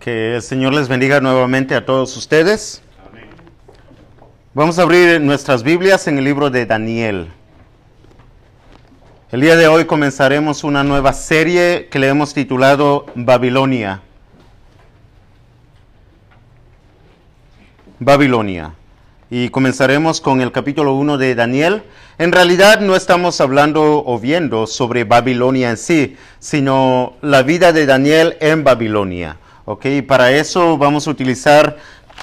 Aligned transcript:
Que 0.00 0.36
el 0.36 0.40
Señor 0.40 0.72
les 0.72 0.88
bendiga 0.88 1.20
nuevamente 1.20 1.74
a 1.74 1.84
todos 1.84 2.16
ustedes. 2.16 2.80
Vamos 4.54 4.78
a 4.78 4.82
abrir 4.82 5.20
nuestras 5.20 5.62
Biblias 5.62 6.08
en 6.08 6.16
el 6.16 6.24
libro 6.24 6.48
de 6.48 6.64
Daniel. 6.64 7.28
El 9.30 9.42
día 9.42 9.56
de 9.56 9.68
hoy 9.68 9.84
comenzaremos 9.84 10.64
una 10.64 10.82
nueva 10.84 11.12
serie 11.12 11.88
que 11.90 11.98
le 11.98 12.08
hemos 12.08 12.32
titulado 12.32 13.04
Babilonia. 13.14 14.00
Babilonia. 17.98 18.72
Y 19.28 19.50
comenzaremos 19.50 20.22
con 20.22 20.40
el 20.40 20.50
capítulo 20.50 20.94
1 20.94 21.18
de 21.18 21.34
Daniel. 21.34 21.82
En 22.16 22.32
realidad 22.32 22.80
no 22.80 22.96
estamos 22.96 23.38
hablando 23.42 24.02
o 24.06 24.18
viendo 24.18 24.66
sobre 24.66 25.04
Babilonia 25.04 25.68
en 25.68 25.76
sí, 25.76 26.16
sino 26.38 27.16
la 27.20 27.42
vida 27.42 27.74
de 27.74 27.84
Daniel 27.84 28.38
en 28.40 28.64
Babilonia. 28.64 29.36
¿Ok? 29.64 29.86
Para 30.06 30.32
eso 30.32 30.76
vamos 30.78 31.06
a 31.06 31.10
utilizar 31.10 31.76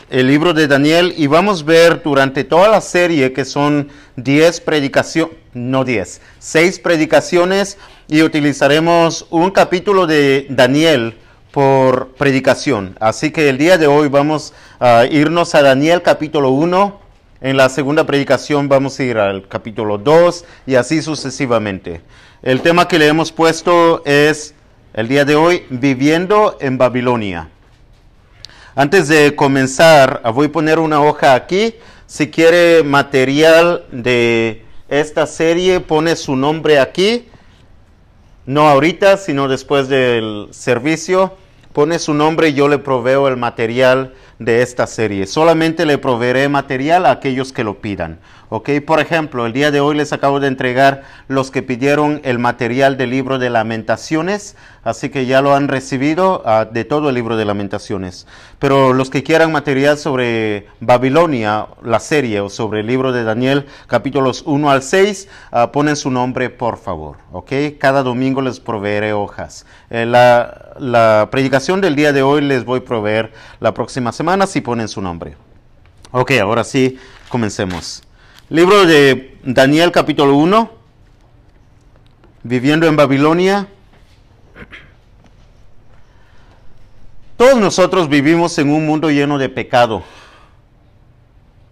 el 0.09 0.27
libro 0.27 0.53
de 0.53 0.67
Daniel 0.67 1.13
y 1.17 1.27
vamos 1.27 1.61
a 1.61 1.65
ver 1.65 2.01
durante 2.03 2.43
toda 2.43 2.69
la 2.69 2.81
serie 2.81 3.33
que 3.33 3.45
son 3.45 3.89
10 4.15 4.61
predicaciones, 4.61 5.35
no 5.53 5.83
10, 5.83 6.21
6 6.39 6.79
predicaciones 6.79 7.77
y 8.07 8.21
utilizaremos 8.21 9.27
un 9.29 9.51
capítulo 9.51 10.07
de 10.07 10.47
Daniel 10.49 11.17
por 11.51 12.09
predicación. 12.09 12.95
Así 12.99 13.31
que 13.31 13.49
el 13.49 13.57
día 13.57 13.77
de 13.77 13.87
hoy 13.87 14.07
vamos 14.07 14.53
a 14.79 15.05
irnos 15.05 15.55
a 15.55 15.61
Daniel 15.61 16.01
capítulo 16.01 16.51
1. 16.51 17.01
En 17.41 17.57
la 17.57 17.69
segunda 17.69 18.05
predicación 18.05 18.69
vamos 18.69 18.99
a 18.99 19.03
ir 19.03 19.17
al 19.17 19.47
capítulo 19.47 19.97
2 19.97 20.45
y 20.67 20.75
así 20.75 21.01
sucesivamente. 21.01 22.01
El 22.43 22.61
tema 22.61 22.87
que 22.87 22.99
le 22.99 23.07
hemos 23.07 23.31
puesto 23.31 24.03
es 24.05 24.53
el 24.97 25.07
día 25.07 25.25
de 25.25 25.35
hoy 25.35 25.63
viviendo 25.69 26.57
en 26.59 26.79
Babilonia. 26.79 27.49
Antes 28.73 29.07
de 29.07 29.35
comenzar, 29.35 30.23
voy 30.33 30.47
a 30.47 30.51
poner 30.51 30.79
una 30.79 31.03
hoja 31.03 31.35
aquí. 31.35 31.75
Si 32.07 32.31
quiere 32.31 32.81
material 32.81 33.85
de 33.91 34.65
esta 34.89 35.27
serie, 35.27 35.81
pone 35.81 36.15
su 36.15 36.35
nombre 36.35 36.79
aquí. 36.79 37.27
No 38.47 38.67
ahorita, 38.67 39.17
sino 39.17 39.47
después 39.47 39.87
del 39.87 40.47
servicio. 40.49 41.37
Pone 41.73 41.99
su 41.99 42.15
nombre 42.15 42.49
y 42.49 42.53
yo 42.55 42.67
le 42.67 42.79
proveo 42.79 43.27
el 43.27 43.37
material 43.37 44.15
de 44.39 44.63
esta 44.63 44.87
serie. 44.87 45.27
Solamente 45.27 45.85
le 45.85 45.99
proveeré 45.99 46.49
material 46.49 47.05
a 47.05 47.11
aquellos 47.11 47.53
que 47.53 47.63
lo 47.63 47.81
pidan. 47.81 48.19
Ok, 48.49 48.69
por 48.85 49.01
ejemplo, 49.01 49.45
el 49.45 49.51
día 49.51 49.71
de 49.71 49.81
hoy 49.81 49.97
les 49.97 50.13
acabo 50.13 50.39
de 50.39 50.47
entregar 50.47 51.03
los 51.27 51.51
que 51.51 51.63
pidieron 51.63 52.21
el 52.23 52.39
material 52.39 52.95
del 52.95 53.09
libro 53.09 53.39
de 53.39 53.49
lamentaciones, 53.49 54.55
así 54.85 55.09
que 55.09 55.25
ya 55.25 55.41
lo 55.41 55.53
han 55.53 55.67
recibido 55.67 56.43
uh, 56.45 56.71
de 56.71 56.85
todo 56.85 57.09
el 57.09 57.15
libro 57.15 57.35
de 57.35 57.43
lamentaciones. 57.43 58.25
Pero 58.57 58.93
los 58.93 59.09
que 59.09 59.21
quieran 59.21 59.51
material 59.51 59.97
sobre 59.97 60.67
Babilonia, 60.79 61.67
la 61.83 61.99
serie, 61.99 62.39
o 62.39 62.49
sobre 62.49 62.79
el 62.79 62.87
libro 62.87 63.11
de 63.11 63.25
Daniel, 63.25 63.65
capítulos 63.87 64.43
1 64.45 64.71
al 64.71 64.81
6, 64.81 65.27
uh, 65.51 65.71
ponen 65.73 65.97
su 65.97 66.09
nombre, 66.09 66.49
por 66.49 66.77
favor. 66.77 67.17
Ok, 67.33 67.51
cada 67.77 68.01
domingo 68.01 68.41
les 68.41 68.61
proveeré 68.61 69.11
hojas. 69.11 69.65
Eh, 69.89 70.05
la, 70.05 70.71
la 70.79 71.27
predicación 71.31 71.81
del 71.81 71.97
día 71.97 72.13
de 72.13 72.21
hoy 72.21 72.39
les 72.39 72.63
voy 72.63 72.79
a 72.79 72.85
proveer 72.85 73.33
la 73.59 73.73
próxima 73.73 74.13
semana 74.13 74.47
si 74.47 74.61
ponen 74.61 74.87
su 74.87 75.01
nombre. 75.01 75.35
Ok, 76.11 76.31
ahora 76.39 76.63
sí, 76.63 76.97
comencemos. 77.27 78.06
Libro 78.49 78.85
de 78.85 79.37
Daniel 79.43 79.91
capítulo 79.91 80.37
1, 80.37 80.71
viviendo 82.43 82.87
en 82.87 82.95
Babilonia. 82.95 83.67
Todos 87.35 87.59
nosotros 87.59 88.07
vivimos 88.07 88.57
en 88.57 88.69
un 88.69 88.85
mundo 88.85 89.11
lleno 89.11 89.37
de 89.37 89.49
pecado. 89.49 90.01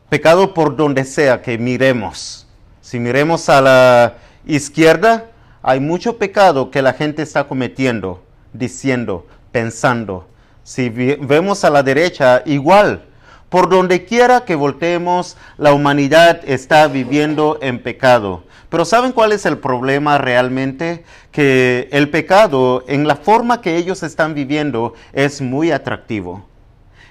Pecado 0.10 0.54
por 0.54 0.76
donde 0.76 1.06
sea 1.06 1.42
que 1.42 1.58
miremos. 1.58 2.46
Si 2.82 3.00
miremos 3.00 3.48
a 3.48 3.62
la 3.62 4.16
izquierda, 4.46 5.28
hay 5.64 5.80
mucho 5.80 6.18
pecado 6.18 6.72
que 6.72 6.82
la 6.82 6.92
gente 6.92 7.22
está 7.22 7.48
cometiendo, 7.48 8.22
diciendo, 8.52 9.26
pensando. 9.54 10.28
Si 10.66 10.90
vemos 10.90 11.64
a 11.64 11.70
la 11.70 11.84
derecha, 11.84 12.44
igual 12.46 13.06
por 13.56 13.70
donde 13.70 14.04
quiera 14.04 14.44
que 14.44 14.54
volteemos, 14.54 15.38
la 15.58 15.72
humanidad 15.72 16.42
está 16.46 16.90
viviendo 16.90 17.58
en 17.62 17.82
pecado. 17.82 18.44
Pero 18.68 18.84
¿saben 18.84 19.14
cuál 19.14 19.32
es 19.32 19.46
el 19.46 19.60
problema 19.60 20.18
realmente? 20.18 21.06
Que 21.32 21.88
el 21.94 22.10
pecado, 22.10 22.84
en 22.90 23.08
la 23.08 23.16
forma 23.16 23.62
que 23.62 23.78
ellos 23.78 24.04
están 24.04 24.34
viviendo, 24.34 24.94
es 25.14 25.40
muy 25.40 25.72
atractivo. 25.72 26.46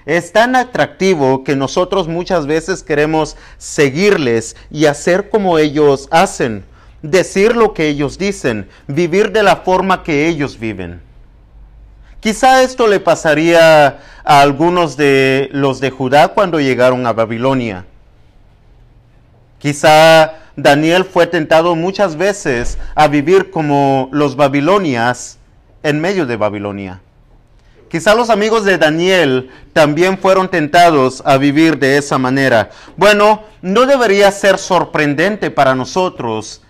Es 0.05 0.33
tan 0.33 0.55
atractivo 0.55 1.43
que 1.43 1.55
nosotros 1.55 2.07
muchas 2.07 2.45
veces 2.45 2.83
queremos 2.83 3.37
seguirles 3.57 4.55
y 4.69 4.85
hacer 4.85 5.31
como 5.31 5.57
ellos 5.57 6.07
hacen, 6.11 6.63
decir 7.01 7.55
lo 7.55 7.73
que 7.73 7.87
ellos 7.87 8.19
dicen, 8.19 8.69
vivir 8.85 9.31
de 9.31 9.41
la 9.41 9.55
forma 9.55 10.03
que 10.03 10.27
ellos 10.27 10.59
viven. 10.59 11.01
Quizá 12.25 12.63
esto 12.63 12.87
le 12.87 12.99
pasaría 12.99 13.99
a 14.23 14.41
algunos 14.41 14.97
de 14.97 15.47
los 15.51 15.79
de 15.79 15.91
Judá 15.91 16.29
cuando 16.29 16.59
llegaron 16.59 17.05
a 17.05 17.13
Babilonia. 17.13 17.85
Quizá 19.59 20.33
Daniel 20.55 21.05
fue 21.05 21.27
tentado 21.27 21.75
muchas 21.75 22.15
veces 22.15 22.79
a 22.95 23.07
vivir 23.09 23.51
como 23.51 24.09
los 24.11 24.35
babilonias 24.35 25.37
en 25.83 26.01
medio 26.01 26.25
de 26.25 26.35
Babilonia. 26.35 26.99
Quizá 27.91 28.15
los 28.15 28.31
amigos 28.31 28.65
de 28.65 28.79
Daniel 28.79 29.51
también 29.71 30.17
fueron 30.17 30.49
tentados 30.49 31.21
a 31.27 31.37
vivir 31.37 31.77
de 31.77 31.99
esa 31.99 32.17
manera. 32.17 32.71
Bueno, 32.97 33.43
no 33.61 33.85
debería 33.85 34.31
ser 34.31 34.57
sorprendente 34.57 35.51
para 35.51 35.75
nosotros 35.75 36.63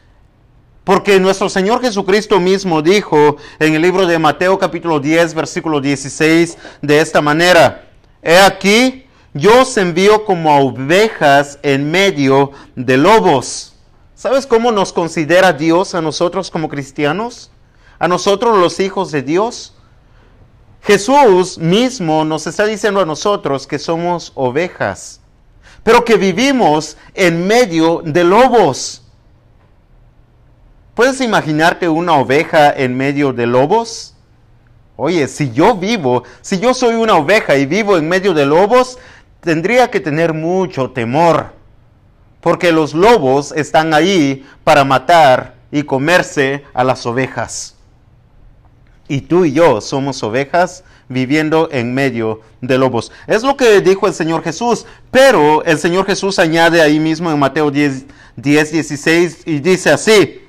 porque 0.86 1.20
nuestro 1.20 1.50
Señor 1.50 1.82
Jesucristo 1.82 2.40
mismo 2.40 2.84
dijo 2.84 3.38
en 3.58 3.74
el 3.74 3.82
libro 3.82 4.06
de 4.06 4.20
Mateo 4.20 4.58
capítulo 4.60 5.00
10, 5.00 5.34
versículo 5.34 5.82
16, 5.82 6.58
de 6.84 7.00
esta 7.00 7.22
manera, 7.22 7.90
He 8.22 8.38
aquí, 8.38 9.06
yo 9.34 9.64
os 9.64 9.76
envío 9.78 10.26
como 10.26 10.52
a 10.52 10.60
ovejas 10.60 11.58
en 11.64 11.90
medio 11.90 12.52
de 12.76 12.98
lobos. 12.98 13.74
¿Sabes 14.14 14.46
cómo 14.46 14.72
nos 14.72 14.94
considera 14.94 15.54
Dios 15.54 15.96
a 15.96 16.02
nosotros 16.02 16.52
como 16.52 16.70
cristianos? 16.70 17.50
A 17.98 18.08
nosotros 18.08 18.58
los 18.58 18.80
hijos 18.80 19.12
de 19.12 19.24
Dios. 19.24 19.74
Jesús 20.84 21.58
mismo 21.58 22.24
nos 22.26 22.46
está 22.46 22.66
diciendo 22.66 23.02
a 23.02 23.06
nosotros 23.06 23.66
que 23.66 23.80
somos 23.80 24.32
ovejas, 24.36 25.20
pero 25.84 26.06
que 26.06 26.16
vivimos 26.16 26.96
en 27.16 27.48
medio 27.48 28.04
de 28.06 28.24
lobos. 28.24 29.02
¿Puedes 30.96 31.20
imaginarte 31.20 31.90
una 31.90 32.14
oveja 32.14 32.72
en 32.72 32.96
medio 32.96 33.34
de 33.34 33.46
lobos? 33.46 34.16
Oye, 34.96 35.28
si 35.28 35.52
yo 35.52 35.76
vivo, 35.76 36.24
si 36.40 36.58
yo 36.58 36.74
soy 36.74 36.96
una 36.96 37.16
oveja 37.16 37.58
y 37.58 37.66
vivo 37.66 37.98
en 37.98 38.08
medio 38.08 38.34
de 38.34 38.46
lobos, 38.46 38.98
tendría 39.42 39.92
que 39.92 40.00
tener 40.00 40.34
mucho 40.34 40.92
temor, 40.92 41.52
porque 42.40 42.72
los 42.72 42.94
lobos 42.94 43.52
están 43.52 43.94
ahí 43.94 44.48
para 44.64 44.86
matar 44.86 45.56
y 45.70 45.84
comerse 45.84 46.64
a 46.74 46.86
las 46.86 47.06
ovejas. 47.06 47.76
Y 49.10 49.20
tú 49.20 49.44
y 49.44 49.52
yo 49.52 49.82
somos 49.82 50.24
ovejas 50.24 50.86
viviendo 51.10 51.68
en 51.74 51.94
medio 51.94 52.40
de 52.62 52.78
lobos. 52.78 53.12
Es 53.28 53.44
lo 53.44 53.58
que 53.58 53.82
dijo 53.82 54.08
el 54.08 54.14
Señor 54.14 54.44
Jesús, 54.44 54.86
pero 55.12 55.62
el 55.66 55.78
Señor 55.78 56.06
Jesús 56.06 56.40
añade 56.40 56.82
ahí 56.82 57.02
mismo 57.02 57.30
en 57.30 57.38
Mateo 57.38 57.70
10, 57.70 58.06
10 58.38 58.72
16 58.72 59.42
y 59.46 59.60
dice 59.60 59.90
así, 59.90 60.45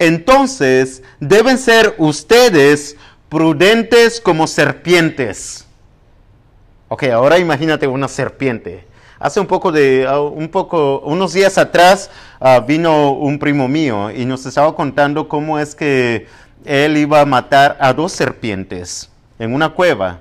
entonces 0.00 1.02
deben 1.20 1.58
ser 1.58 1.94
ustedes 1.98 2.96
prudentes 3.28 4.20
como 4.20 4.46
serpientes. 4.46 5.66
Ok, 6.88 7.04
ahora 7.04 7.38
imagínate 7.38 7.86
una 7.86 8.08
serpiente. 8.08 8.84
Hace 9.18 9.38
un 9.40 9.46
poco 9.46 9.70
de, 9.70 10.08
uh, 10.08 10.22
un 10.22 10.48
poco, 10.48 11.00
unos 11.00 11.34
días 11.34 11.58
atrás 11.58 12.10
uh, 12.40 12.64
vino 12.66 13.12
un 13.12 13.38
primo 13.38 13.68
mío 13.68 14.10
y 14.10 14.24
nos 14.24 14.46
estaba 14.46 14.74
contando 14.74 15.28
cómo 15.28 15.58
es 15.58 15.74
que 15.74 16.26
él 16.64 16.96
iba 16.96 17.20
a 17.20 17.26
matar 17.26 17.76
a 17.78 17.92
dos 17.92 18.12
serpientes 18.12 19.10
en 19.38 19.52
una 19.52 19.68
cueva. 19.68 20.20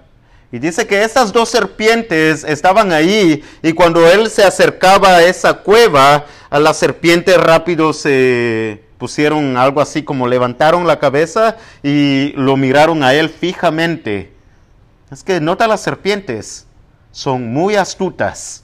Y 0.52 0.60
dice 0.60 0.86
que 0.86 1.04
esas 1.04 1.32
dos 1.32 1.48
serpientes 1.48 2.44
estaban 2.44 2.92
ahí 2.92 3.44
y 3.64 3.72
cuando 3.72 4.06
él 4.06 4.30
se 4.30 4.44
acercaba 4.44 5.16
a 5.16 5.24
esa 5.24 5.54
cueva, 5.54 6.26
a 6.50 6.60
la 6.60 6.74
serpiente 6.74 7.38
rápido 7.38 7.94
se, 7.94 8.89
pusieron 9.00 9.58
algo 9.58 9.82
así 9.82 10.04
como 10.04 10.28
levantaron 10.28 10.86
la 10.86 11.00
cabeza 11.00 11.56
y 11.82 12.34
lo 12.36 12.58
miraron 12.58 13.02
a 13.02 13.14
él 13.16 13.30
fijamente. 13.30 14.32
Es 15.10 15.24
que 15.24 15.40
nota 15.40 15.68
las 15.68 15.82
serpientes, 15.82 16.68
son 17.12 17.52
muy 17.52 17.76
astutas. 17.76 18.64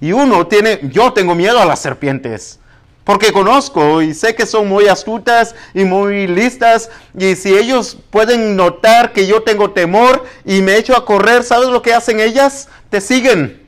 Y 0.00 0.12
uno 0.12 0.46
tiene, 0.46 0.80
yo 0.84 1.12
tengo 1.12 1.34
miedo 1.34 1.58
a 1.58 1.66
las 1.66 1.80
serpientes, 1.80 2.60
Porque 3.02 3.32
conozco 3.32 4.00
y 4.00 4.14
sé 4.14 4.34
que 4.34 4.46
son 4.46 4.66
muy 4.66 4.86
astutas 4.86 5.54
y 5.74 5.84
muy 5.84 6.26
listas. 6.26 6.88
Y 7.18 7.34
si 7.34 7.54
ellos 7.54 7.98
pueden 8.10 8.56
notar 8.56 9.12
que 9.12 9.26
yo 9.26 9.42
tengo 9.42 9.72
temor 9.72 10.24
y 10.44 10.62
me 10.62 10.76
echo 10.76 10.96
a 10.96 11.04
correr, 11.04 11.42
¿sabes 11.42 11.68
lo 11.68 11.82
que 11.82 11.92
hacen 11.92 12.20
ellas? 12.20 12.68
Te 12.88 13.02
siguen. 13.02 13.63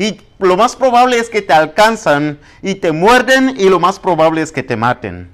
Y 0.00 0.18
lo 0.38 0.56
más 0.56 0.76
probable 0.76 1.18
es 1.18 1.28
que 1.28 1.42
te 1.42 1.52
alcanzan 1.52 2.38
y 2.62 2.76
te 2.76 2.90
muerden 2.90 3.54
y 3.58 3.68
lo 3.68 3.78
más 3.78 3.98
probable 3.98 4.40
es 4.40 4.50
que 4.50 4.62
te 4.62 4.74
maten. 4.74 5.28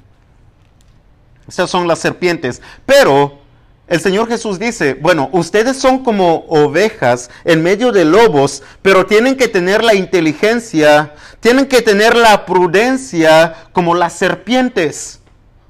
Esas 1.47 1.71
son 1.71 1.87
las 1.87 2.01
serpientes. 2.01 2.61
Pero 2.85 3.39
el 3.87 4.01
Señor 4.01 4.27
Jesús 4.27 4.59
dice, 4.59 4.95
bueno, 4.95 5.29
ustedes 5.31 5.77
son 5.77 6.03
como 6.03 6.47
ovejas 6.49 7.31
en 7.45 7.63
medio 7.63 7.93
de 7.93 8.05
lobos, 8.05 8.65
pero 8.83 9.07
tienen 9.07 9.37
que 9.37 9.47
tener 9.47 9.85
la 9.85 9.95
inteligencia, 9.95 11.15
tienen 11.39 11.67
que 11.67 11.81
tener 11.81 12.17
la 12.17 12.45
prudencia 12.45 13.55
como 13.73 13.95
las 13.95 14.15
serpientes. 14.15 15.21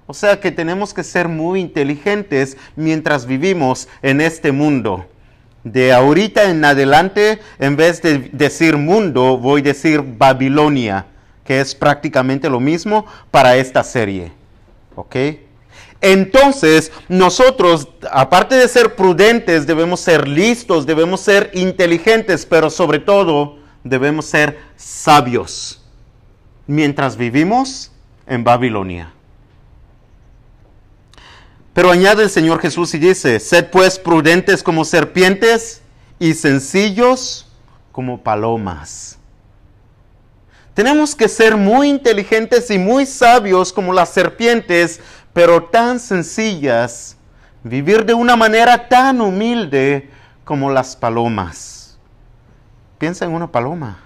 O 0.06 0.14
sea 0.14 0.40
que 0.40 0.50
tenemos 0.50 0.94
que 0.94 1.04
ser 1.04 1.28
muy 1.28 1.60
inteligentes 1.60 2.56
mientras 2.76 3.26
vivimos 3.26 3.88
en 4.00 4.22
este 4.22 4.52
mundo. 4.52 5.06
De 5.66 5.92
ahorita 5.92 6.48
en 6.48 6.64
adelante, 6.64 7.40
en 7.58 7.74
vez 7.74 8.00
de 8.00 8.30
decir 8.32 8.76
mundo, 8.76 9.36
voy 9.36 9.62
a 9.62 9.64
decir 9.64 10.00
Babilonia, 10.00 11.06
que 11.44 11.60
es 11.60 11.74
prácticamente 11.74 12.48
lo 12.48 12.60
mismo 12.60 13.04
para 13.32 13.56
esta 13.56 13.82
serie. 13.82 14.30
¿Ok? 14.94 15.16
Entonces, 16.00 16.92
nosotros, 17.08 17.88
aparte 18.12 18.54
de 18.54 18.68
ser 18.68 18.94
prudentes, 18.94 19.66
debemos 19.66 19.98
ser 19.98 20.28
listos, 20.28 20.86
debemos 20.86 21.20
ser 21.20 21.50
inteligentes, 21.52 22.46
pero 22.46 22.70
sobre 22.70 23.00
todo 23.00 23.58
debemos 23.82 24.26
ser 24.26 24.60
sabios 24.76 25.82
mientras 26.68 27.16
vivimos 27.16 27.90
en 28.28 28.44
Babilonia. 28.44 29.15
Pero 31.76 31.90
añade 31.90 32.22
el 32.22 32.30
Señor 32.30 32.58
Jesús 32.58 32.94
y 32.94 32.98
dice, 32.98 33.38
sed 33.38 33.66
pues 33.70 33.98
prudentes 33.98 34.62
como 34.62 34.82
serpientes 34.82 35.82
y 36.18 36.32
sencillos 36.32 37.52
como 37.92 38.22
palomas. 38.22 39.18
Tenemos 40.72 41.14
que 41.14 41.28
ser 41.28 41.54
muy 41.54 41.90
inteligentes 41.90 42.70
y 42.70 42.78
muy 42.78 43.04
sabios 43.04 43.74
como 43.74 43.92
las 43.92 44.08
serpientes 44.08 45.00
pero 45.34 45.64
tan 45.64 46.00
sencillas, 46.00 47.18
vivir 47.62 48.06
de 48.06 48.14
una 48.14 48.36
manera 48.36 48.88
tan 48.88 49.20
humilde 49.20 50.08
como 50.44 50.70
las 50.70 50.96
palomas. 50.96 51.98
Piensa 52.96 53.26
en 53.26 53.32
una 53.32 53.52
paloma. 53.52 53.98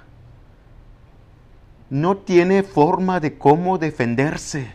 No 1.88 2.16
tiene 2.16 2.64
forma 2.64 3.20
de 3.20 3.38
cómo 3.38 3.78
defenderse, 3.78 4.72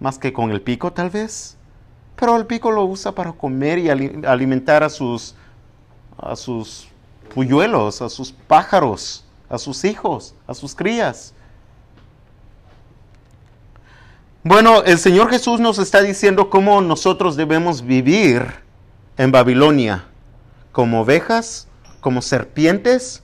más 0.00 0.18
que 0.18 0.32
con 0.32 0.50
el 0.50 0.62
pico 0.62 0.92
tal 0.92 1.10
vez, 1.10 1.56
pero 2.20 2.36
el 2.36 2.44
pico 2.44 2.70
lo 2.70 2.84
usa 2.84 3.12
para 3.12 3.32
comer 3.32 3.78
y 3.78 3.88
alimentar 3.88 4.84
a 4.84 4.90
sus, 4.90 5.34
a 6.18 6.36
sus 6.36 6.86
polluelos, 7.34 8.02
a 8.02 8.10
sus 8.10 8.30
pájaros, 8.30 9.24
a 9.48 9.56
sus 9.56 9.84
hijos, 9.86 10.34
a 10.46 10.52
sus 10.52 10.74
crías. 10.74 11.32
Bueno, 14.44 14.82
el 14.82 14.98
Señor 14.98 15.30
Jesús 15.30 15.60
nos 15.60 15.78
está 15.78 16.02
diciendo 16.02 16.50
cómo 16.50 16.82
nosotros 16.82 17.36
debemos 17.36 17.82
vivir 17.82 18.46
en 19.16 19.32
Babilonia, 19.32 20.04
como 20.72 21.00
ovejas, 21.00 21.68
como 22.00 22.20
serpientes, 22.20 23.22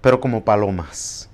pero 0.00 0.20
como 0.20 0.44
palomas. 0.44 1.28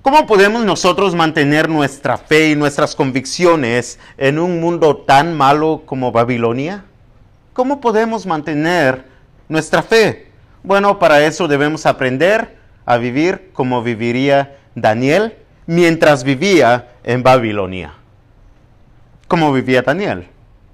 ¿Cómo 0.00 0.26
podemos 0.26 0.64
nosotros 0.64 1.16
mantener 1.16 1.68
nuestra 1.68 2.16
fe 2.16 2.50
y 2.50 2.56
nuestras 2.56 2.94
convicciones 2.94 3.98
en 4.16 4.38
un 4.38 4.60
mundo 4.60 4.98
tan 4.98 5.36
malo 5.36 5.82
como 5.86 6.12
Babilonia? 6.12 6.84
¿Cómo 7.52 7.80
podemos 7.80 8.24
mantener 8.24 9.04
nuestra 9.48 9.82
fe? 9.82 10.30
Bueno, 10.62 11.00
para 11.00 11.26
eso 11.26 11.48
debemos 11.48 11.84
aprender 11.84 12.56
a 12.86 12.96
vivir 12.96 13.50
como 13.52 13.82
viviría 13.82 14.56
Daniel 14.76 15.36
mientras 15.66 16.22
vivía 16.22 16.92
en 17.02 17.24
Babilonia. 17.24 17.94
¿Cómo 19.26 19.52
vivía 19.52 19.82
Daniel? 19.82 20.28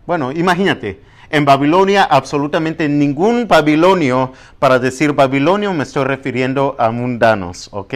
Bueno, 0.06 0.32
imagínate, 0.32 1.00
en 1.30 1.46
Babilonia 1.46 2.04
absolutamente 2.04 2.90
ningún 2.90 3.48
babilonio, 3.48 4.34
para 4.58 4.78
decir 4.78 5.14
babilonio 5.14 5.72
me 5.72 5.84
estoy 5.84 6.04
refiriendo 6.04 6.76
a 6.78 6.90
mundanos, 6.90 7.70
¿ok? 7.72 7.94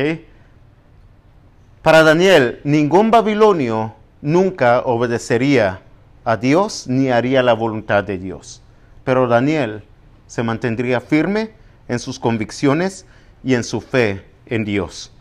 Para 1.88 2.02
Daniel, 2.02 2.60
ningún 2.64 3.10
babilonio 3.10 3.94
nunca 4.20 4.80
obedecería 4.80 5.80
a 6.22 6.36
Dios 6.36 6.84
ni 6.86 7.08
haría 7.08 7.42
la 7.42 7.54
voluntad 7.54 8.04
de 8.04 8.18
Dios. 8.18 8.60
Pero 9.04 9.26
Daniel 9.26 9.82
se 10.26 10.42
mantendría 10.42 11.00
firme 11.00 11.52
en 11.88 11.98
sus 11.98 12.18
convicciones 12.18 13.06
y 13.42 13.54
en 13.54 13.64
su 13.64 13.80
fe 13.80 14.22
en 14.44 14.66
Dios. 14.66 15.12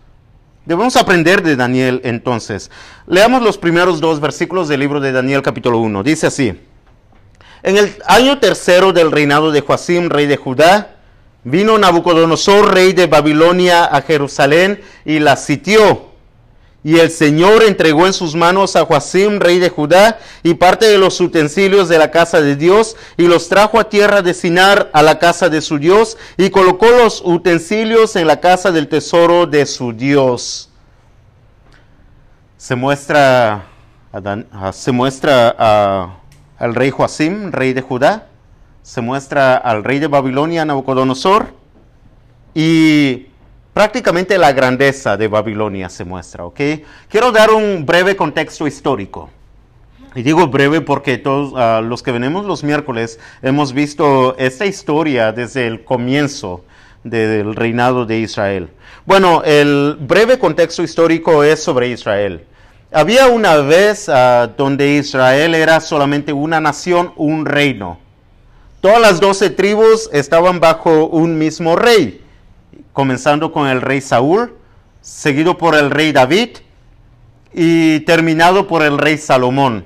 Debemos 0.66 0.98
aprender 0.98 1.42
de 1.42 1.56
Daniel 1.56 2.02
entonces. 2.04 2.70
Leamos 3.06 3.42
los 3.42 3.58
primeros 3.58 4.02
dos 4.02 4.20
versículos 4.20 4.68
del 4.68 4.82
libro 4.82 5.00
de 5.00 5.14
Daniel 5.14 5.42
capítulo 5.44 5.78
1. 5.78 6.04
Dice 6.04 6.28
así. 6.28 6.50
En 7.64 7.78
el 7.78 7.96
año 8.08 8.40
tercero 8.40 8.92
del 8.92 9.14
reinado 9.14 9.54
de 9.54 9.62
Joacim, 9.62 10.10
rey 10.10 10.26
de 10.26 10.36
Judá, 10.36 10.98
vino 11.46 11.78
Nabucodonosor, 11.78 12.74
rey 12.74 12.92
de 12.92 13.08
Babilonia, 13.08 13.86
a 13.86 14.02
Jerusalén 14.02 14.82
y 15.06 15.20
la 15.20 15.38
sitió 15.38 16.07
y 16.84 17.00
el 17.00 17.12
Señor 17.12 17.64
entregó 17.64 18.06
en 18.06 18.14
sus 18.14 18.36
manos 18.36 18.76
a 18.76 18.86
Joacim, 18.86 19.40
rey 19.40 19.60
de 19.60 19.70
Judá, 19.70 20.20
y 20.44 20.54
parte 20.54 20.86
de 20.88 20.98
los 20.98 21.20
utensilios 21.20 21.90
de 21.90 21.98
la 21.98 22.12
casa 22.12 22.40
de 22.40 22.56
Dios, 22.56 22.96
y 23.18 23.28
los 23.28 23.50
trajo 23.50 23.80
a 23.80 23.90
tierra 23.90 24.22
de 24.22 24.34
Sinar, 24.34 24.90
a 24.94 25.02
la 25.02 25.20
casa 25.20 25.50
de 25.50 25.62
su 25.62 25.80
Dios, 25.80 26.18
y 26.38 26.50
colocó 26.50 26.90
los 26.90 27.22
utensilios 27.26 28.16
en 28.16 28.28
la 28.28 28.40
casa 28.40 28.72
del 28.72 28.88
tesoro 28.88 29.48
de 29.48 29.66
su 29.66 29.92
Dios. 29.92 30.70
Se 32.58 32.76
muestra, 32.76 33.66
se 34.72 34.92
muestra 34.92 36.14
al 36.58 36.76
rey 36.76 36.92
Joacim, 36.92 37.52
rey 37.52 37.74
de 37.74 37.82
Judá, 37.82 38.28
se 38.82 39.02
muestra 39.02 39.58
al 39.58 39.84
rey 39.84 40.00
de 40.00 40.08
Babilonia, 40.08 40.64
Nabucodonosor, 40.64 41.54
y 42.54 43.28
prácticamente 43.78 44.40
la 44.40 44.54
grandeza 44.54 45.18
de 45.18 45.28
Babilonia 45.28 45.88
se 45.88 46.04
muestra, 46.04 46.44
¿ok? 46.46 46.60
Quiero 47.12 47.32
dar 47.32 47.52
un 47.52 47.86
breve 47.86 48.16
contexto 48.16 48.66
histórico. 48.66 49.30
Y 50.16 50.24
digo 50.24 50.48
breve 50.48 50.82
porque 50.82 51.20
todos 51.20 51.54
ah, 51.56 51.80
los 51.84 52.02
que 52.02 52.12
venimos 52.12 52.48
los 52.48 52.64
miércoles 52.64 53.20
hemos 53.44 53.74
visto 53.74 54.36
esta 54.40 54.66
historia 54.66 55.32
desde 55.32 55.68
el 55.68 55.84
comienzo 55.84 56.66
del 57.04 57.54
reinado 57.54 58.08
de 58.08 58.18
Israel. 58.18 58.70
Bueno, 59.06 59.44
el 59.46 59.96
breve 60.00 60.40
contexto 60.40 60.82
histórico 60.82 61.44
es 61.44 61.62
sobre 61.62 61.90
Israel. 61.90 62.46
Había 62.92 63.28
una 63.28 63.58
vez 63.58 64.10
ah, 64.10 64.50
donde 64.58 64.96
Israel 64.96 65.54
era 65.54 65.82
solamente 65.82 66.34
una 66.34 66.60
nación, 66.60 67.14
un 67.16 67.46
reino. 67.46 68.00
Todas 68.82 69.00
las 69.00 69.20
doce 69.20 69.52
tribus 69.52 70.10
estaban 70.14 70.60
bajo 70.60 71.06
un 71.06 71.38
mismo 71.38 71.76
rey 71.76 72.24
comenzando 72.98 73.52
con 73.52 73.68
el 73.68 73.80
rey 73.80 74.02
Saúl, 74.02 74.58
seguido 75.02 75.56
por 75.60 75.76
el 75.76 75.92
rey 75.92 76.12
David 76.12 76.58
y 77.54 78.00
terminado 78.00 78.66
por 78.66 78.82
el 78.82 78.98
rey 78.98 79.20
Salomón. 79.20 79.86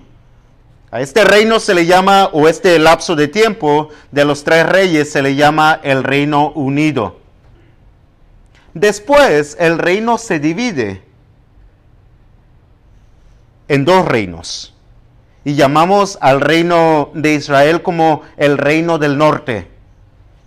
A 0.91 1.01
este 1.01 1.25
reino 1.25 1.59
se 1.59 1.73
le 1.73 1.85
llama, 1.85 2.29
o 2.31 2.47
este 2.47 2.79
lapso 2.79 3.17
de 3.17 3.27
tiempo 3.27 3.89
de 4.11 4.23
los 4.23 4.45
tres 4.45 4.65
reyes 4.65 5.11
se 5.11 5.21
le 5.21 5.35
llama 5.35 5.81
el 5.83 6.05
reino 6.05 6.51
unido. 6.51 7.19
Después 8.73 9.57
el 9.59 9.77
reino 9.77 10.17
se 10.17 10.39
divide 10.39 11.03
en 13.67 13.83
dos 13.83 14.05
reinos 14.05 14.73
y 15.43 15.55
llamamos 15.55 16.17
al 16.21 16.39
reino 16.39 17.11
de 17.13 17.33
Israel 17.33 17.81
como 17.81 18.21
el 18.37 18.57
reino 18.57 18.99
del 18.99 19.17
norte 19.17 19.67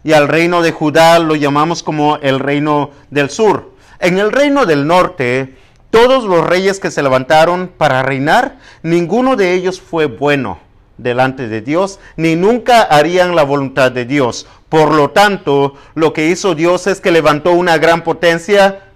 y 0.04 0.12
al 0.12 0.28
reino 0.28 0.62
de 0.62 0.70
Judá 0.70 1.18
lo 1.18 1.34
llamamos 1.34 1.82
como 1.82 2.16
el 2.18 2.38
reino 2.38 2.90
del 3.10 3.30
sur. 3.30 3.72
En 3.98 4.18
el 4.18 4.30
reino 4.30 4.66
del 4.66 4.86
norte, 4.86 5.56
todos 5.90 6.24
los 6.24 6.46
reyes 6.46 6.78
que 6.78 6.90
se 6.90 7.02
levantaron 7.02 7.72
para 7.76 8.02
reinar, 8.02 8.58
ninguno 8.82 9.34
de 9.34 9.54
ellos 9.54 9.80
fue 9.80 10.06
bueno 10.06 10.58
delante 10.98 11.48
de 11.48 11.62
Dios, 11.62 11.98
ni 12.16 12.36
nunca 12.36 12.82
harían 12.82 13.34
la 13.34 13.44
voluntad 13.44 13.90
de 13.90 14.04
Dios. 14.04 14.46
Por 14.68 14.92
lo 14.92 15.10
tanto, 15.10 15.74
lo 15.94 16.12
que 16.12 16.28
hizo 16.28 16.54
Dios 16.54 16.86
es 16.86 17.00
que 17.00 17.10
levantó 17.10 17.52
una 17.52 17.78
gran 17.78 18.04
potencia, 18.04 18.90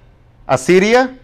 Asiria, 0.47 1.17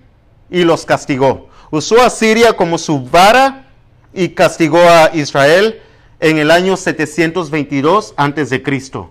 y 0.50 0.64
los 0.64 0.87
castigó. 0.87 1.49
Usó 1.71 2.03
a 2.03 2.11
Siria 2.11 2.55
como 2.55 2.79
su 2.79 3.03
vara 3.05 3.67
y 4.12 4.31
castigó 4.31 4.79
a 4.79 5.11
Israel 5.12 5.81
en 6.21 6.38
el 6.38 6.50
año 6.50 6.76
722 6.76 8.14
antes 8.17 8.49
de 8.49 8.62
Cristo. 8.62 9.11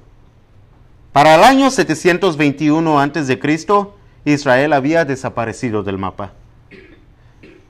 Para 1.13 1.36
el 1.36 1.43
año 1.43 1.70
721 1.70 3.00
a.C., 3.00 3.39
Israel 4.25 4.74
había 4.74 5.05
desaparecido 5.05 5.84
del 5.84 6.00
mapa, 6.00 6.34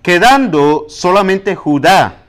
quedando 0.02 0.86
solamente 0.88 1.54
Judá. 1.54 2.24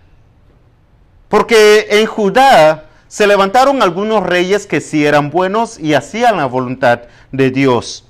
Porque 1.29 1.87
en 1.89 2.07
Judá 2.07 2.87
se 3.07 3.29
levantaron 3.29 3.81
algunos 3.81 4.25
reyes 4.25 4.67
que 4.67 4.81
sí 4.81 5.07
eran 5.07 5.31
buenos 5.31 5.79
y 5.79 5.95
hacían 5.95 6.37
la 6.37 6.47
voluntad 6.47 7.03
de 7.31 7.53
Dios. 7.53 8.05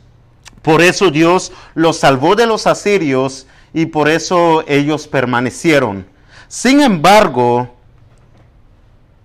Por 0.63 0.81
eso 0.81 1.11
Dios 1.11 1.53
los 1.75 1.99
salvó 1.99 2.37
de 2.37 2.47
los 2.47 2.67
asirios 2.67 3.47
y 3.75 3.85
por 3.85 4.09
eso 4.09 4.65
ellos 4.67 5.09
permanecieron. 5.09 6.07
Sin 6.49 6.81
embargo, 6.81 7.75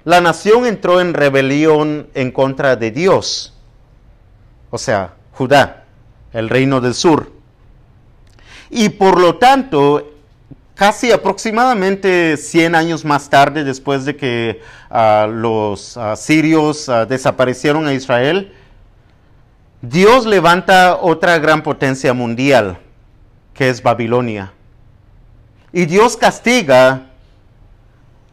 la 0.04 0.20
nación 0.20 0.66
entró 0.66 1.00
en 1.00 1.14
rebelión 1.14 2.10
en 2.14 2.32
contra 2.32 2.76
de 2.76 2.92
Dios, 2.92 3.54
o 4.70 4.78
sea, 4.78 5.14
Judá, 5.34 5.84
el 6.34 6.50
reino 6.50 6.82
del 6.82 6.94
sur. 6.94 7.32
Y 8.70 8.90
por 8.90 9.20
lo 9.20 9.38
tanto, 9.38 10.12
casi 10.76 11.12
aproximadamente 11.12 12.38
100 12.38 12.76
años 12.76 13.04
más 13.04 13.30
tarde, 13.30 13.64
después 13.64 14.06
de 14.06 14.16
que 14.16 14.62
uh, 14.90 15.28
los 15.28 15.98
sirios 16.16 16.88
uh, 16.88 17.06
desaparecieron 17.08 17.88
a 17.88 17.94
Israel, 17.94 18.54
Dios 19.82 20.26
levanta 20.26 20.98
otra 20.98 21.40
gran 21.40 21.64
potencia 21.64 22.14
mundial, 22.14 22.80
que 23.54 23.70
es 23.70 23.82
Babilonia. 23.82 24.54
Y 25.72 25.86
Dios 25.86 26.18
castiga 26.18 27.08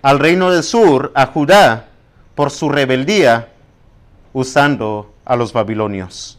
al 0.03 0.19
reino 0.19 0.51
del 0.51 0.63
sur, 0.63 1.13
a 1.15 1.27
Judá, 1.27 1.89
por 2.35 2.51
su 2.51 2.69
rebeldía, 2.69 3.49
usando 4.33 5.13
a 5.27 5.37
los 5.37 5.53
babilonios. 5.53 6.39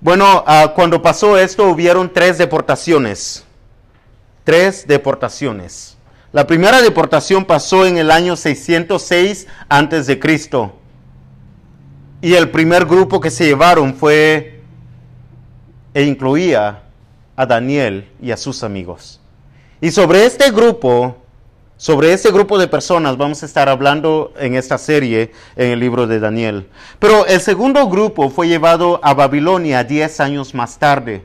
Bueno, 0.00 0.44
uh, 0.46 0.72
cuando 0.74 1.02
pasó 1.02 1.36
esto 1.36 1.64
hubieron 1.68 2.12
tres 2.12 2.38
deportaciones. 2.38 3.44
Tres 4.44 4.86
deportaciones. 4.86 5.96
La 6.30 6.46
primera 6.46 6.80
deportación 6.80 7.44
pasó 7.44 7.84
en 7.84 7.98
el 7.98 8.10
año 8.10 8.36
606 8.36 9.48
antes 9.68 10.06
de 10.06 10.20
Cristo. 10.20 10.74
Y 12.20 12.34
el 12.34 12.50
primer 12.50 12.84
grupo 12.84 13.20
que 13.20 13.30
se 13.30 13.46
llevaron 13.46 13.94
fue 13.94 14.60
e 15.94 16.04
incluía 16.04 16.82
a 17.34 17.46
Daniel 17.46 18.08
y 18.20 18.30
a 18.30 18.36
sus 18.36 18.62
amigos. 18.62 19.20
Y 19.80 19.90
sobre 19.90 20.26
este 20.26 20.50
grupo, 20.50 21.16
sobre 21.78 22.12
este 22.12 22.32
grupo 22.32 22.58
de 22.58 22.66
personas 22.66 23.16
vamos 23.16 23.42
a 23.42 23.46
estar 23.46 23.68
hablando 23.68 24.34
en 24.36 24.56
esta 24.56 24.78
serie 24.78 25.32
en 25.54 25.70
el 25.70 25.78
libro 25.78 26.08
de 26.08 26.18
Daniel. 26.18 26.68
Pero 26.98 27.24
el 27.24 27.40
segundo 27.40 27.88
grupo 27.88 28.30
fue 28.30 28.48
llevado 28.48 29.00
a 29.02 29.14
Babilonia 29.14 29.84
diez 29.84 30.18
años 30.18 30.54
más 30.54 30.78
tarde. 30.78 31.24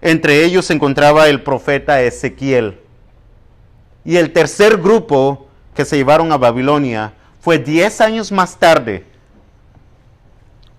Entre 0.00 0.44
ellos 0.44 0.66
se 0.66 0.74
encontraba 0.74 1.28
el 1.28 1.42
profeta 1.42 2.00
Ezequiel. 2.02 2.80
Y 4.04 4.16
el 4.16 4.32
tercer 4.32 4.76
grupo 4.76 5.48
que 5.74 5.84
se 5.84 5.96
llevaron 5.96 6.30
a 6.30 6.38
Babilonia 6.38 7.14
fue 7.40 7.58
diez 7.58 8.00
años 8.00 8.30
más 8.30 8.56
tarde, 8.56 9.04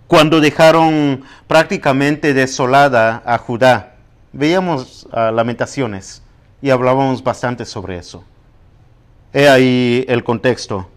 cuando 0.08 0.40
dejaron 0.40 1.24
prácticamente 1.48 2.34
desolada 2.34 3.22
a 3.26 3.38
Judá. 3.40 3.96
Veíamos 4.32 5.06
uh, 5.12 5.34
lamentaciones 5.34 6.22
y 6.62 6.70
hablábamos 6.70 7.22
bastante 7.24 7.66
sobre 7.66 7.98
eso. 7.98 8.24
He 9.36 9.50
ahí 9.50 10.06
el 10.08 10.24
contexto. 10.24 10.88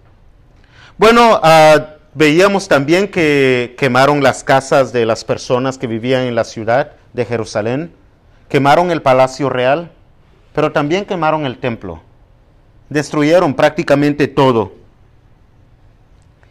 Bueno, 0.96 1.40
uh, 1.42 1.80
veíamos 2.14 2.68
también 2.68 3.08
que 3.08 3.74
quemaron 3.76 4.22
las 4.22 4.44
casas 4.44 4.92
de 4.92 5.04
las 5.04 5.24
personas 5.24 5.76
que 5.76 5.88
vivían 5.88 6.22
en 6.22 6.36
la 6.36 6.44
ciudad 6.44 6.92
de 7.14 7.24
Jerusalén, 7.24 7.92
quemaron 8.48 8.92
el 8.92 9.02
palacio 9.02 9.50
real, 9.50 9.90
pero 10.54 10.70
también 10.70 11.04
quemaron 11.04 11.46
el 11.46 11.58
templo. 11.58 12.00
Destruyeron 12.88 13.54
prácticamente 13.54 14.28
todo. 14.28 14.72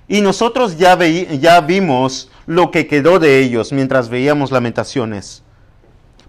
Y 0.10 0.20
nosotros 0.20 0.77
ya, 0.77 1.00
ya 1.00 1.62
vimos 1.62 2.29
lo 2.48 2.70
que 2.70 2.86
quedó 2.88 3.17
de 3.17 3.39
ellos 3.39 3.72
mientras 3.72 4.10
veíamos 4.10 4.51
lamentaciones. 4.51 5.41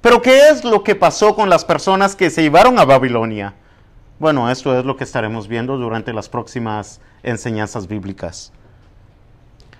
Pero 0.03 0.23
¿qué 0.23 0.51
es 0.51 0.63
lo 0.63 0.85
que 0.85 0.95
pasó 0.95 1.35
con 1.35 1.51
las 1.51 1.65
personas 1.65 2.15
que 2.15 2.31
se 2.31 2.43
llevaron 2.43 2.79
a 2.79 2.85
Babilonia? 2.85 3.55
Bueno, 4.19 4.51
esto 4.51 4.77
es 4.77 4.85
lo 4.85 4.97
que 4.97 5.05
estaremos 5.05 5.47
viendo 5.47 5.77
durante 5.77 6.13
las 6.13 6.29
próximas 6.29 7.01
enseñanzas 7.23 7.87
bíblicas. 7.87 8.53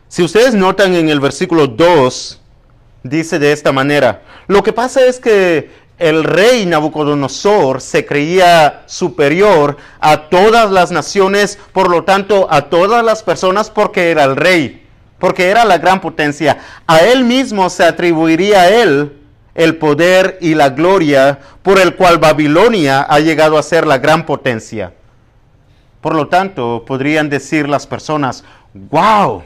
Si 0.07 0.23
ustedes 0.23 0.55
notan 0.55 0.95
en 0.95 1.09
el 1.09 1.19
versículo 1.19 1.67
2, 1.67 2.41
dice 3.03 3.41
de 3.41 3.51
esta 3.51 3.73
manera, 3.73 4.23
lo 4.47 4.63
que 4.63 4.73
pasa 4.73 5.05
es 5.05 5.19
que 5.19 5.71
el 5.99 6.23
rey 6.23 6.67
Nabucodonosor 6.67 7.81
se 7.81 8.07
creía 8.07 8.85
superior 8.87 9.77
a 9.99 10.29
todas 10.29 10.71
las 10.71 10.93
naciones, 10.93 11.59
por 11.73 11.91
lo 11.91 12.05
tanto 12.05 12.47
a 12.49 12.71
todas 12.71 13.05
las 13.05 13.25
personas 13.25 13.71
porque 13.71 14.13
era 14.13 14.23
el 14.23 14.37
rey, 14.37 14.87
porque 15.19 15.49
era 15.49 15.65
la 15.65 15.79
gran 15.79 16.01
potencia. 16.01 16.59
A 16.87 17.01
él 17.01 17.25
mismo 17.25 17.69
se 17.71 17.83
atribuiría 17.83 18.61
a 18.61 18.69
él 18.69 19.19
el 19.55 19.77
poder 19.77 20.39
y 20.41 20.55
la 20.55 20.71
gloria 20.71 21.39
por 21.63 21.79
el 21.79 21.97
cual 21.97 22.19
Babilonia 22.19 23.03
ha 23.03 23.21
llegado 23.21 23.59
a 23.59 23.63
ser 23.63 23.87
la 23.87 23.99
gran 23.99 24.25
potencia. 24.25 24.93
Por 26.01 26.15
lo 26.15 26.29
tanto, 26.29 26.85
podrían 26.87 27.29
decir 27.29 27.69
las 27.69 27.87
personas, 27.87 28.45
wow, 28.73 29.43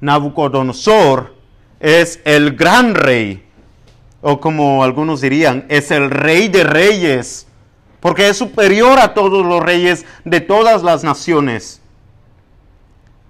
Nabucodonosor 0.00 1.34
es 1.80 2.20
el 2.24 2.54
gran 2.56 2.94
rey, 2.94 3.44
o 4.20 4.40
como 4.40 4.84
algunos 4.84 5.20
dirían, 5.20 5.66
es 5.68 5.90
el 5.90 6.10
rey 6.10 6.48
de 6.48 6.64
reyes, 6.64 7.46
porque 8.00 8.28
es 8.28 8.36
superior 8.36 8.98
a 8.98 9.14
todos 9.14 9.44
los 9.44 9.62
reyes 9.62 10.04
de 10.24 10.40
todas 10.40 10.82
las 10.82 11.02
naciones. 11.02 11.80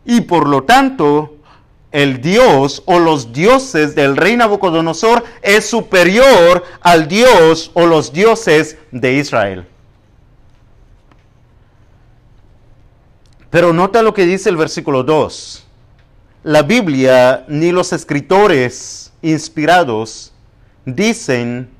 Y 0.05 0.23
por 0.23 0.49
lo 0.49 0.65
tanto, 0.65 1.36
el 1.97 2.21
Dios 2.21 2.83
o 2.85 2.99
los 2.99 3.33
dioses 3.33 3.95
del 3.95 4.19
rey 4.19 4.37
Nabucodonosor 4.37 5.25
es 5.41 5.65
superior 5.65 6.63
al 6.83 7.09
Dios 7.09 7.71
o 7.73 7.87
los 7.87 8.13
dioses 8.13 8.77
de 8.91 9.15
Israel. 9.15 9.67
Pero 13.49 13.73
nota 13.73 14.03
lo 14.03 14.13
que 14.13 14.27
dice 14.27 14.51
el 14.51 14.59
versículo 14.59 15.05
2. 15.05 15.67
La 16.43 16.61
Biblia 16.65 17.47
ni 17.49 17.73
los 17.73 17.95
escritores 17.95 19.11
inspirados 19.23 20.35
dicen 20.85 21.71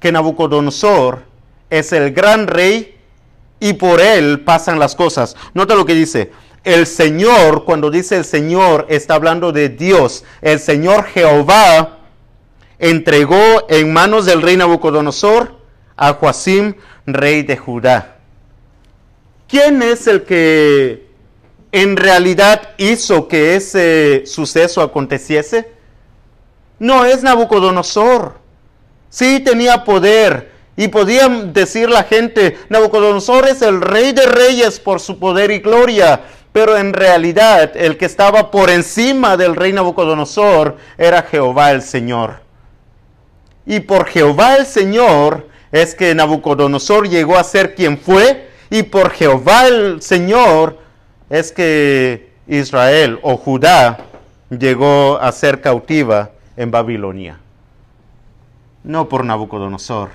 que 0.00 0.10
Nabucodonosor 0.12 1.24
es 1.68 1.92
el 1.92 2.10
gran 2.14 2.46
rey 2.46 2.98
y 3.60 3.74
por 3.74 4.00
él 4.00 4.40
pasan 4.40 4.78
las 4.78 4.94
cosas. 4.94 5.36
Nota 5.52 5.74
lo 5.74 5.84
que 5.84 5.94
dice 5.94 6.32
el 6.66 6.88
Señor, 6.88 7.64
cuando 7.64 7.92
dice 7.92 8.16
el 8.16 8.24
Señor, 8.24 8.86
está 8.88 9.14
hablando 9.14 9.52
de 9.52 9.68
Dios. 9.68 10.24
El 10.42 10.58
Señor 10.58 11.04
Jehová 11.04 11.98
entregó 12.80 13.66
en 13.68 13.92
manos 13.92 14.26
del 14.26 14.42
rey 14.42 14.56
Nabucodonosor 14.56 15.54
a 15.96 16.14
Joacim, 16.14 16.74
rey 17.06 17.44
de 17.44 17.56
Judá. 17.56 18.16
¿Quién 19.46 19.80
es 19.80 20.08
el 20.08 20.24
que 20.24 21.06
en 21.70 21.96
realidad 21.96 22.74
hizo 22.78 23.28
que 23.28 23.54
ese 23.54 24.24
suceso 24.26 24.82
aconteciese? 24.82 25.70
No 26.80 27.04
es 27.04 27.22
Nabucodonosor. 27.22 28.40
Sí 29.08 29.38
tenía 29.38 29.84
poder, 29.84 30.50
y 30.76 30.88
podían 30.88 31.52
decir 31.52 31.88
la 31.88 32.02
gente, 32.02 32.58
Nabucodonosor 32.70 33.46
es 33.46 33.62
el 33.62 33.80
rey 33.80 34.12
de 34.12 34.26
reyes 34.26 34.80
por 34.80 34.98
su 34.98 35.20
poder 35.20 35.52
y 35.52 35.60
gloria, 35.60 36.22
pero 36.56 36.78
en 36.78 36.94
realidad 36.94 37.76
el 37.76 37.98
que 37.98 38.06
estaba 38.06 38.50
por 38.50 38.70
encima 38.70 39.36
del 39.36 39.54
rey 39.54 39.74
Nabucodonosor 39.74 40.78
era 40.96 41.20
Jehová 41.20 41.72
el 41.72 41.82
Señor. 41.82 42.40
Y 43.66 43.80
por 43.80 44.06
Jehová 44.06 44.56
el 44.56 44.64
Señor 44.64 45.48
es 45.70 45.94
que 45.94 46.14
Nabucodonosor 46.14 47.10
llegó 47.10 47.36
a 47.36 47.44
ser 47.44 47.74
quien 47.74 47.98
fue, 47.98 48.48
y 48.70 48.84
por 48.84 49.10
Jehová 49.10 49.66
el 49.66 50.00
Señor 50.00 50.78
es 51.28 51.52
que 51.52 52.30
Israel 52.48 53.18
o 53.20 53.36
Judá 53.36 53.98
llegó 54.48 55.18
a 55.20 55.30
ser 55.32 55.60
cautiva 55.60 56.30
en 56.56 56.70
Babilonia. 56.70 57.38
No 58.82 59.10
por 59.10 59.26
Nabucodonosor. 59.26 60.08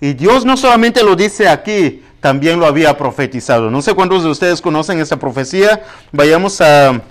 Y 0.00 0.14
Dios 0.14 0.46
no 0.46 0.56
solamente 0.56 1.02
lo 1.02 1.14
dice 1.14 1.46
aquí, 1.46 2.02
también 2.24 2.58
lo 2.58 2.64
había 2.64 2.96
profetizado. 2.96 3.70
No 3.70 3.82
sé 3.82 3.92
cuántos 3.92 4.24
de 4.24 4.30
ustedes 4.30 4.62
conocen 4.62 4.98
esta 4.98 5.18
profecía. 5.18 5.82
Vayamos 6.10 6.58
a 6.62 7.02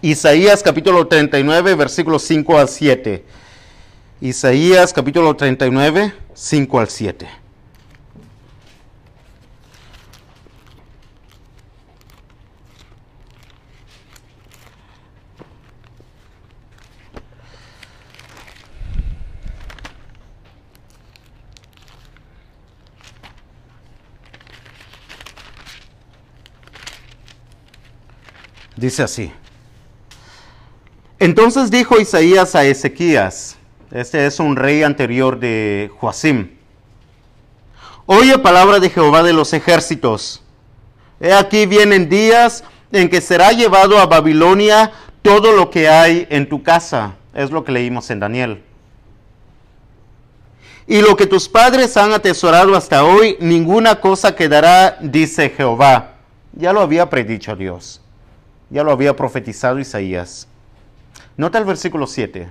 Isaías 0.00 0.62
capítulo 0.62 1.06
39, 1.06 1.74
versículos 1.74 2.22
5 2.22 2.58
al 2.58 2.70
7. 2.70 3.26
Isaías 4.22 4.94
capítulo 4.94 5.36
39, 5.36 6.14
5 6.32 6.80
al 6.80 6.88
7. 6.88 7.28
Dice 28.78 29.02
así. 29.02 29.32
Entonces 31.18 31.68
dijo 31.68 31.98
Isaías 31.98 32.54
a 32.54 32.64
Ezequías, 32.64 33.56
este 33.90 34.24
es 34.24 34.38
un 34.38 34.54
rey 34.54 34.84
anterior 34.84 35.40
de 35.40 35.90
Joacim, 35.98 36.50
oye 38.06 38.38
palabra 38.38 38.78
de 38.78 38.88
Jehová 38.88 39.24
de 39.24 39.32
los 39.32 39.52
ejércitos. 39.52 40.44
He 41.18 41.32
aquí 41.32 41.66
vienen 41.66 42.08
días 42.08 42.62
en 42.92 43.08
que 43.08 43.20
será 43.20 43.50
llevado 43.50 43.98
a 43.98 44.06
Babilonia 44.06 44.92
todo 45.22 45.50
lo 45.50 45.70
que 45.70 45.88
hay 45.88 46.28
en 46.30 46.48
tu 46.48 46.62
casa. 46.62 47.16
Es 47.34 47.50
lo 47.50 47.64
que 47.64 47.72
leímos 47.72 48.08
en 48.10 48.20
Daniel. 48.20 48.62
Y 50.86 51.02
lo 51.02 51.16
que 51.16 51.26
tus 51.26 51.48
padres 51.48 51.96
han 51.96 52.12
atesorado 52.12 52.76
hasta 52.76 53.02
hoy, 53.04 53.36
ninguna 53.40 54.00
cosa 54.00 54.36
quedará, 54.36 54.98
dice 55.00 55.50
Jehová. 55.50 56.12
Ya 56.52 56.72
lo 56.72 56.80
había 56.80 57.10
predicho 57.10 57.56
Dios. 57.56 58.02
Ya 58.70 58.82
lo 58.82 58.92
había 58.92 59.16
profetizado 59.16 59.78
Isaías. 59.78 60.48
Nota 61.36 61.58
el 61.58 61.64
versículo 61.64 62.06
7 62.06 62.48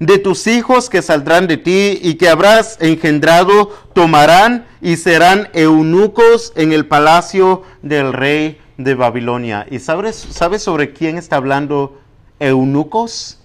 de 0.00 0.18
tus 0.18 0.46
hijos 0.46 0.88
que 0.88 1.02
saldrán 1.02 1.46
de 1.46 1.58
ti 1.58 2.00
y 2.02 2.14
que 2.14 2.30
habrás 2.30 2.78
engendrado, 2.80 3.68
tomarán 3.92 4.66
y 4.80 4.96
serán 4.96 5.50
eunucos 5.52 6.54
en 6.56 6.72
el 6.72 6.86
palacio 6.86 7.62
del 7.82 8.14
rey 8.14 8.58
de 8.78 8.94
Babilonia. 8.94 9.66
¿Y 9.70 9.78
sabes, 9.78 10.16
sabes 10.16 10.62
sobre 10.62 10.94
quién 10.94 11.18
está 11.18 11.36
hablando 11.36 12.00
eunucos? 12.40 13.36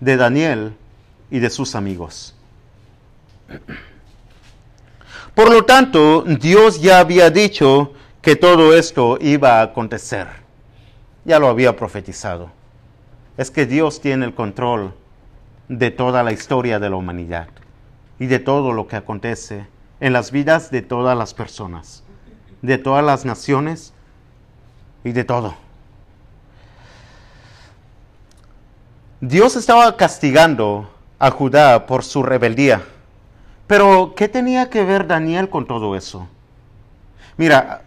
De 0.00 0.16
Daniel 0.16 0.74
y 1.30 1.38
de 1.38 1.48
sus 1.48 1.76
amigos. 1.76 2.34
Por 5.36 5.52
lo 5.52 5.64
tanto, 5.64 6.22
Dios 6.22 6.82
ya 6.82 6.98
había 6.98 7.30
dicho 7.30 7.92
que 8.22 8.36
todo 8.36 8.72
esto 8.74 9.18
iba 9.20 9.58
a 9.58 9.62
acontecer. 9.62 10.28
Ya 11.24 11.40
lo 11.40 11.48
había 11.48 11.76
profetizado. 11.76 12.50
Es 13.36 13.50
que 13.50 13.66
Dios 13.66 14.00
tiene 14.00 14.24
el 14.24 14.34
control 14.34 14.94
de 15.68 15.90
toda 15.90 16.22
la 16.22 16.32
historia 16.32 16.78
de 16.78 16.88
la 16.88 16.96
humanidad 16.96 17.48
y 18.18 18.26
de 18.26 18.38
todo 18.38 18.72
lo 18.72 18.86
que 18.86 18.96
acontece 18.96 19.66
en 19.98 20.12
las 20.12 20.30
vidas 20.30 20.70
de 20.70 20.82
todas 20.82 21.18
las 21.18 21.34
personas, 21.34 22.04
de 22.62 22.78
todas 22.78 23.04
las 23.04 23.24
naciones 23.24 23.92
y 25.02 25.12
de 25.12 25.24
todo. 25.24 25.54
Dios 29.20 29.56
estaba 29.56 29.96
castigando 29.96 30.88
a 31.18 31.30
Judá 31.30 31.86
por 31.86 32.04
su 32.04 32.22
rebeldía. 32.22 32.82
Pero, 33.66 34.14
¿qué 34.16 34.28
tenía 34.28 34.68
que 34.70 34.84
ver 34.84 35.06
Daniel 35.06 35.48
con 35.48 35.66
todo 35.66 35.96
eso? 35.96 36.28
Mira, 37.36 37.82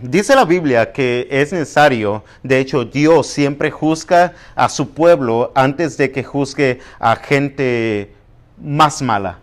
Dice 0.00 0.34
la 0.34 0.44
Biblia 0.44 0.92
que 0.92 1.26
es 1.30 1.52
necesario, 1.52 2.24
de 2.42 2.58
hecho 2.58 2.84
Dios 2.84 3.26
siempre 3.26 3.70
juzga 3.70 4.34
a 4.54 4.68
su 4.68 4.90
pueblo 4.90 5.52
antes 5.54 5.96
de 5.96 6.12
que 6.12 6.22
juzgue 6.22 6.80
a 6.98 7.16
gente 7.16 8.14
más 8.62 9.02
mala 9.02 9.38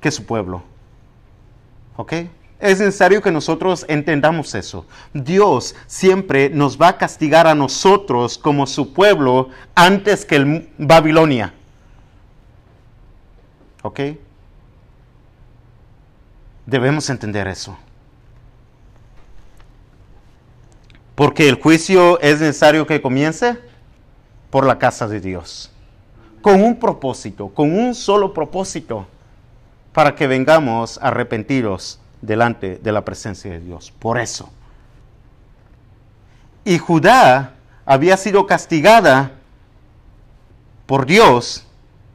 que 0.00 0.10
su 0.10 0.24
pueblo. 0.24 0.62
¿Ok? 1.96 2.12
Es 2.60 2.78
necesario 2.78 3.22
que 3.22 3.32
nosotros 3.32 3.86
entendamos 3.88 4.54
eso. 4.54 4.86
Dios 5.14 5.74
siempre 5.86 6.50
nos 6.50 6.80
va 6.80 6.88
a 6.88 6.98
castigar 6.98 7.46
a 7.46 7.54
nosotros 7.54 8.36
como 8.36 8.66
su 8.66 8.92
pueblo 8.92 9.48
antes 9.74 10.26
que 10.26 10.36
el 10.36 10.70
Babilonia. 10.76 11.54
¿Ok? 13.82 14.00
Debemos 16.66 17.08
entender 17.08 17.48
eso. 17.48 17.78
Porque 21.20 21.50
el 21.50 21.56
juicio 21.56 22.18
es 22.22 22.40
necesario 22.40 22.86
que 22.86 23.02
comience 23.02 23.58
por 24.48 24.64
la 24.64 24.78
casa 24.78 25.06
de 25.06 25.20
Dios. 25.20 25.70
Con 26.40 26.62
un 26.62 26.80
propósito, 26.80 27.48
con 27.48 27.78
un 27.78 27.94
solo 27.94 28.32
propósito, 28.32 29.06
para 29.92 30.14
que 30.14 30.26
vengamos 30.26 30.98
arrepentidos 31.02 32.00
delante 32.22 32.78
de 32.78 32.90
la 32.90 33.04
presencia 33.04 33.50
de 33.50 33.60
Dios. 33.60 33.92
Por 33.98 34.18
eso. 34.18 34.48
Y 36.64 36.78
Judá 36.78 37.52
había 37.84 38.16
sido 38.16 38.46
castigada 38.46 39.32
por 40.86 41.04
Dios 41.04 41.66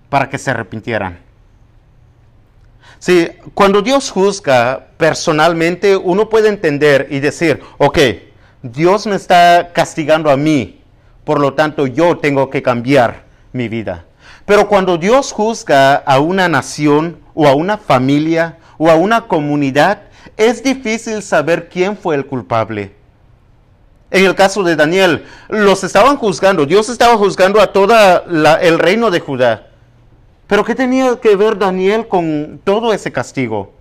para 0.10 0.32
que 0.32 0.40
se 0.40 0.50
arrepintieran. 0.50 1.20
Sí, 2.98 3.30
cuando 3.54 3.84
Dios 3.84 4.10
juzga 4.10 4.88
personalmente, 4.98 5.96
uno 5.96 6.28
puede 6.28 6.50
entender 6.50 7.06
y 7.12 7.20
decir, 7.20 7.62
ok, 7.78 8.00
Dios 8.74 9.06
me 9.06 9.16
está 9.16 9.70
castigando 9.74 10.32
a 10.32 10.38
mí, 10.38 10.82
por 11.24 11.40
lo 11.40 11.54
tanto 11.54 11.86
yo 11.86 12.18
tengo 12.18 12.50
que 12.50 12.64
cambiar 12.64 13.26
mi 13.54 13.68
vida. 13.68 14.06
Pero 14.44 14.68
cuando 14.68 14.98
Dios 14.98 15.32
juzga 15.32 15.98
a 15.98 16.20
una 16.20 16.50
nación 16.50 17.20
o 17.36 17.48
a 17.48 17.54
una 17.54 17.78
familia 17.78 18.58
o 18.80 18.90
a 18.90 18.96
una 18.96 19.28
comunidad, 19.28 20.02
es 20.36 20.64
difícil 20.64 21.22
saber 21.22 21.70
quién 21.70 21.96
fue 21.96 22.16
el 22.16 22.26
culpable. 22.26 22.96
En 24.10 24.26
el 24.26 24.34
caso 24.34 24.64
de 24.64 24.76
Daniel, 24.76 25.26
los 25.48 25.84
estaban 25.84 26.18
juzgando, 26.18 26.66
Dios 26.66 26.90
estaba 26.90 27.18
juzgando 27.18 27.62
a 27.62 27.72
todo 27.72 27.94
el 28.62 28.80
reino 28.80 29.12
de 29.12 29.20
Judá. 29.20 29.68
Pero 30.48 30.66
¿qué 30.66 30.74
tenía 30.74 31.20
que 31.22 31.36
ver 31.36 31.60
Daniel 31.60 32.08
con 32.08 32.60
todo 32.64 32.94
ese 32.94 33.12
castigo? 33.12 33.74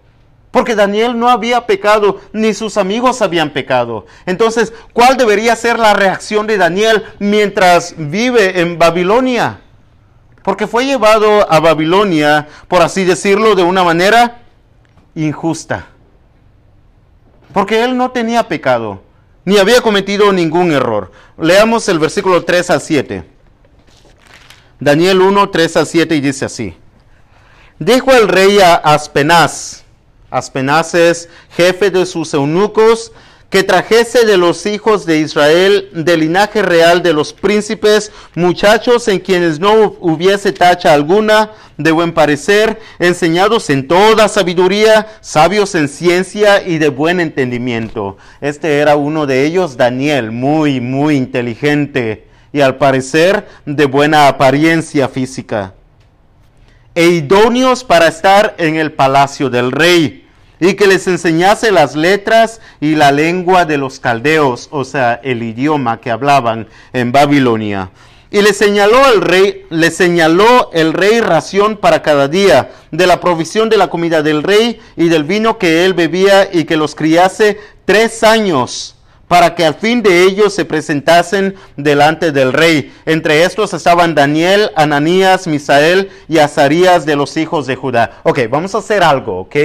Porque 0.55 0.77
Daniel 0.77 1.19
no 1.19 1.31
había 1.31 1.67
pecado, 1.67 2.21
ni 2.33 2.55
sus 2.55 2.77
amigos 2.77 3.23
habían 3.23 3.51
pecado. 3.51 4.07
Entonces, 4.25 4.73
¿cuál 4.93 5.17
debería 5.17 5.57
ser 5.57 5.81
la 5.81 5.95
reacción 5.95 6.47
de 6.47 6.57
Daniel 6.57 7.03
mientras 7.19 7.97
vive 7.99 8.61
en 8.61 8.79
Babilonia? 8.79 9.62
Porque 10.45 10.69
fue 10.69 10.87
llevado 10.87 11.51
a 11.51 11.59
Babilonia, 11.59 12.47
por 12.69 12.83
así 12.83 13.03
decirlo, 13.03 13.57
de 13.57 13.64
una 13.64 13.83
manera 13.83 14.43
injusta. 15.17 15.88
Porque 17.53 17.83
él 17.83 17.97
no 17.97 18.12
tenía 18.12 18.47
pecado, 18.47 19.03
ni 19.45 19.59
había 19.59 19.81
cometido 19.81 20.33
ningún 20.33 20.71
error. 20.71 21.11
Leamos 21.37 21.88
el 21.88 21.99
versículo 21.99 22.45
3 22.45 22.71
al 22.71 22.81
7. 22.81 23.25
Daniel 24.79 25.21
1, 25.21 25.51
3 25.51 25.77
al 25.79 25.87
7 25.88 26.14
y 26.14 26.21
dice 26.21 26.45
así. 26.45 26.77
Dijo 27.81 28.12
el 28.12 28.29
rey 28.29 28.61
a 28.61 28.77
Aspenaz, 28.77 29.84
Aspenaces, 30.35 31.29
jefe 31.57 31.90
de 31.90 32.05
sus 32.07 32.35
eunucos, 32.35 33.12
que 33.51 33.62
trajese 33.62 34.27
de 34.27 34.37
los 34.37 34.66
hijos 34.66 35.07
de 35.07 35.20
Israel, 35.20 35.88
del 35.92 36.18
linaje 36.18 36.61
real 36.61 37.05
de 37.05 37.12
los 37.12 37.33
príncipes, 37.33 38.11
muchachos 38.35 39.07
en 39.07 39.20
quienes 39.20 39.61
no 39.61 39.94
hubiese 40.01 40.51
tacha 40.51 40.92
alguna, 40.92 41.53
de 41.79 41.92
buen 41.92 42.12
parecer, 42.12 42.81
enseñados 42.99 43.70
en 43.70 43.87
toda 43.87 44.27
sabiduría, 44.27 45.07
sabios 45.20 45.77
en 45.77 45.88
ciencia 45.88 46.66
y 46.66 46.79
de 46.79 46.88
buen 46.88 47.20
entendimiento. 47.20 48.16
Este 48.40 48.79
era 48.79 48.97
uno 48.97 49.27
de 49.27 49.47
ellos, 49.47 49.77
Daniel, 49.77 50.33
muy, 50.33 50.81
muy 50.81 51.14
inteligente 51.14 52.27
y 52.53 52.61
al 52.61 52.77
parecer 52.77 53.47
de 53.66 53.85
buena 53.85 54.27
apariencia 54.27 55.09
física. 55.09 55.75
E 56.97 57.07
idóneos 57.07 57.85
para 57.85 58.09
estar 58.09 58.57
en 58.59 58.75
el 58.75 58.90
palacio 58.90 59.49
del 59.49 59.70
rey 59.70 60.23
y 60.61 60.75
que 60.75 60.87
les 60.87 61.07
enseñase 61.07 61.73
las 61.73 61.97
letras 61.97 62.61
y 62.81 62.95
la 62.95 63.12
lengua 63.12 63.64
de 63.64 63.79
los 63.79 64.01
caldeos, 64.01 64.69
o 64.71 64.85
sea, 64.85 65.21
el 65.23 65.43
idioma 65.43 66.01
que 66.01 66.11
hablaban 66.11 66.69
en 66.93 67.12
Babilonia. 67.12 67.90
Y 68.31 68.43
le 68.43 68.53
señaló 68.53 68.99
el 69.12 69.21
rey, 69.21 69.64
le 69.71 69.90
señaló 69.93 70.71
el 70.73 70.93
rey 70.93 71.21
ración 71.21 71.77
para 71.77 72.03
cada 72.03 72.27
día, 72.27 72.73
de 72.90 73.07
la 73.07 73.21
provisión 73.21 73.69
de 73.69 73.77
la 73.77 73.88
comida 73.88 74.23
del 74.23 74.43
rey 74.43 74.81
y 74.97 75.09
del 75.09 75.23
vino 75.25 75.57
que 75.57 75.85
él 75.85 75.95
bebía, 75.95 76.49
y 76.53 76.64
que 76.64 76.77
los 76.77 76.97
criase 76.97 77.61
tres 77.85 78.25
años, 78.25 78.97
para 79.29 79.55
que 79.55 79.64
al 79.64 79.75
fin 79.75 80.03
de 80.03 80.25
ellos 80.25 80.53
se 80.53 80.64
presentasen 80.64 81.55
delante 81.77 82.33
del 82.33 82.53
rey. 82.53 82.93
Entre 83.07 83.45
estos 83.45 83.73
estaban 83.73 84.17
Daniel, 84.17 84.71
Ananías, 84.75 85.47
Misael 85.47 86.11
y 86.29 86.38
Azarías 86.38 87.07
de 87.07 87.17
los 87.17 87.37
hijos 87.37 87.67
de 87.67 87.77
Judá. 87.77 88.21
Ok, 88.25 88.40
vamos 88.51 88.75
a 88.75 88.79
hacer 88.79 89.05
algo, 89.05 89.40
ok. 89.40 89.57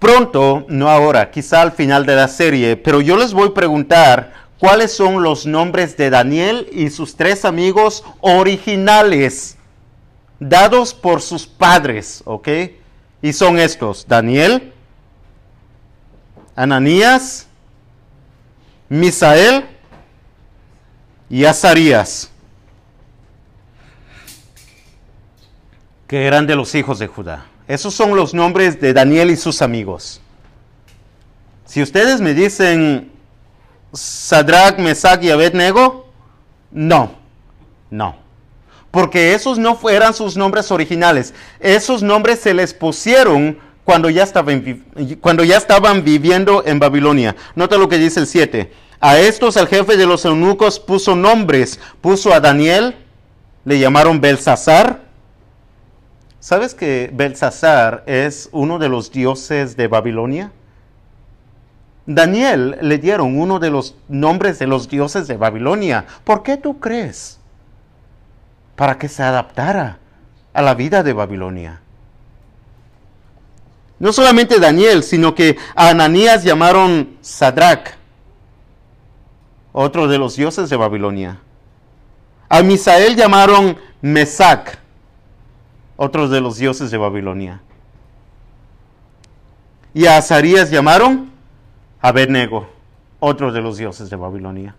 Pronto, 0.00 0.64
no 0.68 0.88
ahora, 0.88 1.30
quizá 1.30 1.60
al 1.60 1.72
final 1.72 2.06
de 2.06 2.16
la 2.16 2.26
serie, 2.26 2.76
pero 2.78 3.02
yo 3.02 3.18
les 3.18 3.34
voy 3.34 3.48
a 3.48 3.54
preguntar 3.54 4.32
cuáles 4.58 4.92
son 4.92 5.22
los 5.22 5.44
nombres 5.44 5.94
de 5.98 6.08
Daniel 6.08 6.66
y 6.72 6.88
sus 6.88 7.16
tres 7.16 7.44
amigos 7.44 8.02
originales, 8.20 9.58
dados 10.38 10.94
por 10.94 11.20
sus 11.20 11.46
padres, 11.46 12.22
¿ok? 12.24 12.48
Y 13.20 13.34
son 13.34 13.58
estos, 13.58 14.08
Daniel, 14.08 14.72
Ananías, 16.56 17.46
Misael 18.88 19.66
y 21.28 21.44
Azarías, 21.44 22.29
que 26.10 26.26
eran 26.26 26.48
de 26.48 26.56
los 26.56 26.74
hijos 26.74 26.98
de 26.98 27.06
Judá. 27.06 27.46
Esos 27.68 27.94
son 27.94 28.16
los 28.16 28.34
nombres 28.34 28.80
de 28.80 28.92
Daniel 28.92 29.30
y 29.30 29.36
sus 29.36 29.62
amigos. 29.62 30.20
Si 31.66 31.80
ustedes 31.80 32.20
me 32.20 32.34
dicen 32.34 33.12
Sadrach, 33.92 34.76
Mesach 34.80 35.22
y 35.22 35.30
Abednego? 35.30 36.08
No, 36.72 37.12
no. 37.90 38.16
Porque 38.90 39.34
esos 39.34 39.56
no 39.56 39.76
fueran 39.76 40.12
sus 40.12 40.36
nombres 40.36 40.72
originales. 40.72 41.32
Esos 41.60 42.02
nombres 42.02 42.40
se 42.40 42.54
les 42.54 42.74
pusieron 42.74 43.60
cuando 43.84 44.10
ya 44.10 44.24
estaban, 44.24 44.84
cuando 45.20 45.44
ya 45.44 45.58
estaban 45.58 46.02
viviendo 46.02 46.64
en 46.66 46.80
Babilonia. 46.80 47.36
Nota 47.54 47.78
lo 47.78 47.88
que 47.88 47.98
dice 47.98 48.18
el 48.18 48.26
7. 48.26 48.72
A 48.98 49.16
estos 49.16 49.56
el 49.56 49.68
jefe 49.68 49.96
de 49.96 50.06
los 50.06 50.24
eunucos 50.24 50.80
puso 50.80 51.14
nombres. 51.14 51.78
Puso 52.00 52.34
a 52.34 52.40
Daniel, 52.40 52.96
le 53.64 53.78
llamaron 53.78 54.20
Belsasar. 54.20 55.08
¿Sabes 56.40 56.74
que 56.74 57.10
Belsasar 57.12 58.02
es 58.06 58.48
uno 58.52 58.78
de 58.78 58.88
los 58.88 59.12
dioses 59.12 59.76
de 59.76 59.88
Babilonia? 59.88 60.52
Daniel 62.06 62.78
le 62.80 62.96
dieron 62.96 63.38
uno 63.38 63.58
de 63.58 63.70
los 63.70 63.94
nombres 64.08 64.58
de 64.58 64.66
los 64.66 64.88
dioses 64.88 65.28
de 65.28 65.36
Babilonia. 65.36 66.06
¿Por 66.24 66.42
qué 66.42 66.56
tú 66.56 66.80
crees? 66.80 67.38
Para 68.74 68.98
que 68.98 69.08
se 69.08 69.22
adaptara 69.22 69.98
a 70.54 70.62
la 70.62 70.74
vida 70.74 71.02
de 71.02 71.12
Babilonia. 71.12 71.82
No 73.98 74.12
solamente 74.14 74.58
Daniel, 74.58 75.02
sino 75.02 75.34
que 75.34 75.58
a 75.76 75.90
Ananías 75.90 76.42
llamaron 76.42 77.18
Sadrach, 77.20 77.96
otro 79.72 80.08
de 80.08 80.16
los 80.16 80.36
dioses 80.36 80.70
de 80.70 80.76
Babilonia. 80.76 81.38
A 82.48 82.62
Misael 82.62 83.14
llamaron 83.14 83.76
Mesac, 84.00 84.78
otro 86.02 86.28
de 86.28 86.40
los 86.40 86.56
dioses 86.56 86.90
de 86.90 86.96
Babilonia. 86.96 87.60
Y 89.92 90.06
a 90.06 90.16
Azarías 90.16 90.70
llamaron 90.70 91.30
Abednego, 92.00 92.66
otro 93.18 93.52
de 93.52 93.60
los 93.60 93.76
dioses 93.76 94.08
de 94.08 94.16
Babilonia. 94.16 94.74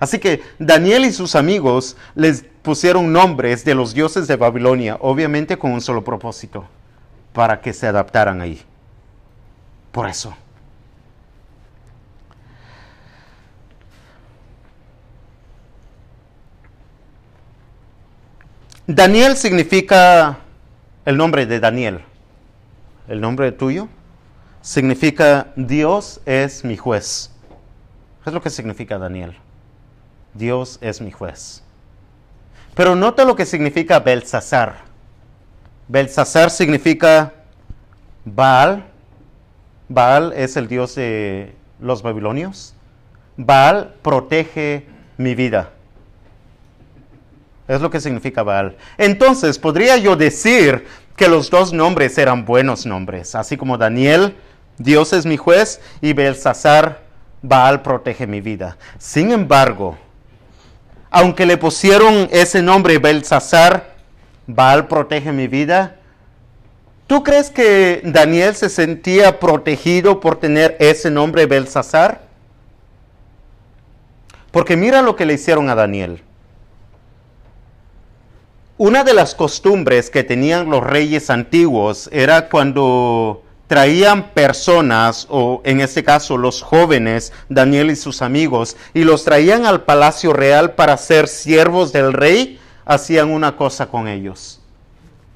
Así 0.00 0.18
que 0.18 0.42
Daniel 0.58 1.04
y 1.04 1.12
sus 1.12 1.36
amigos 1.36 1.96
les 2.16 2.44
pusieron 2.62 3.12
nombres 3.12 3.64
de 3.64 3.76
los 3.76 3.94
dioses 3.94 4.26
de 4.26 4.34
Babilonia, 4.34 4.96
obviamente 5.00 5.56
con 5.56 5.70
un 5.70 5.80
solo 5.80 6.02
propósito, 6.02 6.64
para 7.32 7.60
que 7.60 7.72
se 7.72 7.86
adaptaran 7.86 8.40
ahí. 8.40 8.60
Por 9.92 10.08
eso. 10.08 10.34
Daniel 18.88 19.36
significa 19.36 20.38
el 21.04 21.16
nombre 21.16 21.44
de 21.44 21.58
Daniel. 21.58 22.04
El 23.08 23.20
nombre 23.20 23.50
tuyo 23.50 23.88
significa 24.60 25.48
Dios 25.56 26.20
es 26.24 26.64
mi 26.64 26.76
juez. 26.76 27.32
Es 28.24 28.32
lo 28.32 28.40
que 28.40 28.48
significa 28.48 28.96
Daniel. 28.96 29.36
Dios 30.34 30.78
es 30.80 31.00
mi 31.00 31.10
juez. 31.10 31.64
Pero 32.76 32.94
nota 32.94 33.24
lo 33.24 33.34
que 33.34 33.44
significa 33.44 33.98
Belsasar. 33.98 34.76
Belsasar 35.88 36.50
significa 36.50 37.32
Baal. 38.24 38.84
Baal 39.88 40.32
es 40.36 40.56
el 40.56 40.68
dios 40.68 40.94
de 40.94 41.56
los 41.80 42.02
babilonios. 42.02 42.72
Baal 43.36 43.96
protege 44.02 44.86
mi 45.16 45.34
vida. 45.34 45.72
Es 47.68 47.80
lo 47.80 47.90
que 47.90 48.00
significa 48.00 48.42
Baal. 48.42 48.76
Entonces, 48.96 49.58
podría 49.58 49.96
yo 49.96 50.16
decir 50.16 50.86
que 51.16 51.28
los 51.28 51.50
dos 51.50 51.72
nombres 51.72 52.16
eran 52.18 52.44
buenos 52.44 52.86
nombres, 52.86 53.34
así 53.34 53.56
como 53.56 53.78
Daniel, 53.78 54.36
Dios 54.78 55.12
es 55.12 55.26
mi 55.26 55.36
juez, 55.36 55.80
y 56.00 56.12
Belsasar, 56.12 57.00
Baal 57.42 57.82
protege 57.82 58.26
mi 58.26 58.40
vida. 58.40 58.76
Sin 58.98 59.30
embargo, 59.30 59.96
aunque 61.10 61.46
le 61.46 61.56
pusieron 61.56 62.28
ese 62.30 62.62
nombre 62.62 62.98
Belsasar, 62.98 63.94
Baal 64.46 64.86
protege 64.86 65.32
mi 65.32 65.48
vida, 65.48 65.96
¿tú 67.06 67.24
crees 67.24 67.50
que 67.50 68.02
Daniel 68.04 68.54
se 68.54 68.68
sentía 68.68 69.40
protegido 69.40 70.20
por 70.20 70.38
tener 70.38 70.76
ese 70.78 71.10
nombre 71.10 71.46
Belsasar? 71.46 72.22
Porque 74.50 74.76
mira 74.76 75.02
lo 75.02 75.16
que 75.16 75.26
le 75.26 75.34
hicieron 75.34 75.68
a 75.70 75.74
Daniel. 75.74 76.22
Una 78.78 79.04
de 79.04 79.14
las 79.14 79.34
costumbres 79.34 80.10
que 80.10 80.22
tenían 80.22 80.68
los 80.68 80.84
reyes 80.84 81.30
antiguos 81.30 82.10
era 82.12 82.50
cuando 82.50 83.42
traían 83.68 84.34
personas, 84.34 85.26
o 85.30 85.62
en 85.64 85.80
este 85.80 86.04
caso 86.04 86.36
los 86.36 86.60
jóvenes, 86.60 87.32
Daniel 87.48 87.90
y 87.90 87.96
sus 87.96 88.20
amigos, 88.20 88.76
y 88.92 89.04
los 89.04 89.24
traían 89.24 89.64
al 89.64 89.84
palacio 89.84 90.34
real 90.34 90.74
para 90.74 90.98
ser 90.98 91.26
siervos 91.26 91.90
del 91.90 92.12
rey, 92.12 92.60
hacían 92.84 93.30
una 93.30 93.56
cosa 93.56 93.86
con 93.86 94.08
ellos. 94.08 94.60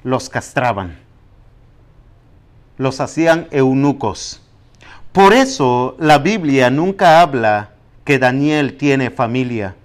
Los 0.03 0.29
castraban. 0.29 0.99
Los 2.77 2.99
hacían 2.99 3.47
eunucos. 3.49 4.39
Por 5.11 5.33
eso 5.33 5.95
la 5.97 6.19
Biblia 6.19 6.69
nunca 6.69 7.21
habla 7.21 7.71
que 8.05 8.19
Daniel 8.19 8.77
tiene 8.77 9.09
familia, 9.09 9.75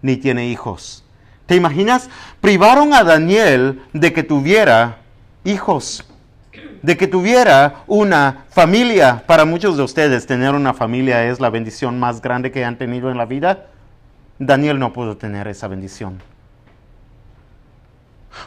ni 0.00 0.16
tiene 0.16 0.48
hijos. 0.48 1.03
¿Te 1.46 1.56
imaginas? 1.56 2.08
Privaron 2.40 2.94
a 2.94 3.04
Daniel 3.04 3.82
de 3.92 4.12
que 4.12 4.22
tuviera 4.22 4.98
hijos, 5.44 6.04
de 6.82 6.96
que 6.96 7.06
tuviera 7.06 7.82
una 7.86 8.44
familia. 8.50 9.22
Para 9.26 9.44
muchos 9.44 9.76
de 9.76 9.82
ustedes 9.82 10.26
tener 10.26 10.54
una 10.54 10.72
familia 10.72 11.26
es 11.26 11.40
la 11.40 11.50
bendición 11.50 12.00
más 12.00 12.22
grande 12.22 12.50
que 12.50 12.64
han 12.64 12.78
tenido 12.78 13.10
en 13.10 13.18
la 13.18 13.26
vida. 13.26 13.66
Daniel 14.38 14.78
no 14.78 14.92
pudo 14.92 15.16
tener 15.16 15.46
esa 15.46 15.68
bendición. 15.68 16.20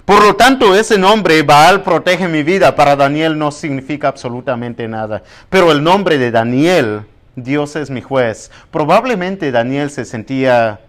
Por 0.04 0.24
lo 0.24 0.36
tanto, 0.36 0.76
ese 0.76 0.98
nombre, 0.98 1.44
Baal 1.44 1.82
protege 1.82 2.28
mi 2.28 2.44
vida, 2.44 2.76
para 2.76 2.96
Daniel 2.96 3.38
no 3.38 3.52
significa 3.52 4.10
absolutamente 4.10 4.88
nada. 4.88 5.24
Pero 5.50 5.72
el 5.72 5.82
nombre 5.82 6.18
de 6.18 6.32
Daniel, 6.32 7.04
Dios 7.36 7.76
es 7.78 7.90
mi 7.90 8.02
juez, 8.02 8.52
probablemente 8.70 9.52
Daniel 9.52 9.90
se 9.90 10.04
sentía 10.04 10.82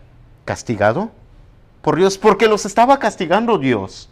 castigado 0.45 1.13
por 1.89 1.97
Dios, 1.97 2.19
porque 2.19 2.49
los 2.49 2.67
estaba 2.67 2.99
castigando 2.99 3.57
Dios. 3.57 4.11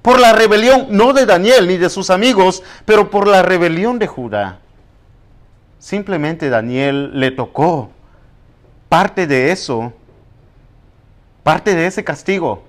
Por 0.00 0.18
la 0.18 0.32
rebelión, 0.32 0.86
no 0.88 1.12
de 1.12 1.26
Daniel 1.26 1.68
ni 1.68 1.76
de 1.76 1.90
sus 1.90 2.08
amigos, 2.08 2.62
pero 2.86 3.10
por 3.10 3.28
la 3.28 3.42
rebelión 3.42 3.98
de 3.98 4.06
Judá. 4.06 4.60
Simplemente 5.78 6.48
Daniel 6.48 7.20
le 7.20 7.30
tocó 7.30 7.90
parte 8.88 9.26
de 9.26 9.52
eso, 9.52 9.92
parte 11.42 11.74
de 11.74 11.84
ese 11.84 12.02
castigo, 12.02 12.62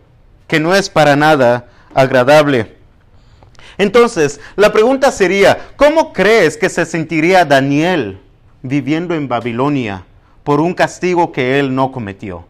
que 0.45 0.59
no 0.59 0.75
es 0.75 0.89
para 0.89 1.15
nada 1.15 1.67
agradable. 1.93 2.75
Entonces, 3.77 4.41
la 4.57 4.73
pregunta 4.73 5.09
sería, 5.13 5.69
¿cómo 5.77 6.11
crees 6.11 6.57
que 6.57 6.67
se 6.67 6.85
sentiría 6.85 7.45
Daniel 7.45 8.19
viviendo 8.61 9.15
en 9.15 9.29
Babilonia 9.29 10.03
por 10.43 10.59
un 10.59 10.73
castigo 10.73 11.31
que 11.31 11.61
él 11.61 11.73
no 11.73 11.93
cometió? 11.93 12.43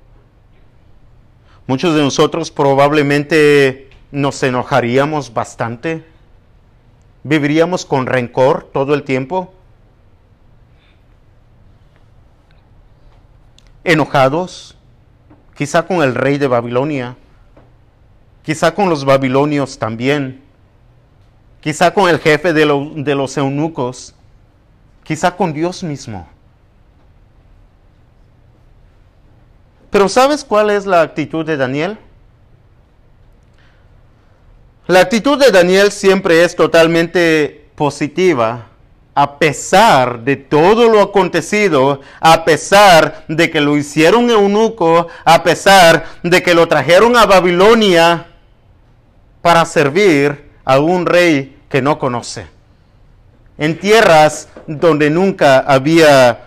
Muchos 1.69 1.93
de 1.93 2.01
nosotros 2.01 2.49
probablemente 2.49 3.91
nos 4.12 4.41
enojaríamos 4.41 5.36
bastante, 5.36 6.03
viviríamos 7.23 7.86
con 7.86 8.08
rencor 8.08 8.71
todo 8.73 8.95
el 8.95 9.03
tiempo, 9.03 9.53
enojados, 13.84 14.75
quizá 15.55 15.86
con 15.86 16.01
el 16.01 16.15
rey 16.15 16.39
de 16.39 16.47
Babilonia, 16.47 17.15
quizá 18.41 18.73
con 18.73 18.89
los 18.89 19.05
babilonios 19.05 19.77
también, 19.77 20.41
quizá 21.62 21.93
con 21.93 22.10
el 22.10 22.17
jefe 22.17 22.51
de, 22.51 22.93
de 22.95 23.13
los 23.13 23.38
eunucos, 23.38 24.15
quizá 25.03 25.38
con 25.38 25.53
Dios 25.53 25.84
mismo. 25.84 26.27
Pero 29.89 30.08
¿sabes 30.08 30.43
cuál 30.43 30.69
es 30.69 30.86
la 30.86 31.02
actitud 31.02 31.45
de 31.45 31.58
Daniel? 31.58 31.97
La 34.88 35.02
actitud 35.02 35.38
de 35.38 35.52
Daniel 35.52 35.91
siempre 35.91 36.43
es 36.43 36.56
totalmente 36.56 37.69
positiva, 37.75 38.67
a 39.13 39.38
pesar 39.38 40.21
de 40.21 40.36
todo 40.36 40.89
lo 40.89 41.02
acontecido, 41.02 42.02
a 42.19 42.43
pesar 42.45 43.25
de 43.28 43.49
que 43.52 43.62
lo 43.62 43.78
hicieron 43.78 44.30
eunuco, 44.30 45.08
a 45.25 45.43
pesar 45.43 46.06
de 46.23 46.41
que 46.41 46.56
lo 46.56 46.67
trajeron 46.67 47.15
a 47.15 47.25
Babilonia 47.25 48.28
para 49.41 49.65
servir 49.65 50.49
a 50.65 50.80
un 50.80 51.06
rey 51.06 51.58
que 51.69 51.82
no 51.82 51.99
conoce, 51.99 52.47
en 53.58 53.80
tierras 53.80 54.49
donde 54.67 55.10
nunca 55.10 55.60
había 55.60 56.45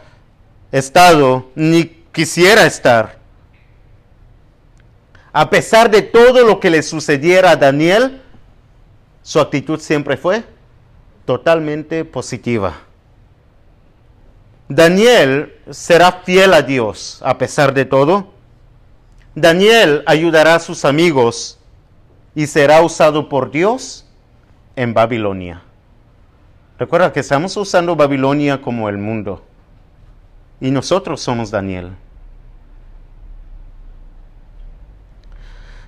estado 0.73 1.51
ni 1.55 1.85
quisiera 2.13 2.67
estar. 2.67 3.22
A 5.33 5.49
pesar 5.49 5.91
de 5.91 6.03
todo 6.03 6.45
lo 6.45 6.61
que 6.61 6.71
le 6.71 6.83
sucediera 6.83 7.53
a 7.53 7.57
Daniel, 7.57 8.21
su 9.23 9.41
actitud 9.41 9.81
siempre 9.81 10.17
fue 10.17 10.45
totalmente 11.25 12.05
positiva. 12.05 12.75
Daniel 14.69 15.55
será 15.71 16.13
fiel 16.25 16.55
a 16.55 16.63
Dios 16.63 17.21
a 17.25 17.39
pesar 17.39 17.73
de 17.73 17.85
todo. 17.85 18.33
Daniel 19.35 20.03
ayudará 20.07 20.57
a 20.57 20.61
sus 20.61 20.85
amigos 20.85 21.59
y 22.35 22.47
será 22.47 22.83
usado 22.83 23.29
por 23.29 23.51
Dios 23.51 24.07
en 24.77 24.93
Babilonia. 24.93 25.63
Recuerda 26.79 27.13
que 27.13 27.21
estamos 27.21 27.57
usando 27.57 27.97
Babilonia 27.97 28.61
como 28.61 28.89
el 28.89 28.99
mundo 28.99 29.43
y 30.61 30.71
nosotros 30.71 31.21
somos 31.21 31.51
Daniel. 31.51 31.93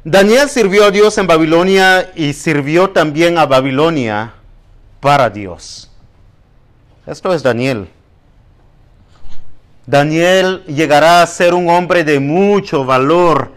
Daniel 0.06 0.50
sirvió 0.50 0.84
a 0.84 0.90
Dios 0.90 1.16
en 1.16 1.26
Babilonia 1.26 2.12
y 2.14 2.34
sirvió 2.34 2.90
también 2.90 3.38
a 3.38 3.46
Babilonia 3.46 4.34
para 5.00 5.30
Dios. 5.30 5.90
Esto 7.06 7.32
es 7.32 7.42
Daniel. 7.42 7.88
Daniel 9.86 10.62
llegará 10.66 11.22
a 11.22 11.26
ser 11.26 11.54
un 11.54 11.70
hombre 11.70 12.04
de 12.04 12.20
mucho 12.20 12.84
valor 12.84 13.52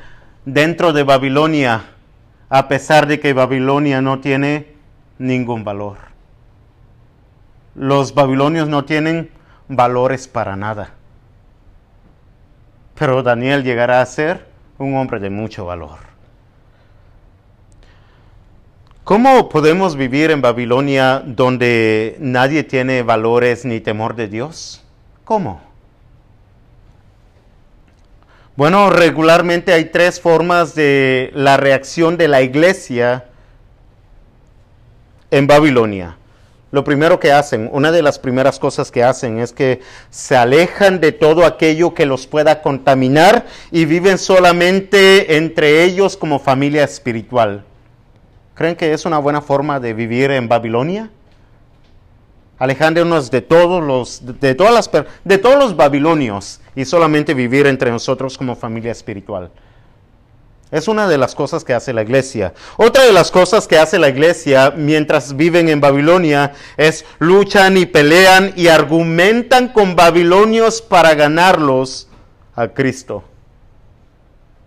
dentro 0.46 0.94
de 0.94 1.04
Babilonia, 1.04 1.84
a 2.48 2.70
pesar 2.70 3.08
de 3.08 3.20
que 3.20 3.34
Babilonia 3.34 4.02
no 4.02 4.22
tiene 4.22 4.74
ningún 5.18 5.66
valor. 5.66 5.98
Los 7.76 8.14
babilonios 8.14 8.70
no 8.70 8.86
tienen 8.86 9.32
valores 9.68 10.30
para 10.30 10.56
nada. 10.56 10.92
Pero 12.98 13.22
Daniel 13.22 13.66
llegará 13.66 14.02
a 14.02 14.06
ser 14.06 14.48
un 14.78 14.96
hombre 14.96 15.20
de 15.20 15.30
mucho 15.30 15.66
valor. 15.66 16.07
¿Cómo 19.08 19.48
podemos 19.48 19.96
vivir 19.96 20.32
en 20.32 20.42
Babilonia 20.42 21.24
donde 21.26 22.18
nadie 22.20 22.64
tiene 22.64 23.04
valores 23.04 23.64
ni 23.64 23.80
temor 23.80 24.18
de 24.18 24.28
Dios? 24.28 24.84
¿Cómo? 25.24 25.62
Bueno, 28.58 28.90
regularmente 28.90 29.72
hay 29.72 29.86
tres 29.86 30.20
formas 30.20 30.76
de 30.76 31.32
la 31.34 31.56
reacción 31.56 32.18
de 32.18 32.28
la 32.28 32.42
iglesia 32.42 33.28
en 35.32 35.48
Babilonia. 35.48 36.18
Lo 36.72 36.84
primero 36.84 37.18
que 37.18 37.32
hacen, 37.32 37.70
una 37.72 37.94
de 37.94 38.02
las 38.02 38.20
primeras 38.20 38.60
cosas 38.60 38.92
que 38.92 39.06
hacen 39.06 39.40
es 39.40 39.54
que 39.54 39.80
se 40.10 40.36
alejan 40.36 41.00
de 41.00 41.14
todo 41.14 41.46
aquello 41.46 41.94
que 41.94 42.06
los 42.06 42.28
pueda 42.28 42.62
contaminar 42.62 43.46
y 43.72 43.86
viven 43.86 44.18
solamente 44.18 45.38
entre 45.38 45.86
ellos 45.86 46.18
como 46.18 46.40
familia 46.40 46.84
espiritual. 46.84 47.64
¿Creen 48.58 48.76
que 48.76 48.92
es 48.92 49.06
una 49.06 49.20
buena 49.20 49.40
forma 49.40 49.80
de 49.80 49.94
vivir 49.94 50.32
en 50.32 50.50
Babilonia? 50.50 51.12
Alejándonos 52.58 53.30
de 53.30 53.42
todos 53.42 53.84
los, 53.84 54.40
de 54.40 54.56
todas 54.56 54.74
las, 54.74 54.90
de 55.24 55.38
todos 55.38 55.60
los 55.60 55.76
babilonios 55.76 56.60
y 56.76 56.84
solamente 56.86 57.36
vivir 57.36 57.68
entre 57.68 57.92
nosotros 57.92 58.36
como 58.36 58.56
familia 58.56 58.92
espiritual. 58.92 59.52
Es 60.72 60.88
una 60.88 61.08
de 61.08 61.20
las 61.20 61.36
cosas 61.36 61.64
que 61.64 61.76
hace 61.76 61.94
la 61.94 62.02
iglesia. 62.02 62.56
Otra 62.78 63.04
de 63.04 63.14
las 63.14 63.30
cosas 63.30 63.68
que 63.68 63.78
hace 63.78 64.00
la 64.00 64.10
iglesia 64.10 64.74
mientras 64.76 65.36
viven 65.38 65.70
en 65.70 65.80
Babilonia 65.80 66.54
es 66.78 67.06
luchan 67.20 67.78
y 67.78 67.86
pelean 67.86 68.54
y 68.56 68.70
argumentan 68.70 69.68
con 69.68 69.96
babilonios 69.96 70.82
para 70.82 71.14
ganarlos 71.14 72.10
a 72.56 72.70
Cristo. 72.70 73.24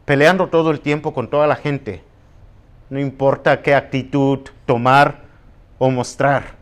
Peleando 0.04 0.46
todo 0.46 0.70
el 0.70 0.78
tiempo 0.78 1.12
con 1.12 1.28
toda 1.28 1.48
la 1.48 1.56
gente 1.56 2.08
no 2.90 2.98
importa 2.98 3.62
qué 3.62 3.74
actitud 3.74 4.40
tomar 4.66 5.20
o 5.78 5.90
mostrar, 5.90 6.56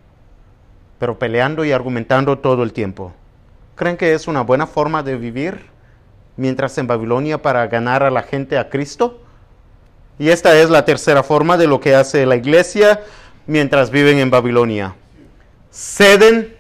pero 0.99 1.19
peleando 1.19 1.65
y 1.65 1.73
argumentando 1.73 2.39
todo 2.39 2.63
el 2.63 2.75
tiempo. 2.75 3.15
¿Creen 3.75 3.97
que 3.97 4.13
es 4.13 4.29
una 4.29 4.43
buena 4.43 4.67
forma 4.67 5.03
de 5.03 5.17
vivir 5.17 5.67
mientras 6.37 6.77
en 6.77 6.87
Babilonia 6.87 7.41
para 7.41 7.67
ganar 7.67 8.03
a 8.03 8.11
la 8.11 8.23
gente 8.23 8.59
a 8.59 8.69
Cristo? 8.69 9.23
Y 10.19 10.29
esta 10.29 10.55
es 10.59 10.69
la 10.69 10.85
tercera 10.85 11.23
forma 11.23 11.57
de 11.57 11.67
lo 11.67 11.81
que 11.81 11.95
hace 11.95 12.27
la 12.27 12.37
iglesia 12.37 13.01
mientras 13.47 13.91
viven 13.91 14.19
en 14.19 14.31
Babilonia. 14.31 14.95
Ceden 15.71 16.55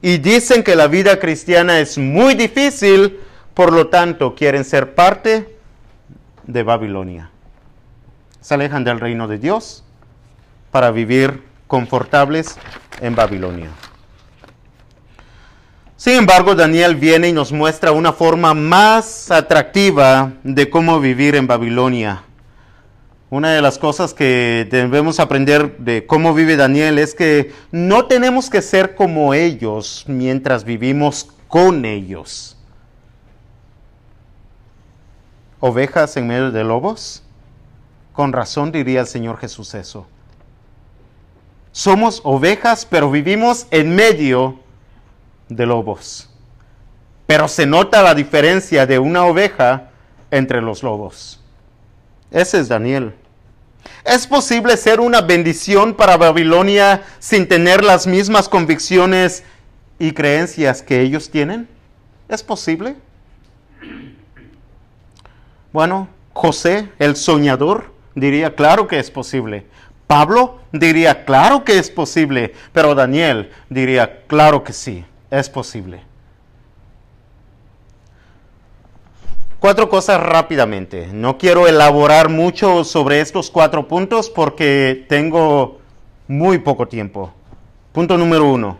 y 0.00 0.18
dicen 0.18 0.64
que 0.64 0.74
la 0.74 0.88
vida 0.88 1.20
cristiana 1.20 1.78
es 1.78 1.98
muy 1.98 2.34
difícil, 2.34 3.20
por 3.54 3.72
lo 3.72 3.86
tanto 3.88 4.34
quieren 4.34 4.64
ser 4.64 4.94
parte 4.96 5.56
de 6.44 6.62
Babilonia 6.64 7.31
se 8.42 8.54
alejan 8.54 8.84
del 8.84 9.00
reino 9.00 9.28
de 9.28 9.38
Dios 9.38 9.84
para 10.70 10.90
vivir 10.90 11.42
confortables 11.66 12.56
en 13.00 13.14
Babilonia. 13.14 13.70
Sin 15.96 16.14
embargo, 16.14 16.56
Daniel 16.56 16.96
viene 16.96 17.28
y 17.28 17.32
nos 17.32 17.52
muestra 17.52 17.92
una 17.92 18.12
forma 18.12 18.52
más 18.54 19.30
atractiva 19.30 20.32
de 20.42 20.68
cómo 20.68 20.98
vivir 20.98 21.36
en 21.36 21.46
Babilonia. 21.46 22.24
Una 23.30 23.52
de 23.52 23.62
las 23.62 23.78
cosas 23.78 24.12
que 24.12 24.66
debemos 24.68 25.20
aprender 25.20 25.78
de 25.78 26.04
cómo 26.04 26.34
vive 26.34 26.56
Daniel 26.56 26.98
es 26.98 27.14
que 27.14 27.52
no 27.70 28.06
tenemos 28.06 28.50
que 28.50 28.60
ser 28.60 28.96
como 28.96 29.32
ellos 29.32 30.04
mientras 30.08 30.64
vivimos 30.64 31.28
con 31.46 31.84
ellos. 31.84 32.58
¿Ovejas 35.60 36.16
en 36.16 36.26
medio 36.26 36.50
de 36.50 36.64
lobos? 36.64 37.21
Con 38.12 38.32
razón 38.32 38.72
diría 38.72 39.00
el 39.00 39.06
Señor 39.06 39.38
Jesús 39.38 39.74
eso. 39.74 40.06
Somos 41.72 42.20
ovejas, 42.24 42.84
pero 42.84 43.10
vivimos 43.10 43.66
en 43.70 43.94
medio 43.94 44.60
de 45.48 45.64
lobos. 45.64 46.28
Pero 47.26 47.48
se 47.48 47.64
nota 47.64 48.02
la 48.02 48.14
diferencia 48.14 48.86
de 48.86 48.98
una 48.98 49.24
oveja 49.24 49.90
entre 50.30 50.60
los 50.60 50.82
lobos. 50.82 51.40
Ese 52.30 52.60
es 52.60 52.68
Daniel. 52.68 53.14
¿Es 54.04 54.26
posible 54.26 54.76
ser 54.76 55.00
una 55.00 55.20
bendición 55.20 55.94
para 55.94 56.16
Babilonia 56.16 57.02
sin 57.18 57.48
tener 57.48 57.84
las 57.84 58.06
mismas 58.06 58.48
convicciones 58.48 59.44
y 59.98 60.12
creencias 60.12 60.82
que 60.82 61.00
ellos 61.00 61.30
tienen? 61.30 61.68
¿Es 62.28 62.42
posible? 62.42 62.96
Bueno, 65.72 66.08
José, 66.32 66.90
el 66.98 67.16
soñador, 67.16 67.92
diría, 68.14 68.54
claro 68.54 68.86
que 68.86 68.98
es 68.98 69.10
posible. 69.10 69.66
Pablo 70.06 70.58
diría, 70.72 71.24
claro 71.24 71.64
que 71.64 71.78
es 71.78 71.90
posible. 71.90 72.54
Pero 72.72 72.94
Daniel 72.94 73.50
diría, 73.68 74.22
claro 74.26 74.62
que 74.64 74.72
sí, 74.72 75.04
es 75.30 75.48
posible. 75.48 76.02
Cuatro 79.58 79.88
cosas 79.88 80.20
rápidamente. 80.20 81.08
No 81.12 81.38
quiero 81.38 81.68
elaborar 81.68 82.28
mucho 82.28 82.82
sobre 82.82 83.20
estos 83.20 83.48
cuatro 83.48 83.86
puntos 83.86 84.28
porque 84.28 85.06
tengo 85.08 85.78
muy 86.26 86.58
poco 86.58 86.88
tiempo. 86.88 87.32
Punto 87.92 88.18
número 88.18 88.44
uno. 88.50 88.78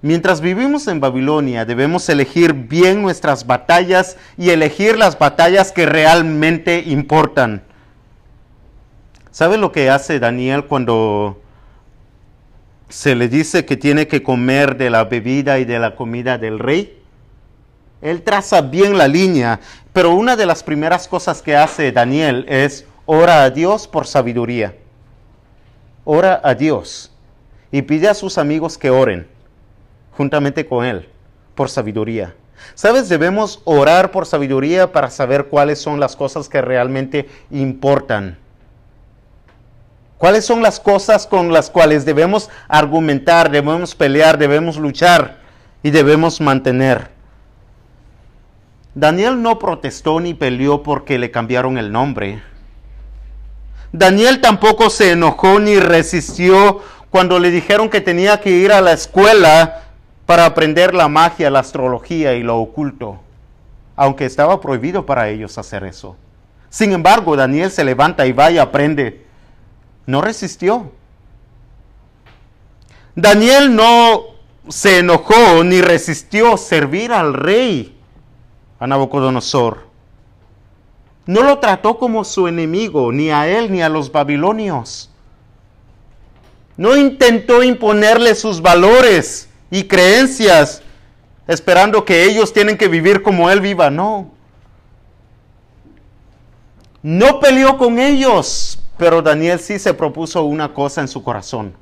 Mientras 0.00 0.40
vivimos 0.40 0.86
en 0.86 1.00
Babilonia 1.00 1.64
debemos 1.64 2.08
elegir 2.08 2.52
bien 2.52 3.02
nuestras 3.02 3.46
batallas 3.46 4.16
y 4.36 4.50
elegir 4.50 4.96
las 4.96 5.18
batallas 5.18 5.72
que 5.72 5.86
realmente 5.86 6.84
importan. 6.86 7.64
¿Sabe 9.34 9.58
lo 9.58 9.72
que 9.72 9.90
hace 9.90 10.20
Daniel 10.20 10.66
cuando 10.66 11.40
se 12.88 13.16
le 13.16 13.28
dice 13.28 13.64
que 13.64 13.76
tiene 13.76 14.06
que 14.06 14.22
comer 14.22 14.76
de 14.76 14.90
la 14.90 15.06
bebida 15.06 15.58
y 15.58 15.64
de 15.64 15.80
la 15.80 15.96
comida 15.96 16.38
del 16.38 16.60
rey? 16.60 17.02
Él 18.00 18.22
traza 18.22 18.60
bien 18.60 18.96
la 18.96 19.08
línea, 19.08 19.58
pero 19.92 20.14
una 20.14 20.36
de 20.36 20.46
las 20.46 20.62
primeras 20.62 21.08
cosas 21.08 21.42
que 21.42 21.56
hace 21.56 21.90
Daniel 21.90 22.46
es 22.48 22.86
ora 23.06 23.42
a 23.42 23.50
Dios 23.50 23.88
por 23.88 24.06
sabiduría. 24.06 24.76
Ora 26.04 26.40
a 26.44 26.54
Dios 26.54 27.10
y 27.72 27.82
pide 27.82 28.06
a 28.06 28.14
sus 28.14 28.38
amigos 28.38 28.78
que 28.78 28.90
oren 28.90 29.26
juntamente 30.12 30.64
con 30.64 30.84
él 30.84 31.08
por 31.56 31.68
sabiduría. 31.68 32.36
¿Sabes? 32.76 33.08
Debemos 33.08 33.62
orar 33.64 34.12
por 34.12 34.26
sabiduría 34.26 34.92
para 34.92 35.10
saber 35.10 35.46
cuáles 35.46 35.80
son 35.80 35.98
las 35.98 36.14
cosas 36.14 36.48
que 36.48 36.62
realmente 36.62 37.28
importan 37.50 38.38
¿Cuáles 40.18 40.44
son 40.44 40.62
las 40.62 40.80
cosas 40.80 41.26
con 41.26 41.52
las 41.52 41.70
cuales 41.70 42.04
debemos 42.04 42.50
argumentar, 42.68 43.50
debemos 43.50 43.94
pelear, 43.94 44.38
debemos 44.38 44.76
luchar 44.76 45.38
y 45.82 45.90
debemos 45.90 46.40
mantener? 46.40 47.10
Daniel 48.94 49.42
no 49.42 49.58
protestó 49.58 50.20
ni 50.20 50.34
peleó 50.34 50.82
porque 50.82 51.18
le 51.18 51.32
cambiaron 51.32 51.78
el 51.78 51.90
nombre. 51.90 52.42
Daniel 53.92 54.40
tampoco 54.40 54.88
se 54.88 55.12
enojó 55.12 55.58
ni 55.58 55.78
resistió 55.78 56.80
cuando 57.10 57.38
le 57.38 57.50
dijeron 57.50 57.88
que 57.88 58.00
tenía 58.00 58.40
que 58.40 58.50
ir 58.50 58.72
a 58.72 58.80
la 58.80 58.92
escuela 58.92 59.82
para 60.26 60.46
aprender 60.46 60.94
la 60.94 61.08
magia, 61.08 61.50
la 61.50 61.60
astrología 61.60 62.34
y 62.34 62.42
lo 62.42 62.58
oculto, 62.58 63.20
aunque 63.96 64.26
estaba 64.26 64.60
prohibido 64.60 65.04
para 65.06 65.28
ellos 65.28 65.58
hacer 65.58 65.84
eso. 65.84 66.16
Sin 66.70 66.92
embargo, 66.92 67.36
Daniel 67.36 67.70
se 67.70 67.84
levanta 67.84 68.26
y 68.26 68.32
va 68.32 68.50
y 68.50 68.58
aprende 68.58 69.23
no 70.06 70.20
resistió. 70.20 70.92
Daniel 73.14 73.74
no 73.74 74.22
se 74.68 74.98
enojó 74.98 75.62
ni 75.64 75.80
resistió 75.80 76.56
servir 76.56 77.12
al 77.12 77.34
rey, 77.34 77.96
a 78.78 78.86
Nabucodonosor. 78.86 79.84
No 81.26 81.42
lo 81.42 81.58
trató 81.58 81.98
como 81.98 82.24
su 82.24 82.48
enemigo, 82.48 83.12
ni 83.12 83.30
a 83.30 83.48
él 83.48 83.72
ni 83.72 83.82
a 83.82 83.88
los 83.88 84.12
babilonios. 84.12 85.10
No 86.76 86.96
intentó 86.96 87.62
imponerle 87.62 88.34
sus 88.34 88.60
valores 88.60 89.48
y 89.70 89.84
creencias, 89.84 90.82
esperando 91.46 92.04
que 92.04 92.24
ellos 92.24 92.52
tienen 92.52 92.76
que 92.76 92.88
vivir 92.88 93.22
como 93.22 93.50
él 93.50 93.60
viva. 93.60 93.90
No. 93.90 94.32
No 97.02 97.38
peleó 97.38 97.78
con 97.78 97.98
ellos, 97.98 98.80
pero 98.96 99.22
Daniel 99.22 99.58
sí 99.58 99.78
se 99.78 99.94
propuso 99.94 100.44
una 100.44 100.72
cosa 100.72 101.00
en 101.00 101.08
su 101.08 101.22
corazón. 101.22 101.74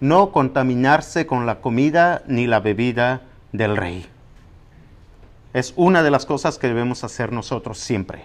No 0.00 0.32
contaminarse 0.32 1.26
con 1.26 1.46
la 1.46 1.60
comida 1.60 2.22
ni 2.26 2.46
la 2.46 2.60
bebida 2.60 3.22
del 3.52 3.76
rey. 3.76 4.06
Es 5.52 5.74
una 5.76 6.02
de 6.02 6.10
las 6.10 6.26
cosas 6.26 6.58
que 6.58 6.66
debemos 6.66 7.04
hacer 7.04 7.30
nosotros 7.30 7.78
siempre. 7.78 8.24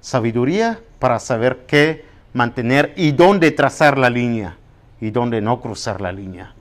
Sabiduría 0.00 0.80
para 0.98 1.18
saber 1.18 1.64
qué 1.66 2.04
mantener 2.32 2.94
y 2.96 3.12
dónde 3.12 3.50
trazar 3.50 3.98
la 3.98 4.08
línea 4.08 4.56
y 5.00 5.10
dónde 5.10 5.40
no 5.40 5.60
cruzar 5.60 6.00
la 6.00 6.12
línea. 6.12 6.54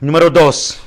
Número 0.00 0.30
dos. 0.30 0.80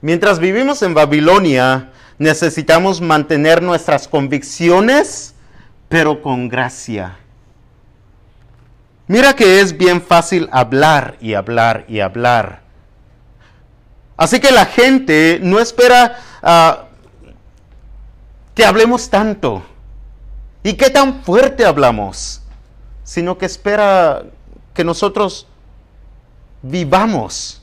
Mientras 0.00 0.38
vivimos 0.38 0.82
en 0.82 0.92
Babilonia, 0.92 1.92
necesitamos 2.18 3.00
mantener 3.00 3.62
nuestras 3.62 4.08
convicciones, 4.08 5.34
pero 5.88 6.22
con 6.22 6.48
gracia. 6.48 7.16
Mira 9.06 9.34
que 9.34 9.60
es 9.60 9.76
bien 9.76 10.00
fácil 10.00 10.48
hablar 10.50 11.16
y 11.20 11.34
hablar 11.34 11.84
y 11.88 12.00
hablar. 12.00 12.62
Así 14.16 14.40
que 14.40 14.50
la 14.50 14.64
gente 14.64 15.40
no 15.42 15.58
espera 15.58 16.16
ah, 16.42 16.84
que 18.54 18.64
hablemos 18.64 19.10
tanto 19.10 19.62
y 20.62 20.74
qué 20.74 20.88
tan 20.88 21.22
fuerte 21.22 21.66
hablamos, 21.66 22.40
sino 23.02 23.36
que 23.36 23.44
espera 23.44 24.22
que 24.72 24.84
nosotros 24.84 25.46
vivamos 26.62 27.60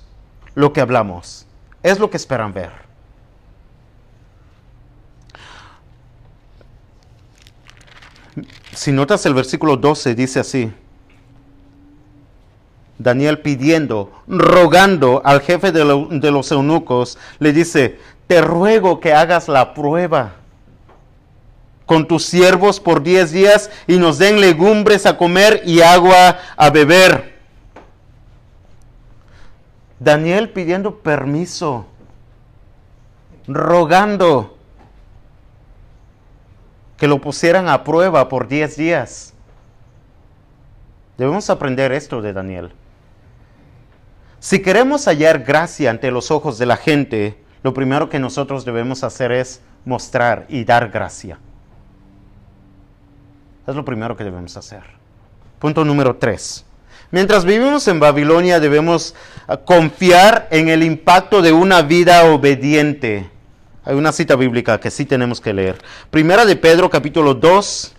lo 0.54 0.74
que 0.74 0.82
hablamos. 0.82 1.48
Es 1.82 2.00
lo 2.00 2.10
que 2.12 2.18
esperan 2.18 2.54
ver. 2.54 2.91
Si 8.82 8.92
notas 8.92 9.24
el 9.28 9.36
versículo 9.36 9.78
12, 9.78 10.16
dice 10.16 10.40
así. 10.40 10.74
Daniel 12.98 13.38
pidiendo, 13.38 14.12
rogando 14.28 15.22
al 15.24 15.42
jefe 15.42 15.72
de, 15.72 16.32
los 16.32 16.52
eunucos, 16.52 17.20
le 17.38 17.54
dice, 17.54 18.00
te 18.26 18.42
ruego 18.42 19.00
que 19.00 19.14
hagas 19.14 19.48
la 19.48 19.76
prueba 19.76 20.34
con 21.86 22.08
tus 22.08 22.26
siervos 22.26 22.80
por 22.80 23.04
diez 23.04 23.32
días 23.32 23.70
y 23.86 24.00
nos 24.00 24.18
den 24.18 24.42
legumbres 24.42 25.06
a 25.06 25.16
comer 25.16 25.62
y 25.64 25.82
agua 25.82 26.40
a 26.58 26.72
beber. 26.72 27.38
Daniel 30.00 30.50
pidiendo 30.50 31.02
permiso, 31.02 31.86
rogando 33.48 34.58
que 37.02 37.08
lo 37.08 37.20
pusieran 37.20 37.68
a 37.68 37.84
prueba 37.84 38.30
por 38.30 38.48
diez 38.48 38.78
días. 38.78 39.34
Debemos 41.18 41.50
aprender 41.50 41.92
esto 41.92 42.22
de 42.22 42.32
Daniel. 42.32 42.74
Si 44.40 44.62
queremos 44.62 45.06
hallar 45.08 45.40
gracia 45.40 45.90
ante 45.90 46.12
los 46.12 46.30
ojos 46.30 46.60
de 46.60 46.68
la 46.68 46.78
gente, 46.78 47.44
lo 47.64 47.74
primero 47.74 48.08
que 48.08 48.20
nosotros 48.20 48.66
debemos 48.66 49.04
hacer 49.04 49.32
es 49.32 49.62
mostrar 49.84 50.46
y 50.48 50.64
dar 50.64 50.92
gracia. 50.92 51.40
Es 53.66 53.74
lo 53.74 53.84
primero 53.84 54.16
que 54.16 54.24
debemos 54.24 54.56
hacer. 54.56 54.84
Punto 55.58 55.84
número 55.84 56.18
tres. 56.18 56.66
Mientras 57.10 57.46
vivimos 57.46 57.88
en 57.88 58.00
Babilonia 58.00 58.60
debemos 58.60 59.16
ah, 59.48 59.58
confiar 59.58 60.48
en 60.52 60.70
el 60.70 60.84
impacto 60.84 61.42
de 61.42 61.52
una 61.52 61.82
vida 61.82 62.26
obediente 62.26 63.28
hay 63.84 63.96
una 63.96 64.12
cita 64.12 64.36
bíblica 64.36 64.80
que 64.80 64.92
sí 64.92 65.06
tenemos 65.06 65.42
que 65.42 65.54
leer. 65.54 65.82
Primera 66.10 66.46
de 66.46 66.56
Pedro 66.56 66.90
capítulo 66.90 67.34
2. 67.34 67.94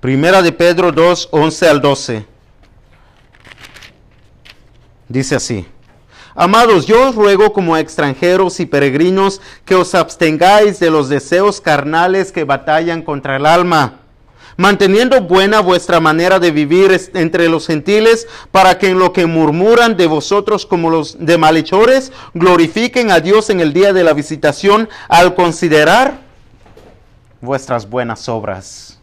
Primera 0.00 0.42
de 0.42 0.52
Pedro 0.52 0.92
2, 0.92 1.28
11 1.30 1.68
al 1.68 1.80
12. 1.80 2.26
Dice 5.08 5.36
así. 5.36 5.66
Amados, 6.34 6.86
yo 6.86 7.08
os 7.08 7.14
ruego 7.14 7.52
como 7.52 7.76
extranjeros 7.76 8.58
y 8.60 8.66
peregrinos 8.66 9.40
que 9.64 9.74
os 9.74 9.94
abstengáis 9.94 10.80
de 10.80 10.90
los 10.90 11.08
deseos 11.08 11.60
carnales 11.60 12.32
que 12.32 12.44
batallan 12.44 13.02
contra 13.02 13.36
el 13.36 13.46
alma 13.46 14.01
manteniendo 14.56 15.20
buena 15.20 15.60
vuestra 15.60 16.00
manera 16.00 16.38
de 16.38 16.50
vivir 16.50 16.98
entre 17.14 17.48
los 17.48 17.66
gentiles, 17.66 18.26
para 18.50 18.78
que 18.78 18.88
en 18.88 18.98
lo 18.98 19.12
que 19.12 19.26
murmuran 19.26 19.96
de 19.96 20.06
vosotros 20.06 20.66
como 20.66 20.90
los 20.90 21.24
de 21.24 21.38
malhechores, 21.38 22.12
glorifiquen 22.34 23.10
a 23.10 23.20
Dios 23.20 23.50
en 23.50 23.60
el 23.60 23.72
día 23.72 23.92
de 23.92 24.04
la 24.04 24.12
visitación 24.12 24.88
al 25.08 25.34
considerar 25.34 26.20
vuestras 27.40 27.88
buenas 27.88 28.28
obras. 28.28 28.98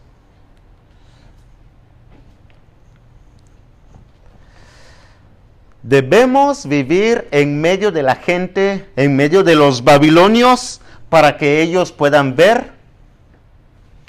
Debemos 5.81 6.67
vivir 6.67 7.27
en 7.31 7.61
medio 7.61 7.91
de 7.91 8.03
la 8.03 8.15
gente, 8.15 8.85
en 8.95 9.15
medio 9.15 9.43
de 9.43 9.55
los 9.55 9.83
babilonios, 9.83 10.81
para 11.09 11.37
que 11.37 11.61
ellos 11.61 11.91
puedan 11.91 12.35
ver 12.35 12.78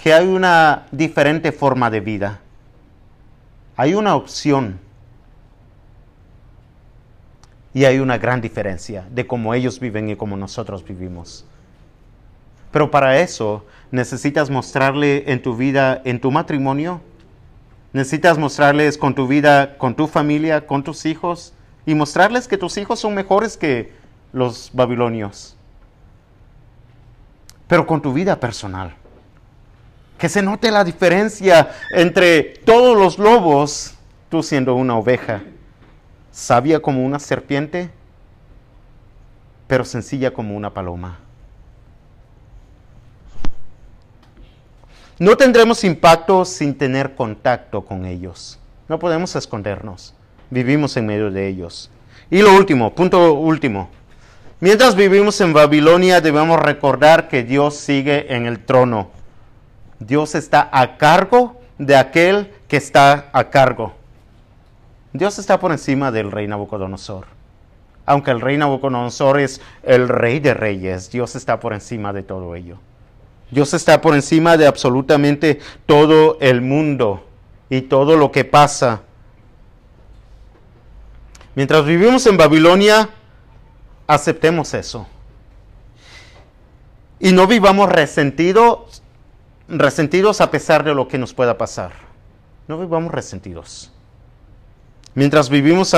que 0.01 0.15
hay 0.15 0.27
una 0.27 0.87
diferente 0.91 1.53
forma 1.53 1.91
de 1.91 2.01
vida. 2.01 2.41
Hay 3.77 3.93
una 3.93 4.17
opción. 4.17 4.81
Y 7.75 7.85
hay 7.85 7.99
una 7.99 8.17
gran 8.17 8.41
diferencia 8.41 9.07
de 9.11 9.27
cómo 9.27 9.53
ellos 9.53 9.79
viven 9.79 10.09
y 10.09 10.17
cómo 10.17 10.39
nosotros 10.39 10.83
vivimos. 10.83 11.45
Pero 12.73 12.91
para 12.91 13.21
eso 13.21 13.67
necesitas 13.91 14.49
mostrarle 14.49 15.31
en 15.31 15.43
tu 15.43 15.55
vida, 15.55 16.01
en 16.05 16.19
tu 16.19 16.31
matrimonio, 16.31 17.03
necesitas 17.93 18.39
mostrarles 18.39 18.97
con 18.97 19.15
tu 19.15 19.29
vida, 19.29 19.77
con 19.77 19.95
tu 19.95 20.07
familia, 20.07 20.67
con 20.67 20.83
tus 20.83 21.05
hijos, 21.05 21.53
y 21.85 21.95
mostrarles 21.95 22.49
que 22.49 22.57
tus 22.57 22.79
hijos 22.79 23.01
son 23.01 23.15
mejores 23.15 23.59
que 23.59 23.93
los 24.33 24.71
babilonios. 24.73 25.57
Pero 27.69 27.87
con 27.87 28.01
tu 28.01 28.13
vida 28.15 28.41
personal 28.41 28.95
que 30.21 30.29
se 30.29 30.43
note 30.43 30.71
la 30.71 30.85
diferencia 30.85 31.71
entre 31.93 32.43
todos 32.43 32.95
los 32.95 33.19
lobos, 33.19 33.95
tú 34.29 34.43
siendo 34.43 34.75
una 34.75 34.97
oveja, 34.99 35.43
sabia 36.31 36.81
como 36.81 37.05
una 37.05 37.19
serpiente, 37.19 37.91
pero 39.67 39.83
sencilla 39.83 40.31
como 40.33 40.55
una 40.55 40.75
paloma. 40.75 41.19
No 45.19 45.37
tendremos 45.39 45.85
impacto 45.85 46.45
sin 46.45 46.77
tener 46.77 47.15
contacto 47.15 47.83
con 47.83 48.05
ellos. 48.05 48.59
No 48.89 48.99
podemos 48.99 49.35
escondernos. 49.37 50.15
Vivimos 50.51 50.97
en 50.99 51.07
medio 51.07 51.31
de 51.31 51.49
ellos. 51.49 51.91
Y 52.31 52.43
lo 52.43 52.55
último, 52.55 52.95
punto 52.95 53.33
último. 53.33 53.89
Mientras 54.61 54.97
vivimos 54.97 55.41
en 55.41 55.55
Babilonia 55.55 56.21
debemos 56.21 56.61
recordar 56.61 57.29
que 57.29 57.43
Dios 57.43 57.75
sigue 57.77 58.35
en 58.35 58.45
el 58.45 58.59
trono. 58.65 59.19
Dios 60.01 60.35
está 60.35 60.69
a 60.73 60.97
cargo 60.97 61.61
de 61.79 61.95
aquel 61.95 62.53
que 62.69 62.79
está 62.79 63.31
a 63.33 63.51
cargo. 63.51 63.95
Dios 65.13 65.39
está 65.39 65.61
por 65.61 65.73
encima 65.73 66.11
del 66.11 66.33
rey 66.33 66.47
Nabucodonosor. 66.47 67.27
Aunque 68.07 68.31
el 68.31 68.41
rey 68.41 68.57
Nabucodonosor 68.57 69.39
es 69.41 69.61
el 69.83 70.09
rey 70.09 70.41
de 70.41 70.55
reyes, 70.55 71.11
Dios 71.11 71.37
está 71.37 71.61
por 71.61 71.75
encima 71.75 72.13
de 72.13 72.23
todo 72.23 72.55
ello. 72.55 72.79
Dios 73.51 73.75
está 73.75 74.01
por 74.01 74.15
encima 74.15 74.57
de 74.57 74.67
absolutamente 74.67 75.61
todo 75.85 76.39
el 76.41 76.61
mundo 76.61 77.27
y 77.69 77.83
todo 77.83 78.17
lo 78.17 78.33
que 78.33 78.45
pasa. 78.45 79.03
Mientras 81.55 81.85
vivimos 81.85 82.27
en 82.27 82.37
Babilonia, 82.37 83.11
aceptemos 84.07 84.73
eso. 84.73 85.07
Y 87.19 87.33
no 87.33 87.47
vivamos 87.47 87.91
resentidos 87.91 88.90
resentidos 89.71 90.41
a 90.41 90.51
pesar 90.51 90.85
de 90.85 90.95
lo 90.95 91.09
que 91.09 91.19
nos 91.19 91.33
pueda 91.33 91.57
pasar. 91.57 91.93
No 92.69 92.79
vivamos 92.79 93.13
resentidos. 93.13 93.91
Mientras 95.15 95.49
vivimos 95.49 95.95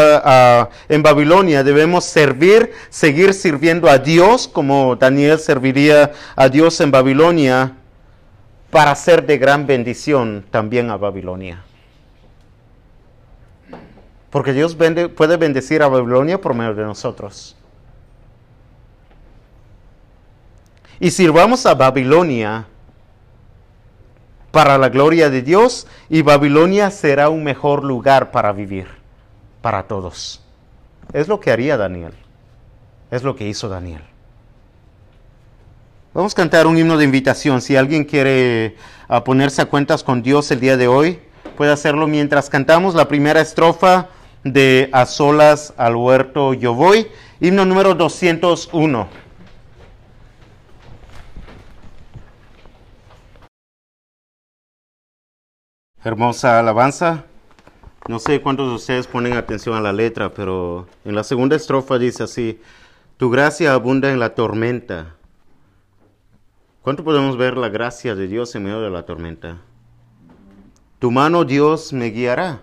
en 0.88 1.02
Babilonia 1.02 1.62
debemos 1.62 2.04
servir, 2.04 2.72
seguir 2.88 3.34
sirviendo 3.34 3.90
a 3.90 3.98
Dios 3.98 4.48
como 4.48 4.96
Daniel 4.96 5.38
serviría 5.38 6.12
a 6.34 6.48
Dios 6.48 6.80
en 6.80 6.90
Babilonia, 6.90 7.76
para 8.70 8.94
ser 8.94 9.26
de 9.26 9.36
gran 9.36 9.66
bendición 9.66 10.46
también 10.50 10.90
a 10.90 10.96
Babilonia. 10.96 11.62
Porque 14.30 14.54
Dios 14.54 14.74
puede 14.74 15.36
bendecir 15.36 15.82
a 15.82 15.88
Babilonia 15.88 16.40
por 16.40 16.54
medio 16.54 16.74
de 16.74 16.84
nosotros. 16.84 17.54
Y 20.98 21.10
sirvamos 21.10 21.66
a 21.66 21.74
Babilonia 21.74 22.66
para 24.53 24.78
la 24.78 24.90
gloria 24.90 25.30
de 25.30 25.42
Dios 25.42 25.88
y 26.09 26.22
Babilonia 26.22 26.90
será 26.90 27.30
un 27.30 27.42
mejor 27.42 27.82
lugar 27.82 28.30
para 28.30 28.53
vivir 28.53 28.86
para 29.62 29.84
todos. 29.84 30.42
Es 31.12 31.26
lo 31.26 31.40
que 31.40 31.50
haría 31.50 31.76
Daniel. 31.76 32.12
Es 33.11 33.22
lo 33.22 33.34
que 33.34 33.48
hizo 33.48 33.68
Daniel. 33.68 34.03
Vamos 36.14 36.32
a 36.34 36.36
cantar 36.36 36.66
un 36.66 36.76
himno 36.76 36.98
de 36.98 37.05
invitación. 37.05 37.62
Si 37.62 37.74
alguien 37.74 38.05
quiere 38.05 38.76
ah, 39.09 39.24
ponerse 39.24 39.62
a 39.62 39.66
cuentas 39.66 40.05
con 40.05 40.22
Dios 40.22 40.50
el 40.50 40.61
día 40.61 40.76
de 40.76 40.86
hoy, 40.86 41.18
puede 41.57 41.72
hacerlo 41.72 42.07
mientras 42.07 42.50
cantamos 42.50 42.94
la 42.94 43.09
primera 43.09 43.40
estrofa 43.40 44.09
de 44.44 44.90
A 44.92 45.07
solas 45.07 45.72
al 45.76 45.96
huerto 45.96 46.53
yo 46.53 46.74
voy, 46.74 47.07
himno 47.40 47.64
número 47.64 47.94
201. 47.94 49.21
Hermosa 56.05 56.59
alabanza. 56.59 57.26
No 58.09 58.18
sé 58.18 58.40
cuántos 58.40 58.68
de 58.68 58.74
ustedes 58.74 59.07
ponen 59.07 59.34
atención 59.34 59.76
a 59.76 59.80
la 59.80 59.92
letra, 59.92 60.34
pero 60.34 60.88
en 61.05 61.14
la 61.14 61.22
segunda 61.22 61.55
estrofa 61.55 61.96
dice 61.96 62.24
así, 62.24 62.61
tu 63.18 63.30
gracia 63.30 63.72
abunda 63.72 64.11
en 64.11 64.18
la 64.18 64.34
tormenta. 64.34 65.14
¿Cuánto 66.82 67.05
podemos 67.05 67.36
ver 67.36 67.57
la 67.57 67.68
gracia 67.68 68.16
de 68.16 68.26
Dios 68.26 68.53
en 68.57 68.64
medio 68.64 68.80
de 68.80 68.90
la 68.90 69.05
tormenta? 69.05 69.59
Tu 70.98 71.12
mano, 71.12 71.44
Dios, 71.44 71.92
me 71.92 72.07
guiará. 72.07 72.62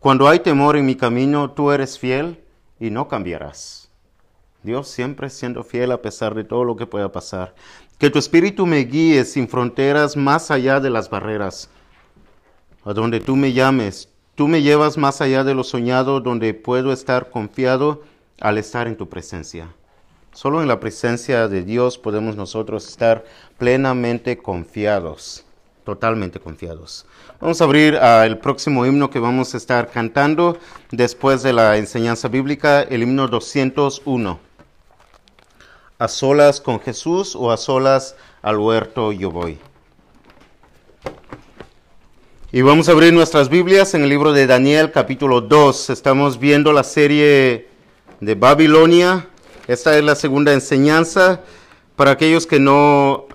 Cuando 0.00 0.28
hay 0.28 0.40
temor 0.40 0.76
en 0.76 0.86
mi 0.86 0.96
camino, 0.96 1.52
tú 1.52 1.70
eres 1.70 2.00
fiel 2.00 2.42
y 2.80 2.90
no 2.90 3.06
cambiarás. 3.06 3.92
Dios 4.64 4.88
siempre 4.88 5.30
siendo 5.30 5.62
fiel 5.62 5.92
a 5.92 6.02
pesar 6.02 6.34
de 6.34 6.42
todo 6.42 6.64
lo 6.64 6.74
que 6.74 6.86
pueda 6.86 7.12
pasar. 7.12 7.54
Que 7.96 8.10
tu 8.10 8.18
espíritu 8.18 8.66
me 8.66 8.78
guíe 8.78 9.24
sin 9.24 9.46
fronteras 9.46 10.16
más 10.16 10.50
allá 10.50 10.80
de 10.80 10.90
las 10.90 11.08
barreras. 11.08 11.70
A 12.84 12.92
donde 12.92 13.20
tú 13.20 13.34
me 13.34 13.52
llames, 13.54 14.10
tú 14.34 14.46
me 14.46 14.60
llevas 14.60 14.98
más 14.98 15.20
allá 15.20 15.42
de 15.42 15.54
lo 15.54 15.64
soñado, 15.64 16.20
donde 16.20 16.52
puedo 16.52 16.92
estar 16.92 17.30
confiado 17.30 18.02
al 18.40 18.58
estar 18.58 18.86
en 18.86 18.96
tu 18.96 19.08
presencia. 19.08 19.68
Solo 20.34 20.60
en 20.60 20.68
la 20.68 20.80
presencia 20.80 21.48
de 21.48 21.62
Dios 21.62 21.96
podemos 21.96 22.36
nosotros 22.36 22.86
estar 22.88 23.24
plenamente 23.56 24.36
confiados, 24.36 25.46
totalmente 25.84 26.40
confiados. 26.40 27.06
Vamos 27.40 27.60
a 27.60 27.64
abrir 27.64 27.94
uh, 27.94 28.24
el 28.24 28.38
próximo 28.38 28.84
himno 28.84 29.10
que 29.10 29.18
vamos 29.18 29.54
a 29.54 29.56
estar 29.56 29.90
cantando 29.90 30.58
después 30.90 31.42
de 31.42 31.52
la 31.52 31.76
enseñanza 31.76 32.28
bíblica, 32.28 32.82
el 32.82 33.04
himno 33.04 33.28
201. 33.28 34.38
A 35.98 36.08
solas 36.08 36.60
con 36.60 36.80
Jesús 36.80 37.36
o 37.36 37.50
a 37.52 37.56
solas 37.56 38.16
al 38.42 38.58
huerto 38.58 39.12
yo 39.12 39.30
voy. 39.30 39.58
Y 42.54 42.62
vamos 42.62 42.88
a 42.88 42.92
abrir 42.92 43.12
nuestras 43.12 43.48
Biblias 43.48 43.94
en 43.94 44.04
el 44.04 44.08
libro 44.08 44.32
de 44.32 44.46
Daniel 44.46 44.92
capítulo 44.92 45.40
2. 45.40 45.90
Estamos 45.90 46.38
viendo 46.38 46.72
la 46.72 46.84
serie 46.84 47.68
de 48.20 48.34
Babilonia. 48.36 49.26
Esta 49.66 49.98
es 49.98 50.04
la 50.04 50.14
segunda 50.14 50.52
enseñanza. 50.52 51.40
Para 51.96 52.12
aquellos 52.12 52.46
que 52.46 52.60
no 52.60 53.26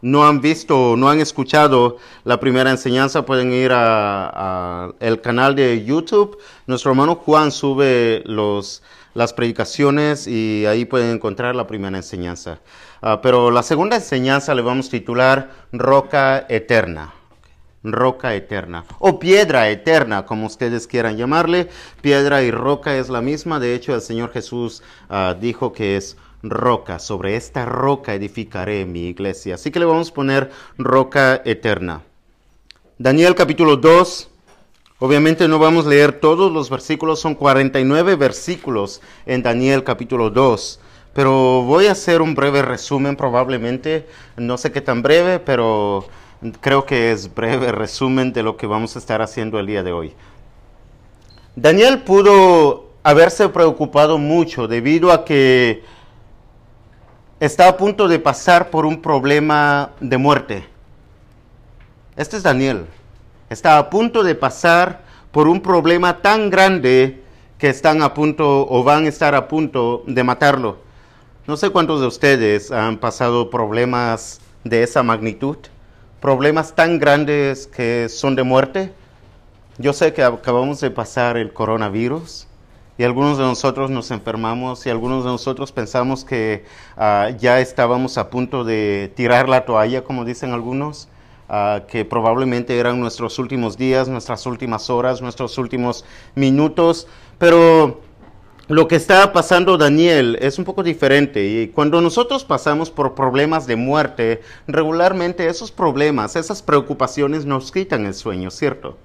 no 0.00 0.28
han 0.28 0.40
visto 0.40 0.92
o 0.92 0.96
no 0.96 1.10
han 1.10 1.18
escuchado 1.18 1.96
la 2.22 2.38
primera 2.38 2.70
enseñanza, 2.70 3.26
pueden 3.26 3.52
ir 3.52 3.72
a, 3.74 4.92
el 5.00 5.20
canal 5.20 5.56
de 5.56 5.84
YouTube. 5.84 6.38
Nuestro 6.68 6.92
hermano 6.92 7.16
Juan 7.16 7.50
sube 7.50 8.22
los, 8.26 8.80
las 9.14 9.32
predicaciones 9.32 10.28
y 10.28 10.66
ahí 10.66 10.84
pueden 10.84 11.16
encontrar 11.16 11.56
la 11.56 11.66
primera 11.66 11.96
enseñanza. 11.96 12.60
Ah, 13.02 13.20
pero 13.20 13.50
la 13.50 13.64
segunda 13.64 13.96
enseñanza 13.96 14.54
le 14.54 14.62
vamos 14.62 14.86
a 14.86 14.90
titular 14.90 15.50
Roca 15.72 16.46
Eterna. 16.48 17.14
Roca 17.84 18.34
eterna 18.34 18.84
o 18.98 19.18
piedra 19.18 19.70
eterna, 19.70 20.26
como 20.26 20.46
ustedes 20.46 20.86
quieran 20.86 21.16
llamarle. 21.16 21.68
Piedra 22.00 22.42
y 22.42 22.50
roca 22.50 22.96
es 22.96 23.08
la 23.08 23.20
misma. 23.20 23.60
De 23.60 23.74
hecho, 23.74 23.94
el 23.94 24.00
Señor 24.00 24.32
Jesús 24.32 24.82
ah, 25.08 25.36
dijo 25.38 25.72
que 25.72 25.96
es 25.96 26.16
roca, 26.42 26.98
sobre 26.98 27.36
esta 27.36 27.64
roca 27.64 28.14
edificaré 28.14 28.84
mi 28.84 29.08
iglesia. 29.08 29.56
Así 29.56 29.70
que 29.70 29.78
le 29.78 29.84
vamos 29.84 30.10
a 30.10 30.14
poner 30.14 30.50
roca 30.76 31.42
eterna. 31.44 32.02
Daniel 32.98 33.34
capítulo 33.34 33.76
2. 33.76 34.30
Obviamente 35.00 35.46
no 35.46 35.60
vamos 35.60 35.86
a 35.86 35.90
leer 35.90 36.18
todos 36.18 36.50
los 36.50 36.68
versículos, 36.70 37.20
son 37.20 37.36
49 37.36 38.16
versículos 38.16 39.00
en 39.26 39.44
Daniel 39.44 39.84
capítulo 39.84 40.30
2. 40.30 40.80
Pero 41.14 41.62
voy 41.62 41.86
a 41.86 41.92
hacer 41.92 42.20
un 42.20 42.34
breve 42.34 42.62
resumen 42.62 43.14
probablemente, 43.14 44.08
no 44.36 44.58
sé 44.58 44.72
qué 44.72 44.80
tan 44.80 45.02
breve, 45.02 45.38
pero 45.38 46.06
creo 46.60 46.84
que 46.84 47.12
es 47.12 47.34
breve 47.34 47.72
resumen 47.72 48.32
de 48.32 48.42
lo 48.42 48.56
que 48.56 48.66
vamos 48.66 48.96
a 48.96 48.98
estar 48.98 49.22
haciendo 49.22 49.58
el 49.58 49.66
día 49.66 49.82
de 49.82 49.92
hoy. 49.92 50.14
Daniel 51.56 52.02
pudo 52.02 52.90
haberse 53.02 53.48
preocupado 53.48 54.18
mucho 54.18 54.68
debido 54.68 55.10
a 55.10 55.24
que 55.24 55.82
está 57.40 57.68
a 57.68 57.76
punto 57.76 58.06
de 58.08 58.18
pasar 58.18 58.70
por 58.70 58.86
un 58.86 59.00
problema 59.02 59.90
de 60.00 60.18
muerte. 60.18 60.64
Este 62.16 62.36
es 62.36 62.42
Daniel. 62.42 62.86
Está 63.50 63.78
a 63.78 63.90
punto 63.90 64.22
de 64.22 64.34
pasar 64.34 65.02
por 65.32 65.48
un 65.48 65.60
problema 65.60 66.20
tan 66.20 66.50
grande 66.50 67.22
que 67.58 67.68
están 67.68 68.02
a 68.02 68.14
punto 68.14 68.66
o 68.68 68.84
van 68.84 69.06
a 69.06 69.08
estar 69.08 69.34
a 69.34 69.48
punto 69.48 70.04
de 70.06 70.22
matarlo. 70.22 70.78
No 71.46 71.56
sé 71.56 71.70
cuántos 71.70 72.00
de 72.00 72.06
ustedes 72.06 72.70
han 72.70 72.98
pasado 72.98 73.50
problemas 73.50 74.40
de 74.64 74.82
esa 74.82 75.02
magnitud, 75.02 75.56
problemas 76.20 76.74
tan 76.74 76.98
grandes 76.98 77.66
que 77.66 78.08
son 78.08 78.36
de 78.36 78.42
muerte. 78.42 78.92
Yo 79.78 79.92
sé 79.92 80.12
que 80.12 80.22
acabamos 80.22 80.80
de 80.80 80.90
pasar 80.90 81.36
el 81.36 81.52
coronavirus, 81.52 82.48
y 82.98 83.04
algunos 83.04 83.38
de 83.38 83.44
nosotros 83.44 83.90
nos 83.90 84.10
enfermamos 84.10 84.84
y 84.84 84.90
algunos 84.90 85.24
de 85.24 85.30
nosotros 85.30 85.70
pensamos 85.70 86.24
que 86.24 86.64
ah, 86.96 87.30
ya 87.38 87.60
estábamos 87.60 88.18
a 88.18 88.28
punto 88.28 88.64
de 88.64 89.12
tirar 89.14 89.48
la 89.48 89.64
toalla, 89.64 90.02
como 90.02 90.24
dicen 90.24 90.52
algunos, 90.52 91.08
ah, 91.48 91.82
que 91.86 92.04
probablemente 92.04 92.76
eran 92.76 92.98
nuestros 92.98 93.38
últimos 93.38 93.78
días, 93.78 94.08
nuestras 94.08 94.44
últimas 94.46 94.90
horas, 94.90 95.22
nuestros 95.22 95.58
últimos 95.58 96.04
minutos, 96.34 97.06
pero 97.38 98.00
lo 98.68 98.86
que 98.86 98.96
está 98.96 99.32
pasando 99.32 99.78
Daniel 99.78 100.38
es 100.42 100.58
un 100.58 100.64
poco 100.66 100.82
diferente 100.82 101.44
y 101.46 101.68
cuando 101.68 102.02
nosotros 102.02 102.44
pasamos 102.44 102.90
por 102.90 103.14
problemas 103.14 103.66
de 103.66 103.76
muerte, 103.76 104.42
regularmente 104.66 105.48
esos 105.48 105.72
problemas, 105.72 106.36
esas 106.36 106.62
preocupaciones 106.62 107.46
nos 107.46 107.72
quitan 107.72 108.04
el 108.04 108.12
sueño, 108.12 108.50
¿cierto? 108.50 108.98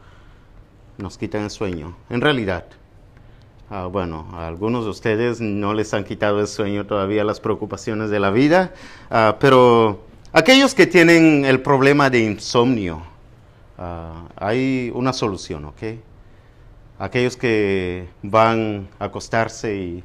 Nos 0.97 1.17
quitan 1.17 1.43
el 1.43 1.49
sueño, 1.49 1.95
en 2.09 2.19
realidad. 2.19 2.65
Ah, 3.69 3.87
bueno, 3.87 4.27
a 4.33 4.47
algunos 4.47 4.83
de 4.83 4.91
ustedes 4.91 5.39
no 5.39 5.73
les 5.73 5.93
han 5.93 6.03
quitado 6.03 6.41
el 6.41 6.47
sueño 6.47 6.85
todavía 6.85 7.23
las 7.23 7.39
preocupaciones 7.39 8.09
de 8.09 8.19
la 8.19 8.31
vida, 8.31 8.73
ah, 9.09 9.37
pero 9.39 10.01
aquellos 10.33 10.75
que 10.75 10.87
tienen 10.87 11.45
el 11.45 11.61
problema 11.61 12.09
de 12.09 12.19
insomnio, 12.19 13.01
ah, 13.77 14.25
hay 14.35 14.91
una 14.93 15.13
solución, 15.13 15.63
¿ok? 15.65 15.83
Aquellos 17.03 17.35
que 17.35 18.07
van 18.21 18.89
a 18.99 19.05
acostarse 19.05 19.75
y 19.75 20.03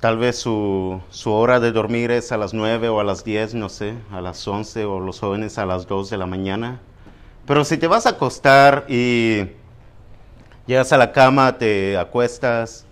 tal 0.00 0.18
vez 0.18 0.38
su, 0.38 1.00
su, 1.10 1.30
hora 1.30 1.60
de 1.60 1.72
dormir 1.72 2.10
es 2.10 2.32
a 2.32 2.36
las 2.36 2.54
9 2.54 2.88
o 2.88 3.00
a 3.00 3.04
las 3.04 3.24
10, 3.24 3.54
no 3.54 3.68
sé, 3.68 3.94
a 4.10 4.20
las 4.20 4.46
11 4.46 4.84
o 4.84 5.00
los 5.00 5.20
jóvenes 5.20 5.58
a 5.58 5.66
las 5.66 5.86
2 5.86 6.10
de 6.10 6.16
la 6.16 6.26
mañana. 6.26 6.80
Pero 7.46 7.64
si 7.64 7.76
te 7.76 7.86
vas 7.86 8.06
a 8.06 8.10
acostar 8.10 8.86
y 8.88 9.46
Llegas 10.66 10.92
a 10.92 10.96
la 10.96 11.12
cama, 11.12 11.58
te 11.58 11.96
acuestas 11.96 12.86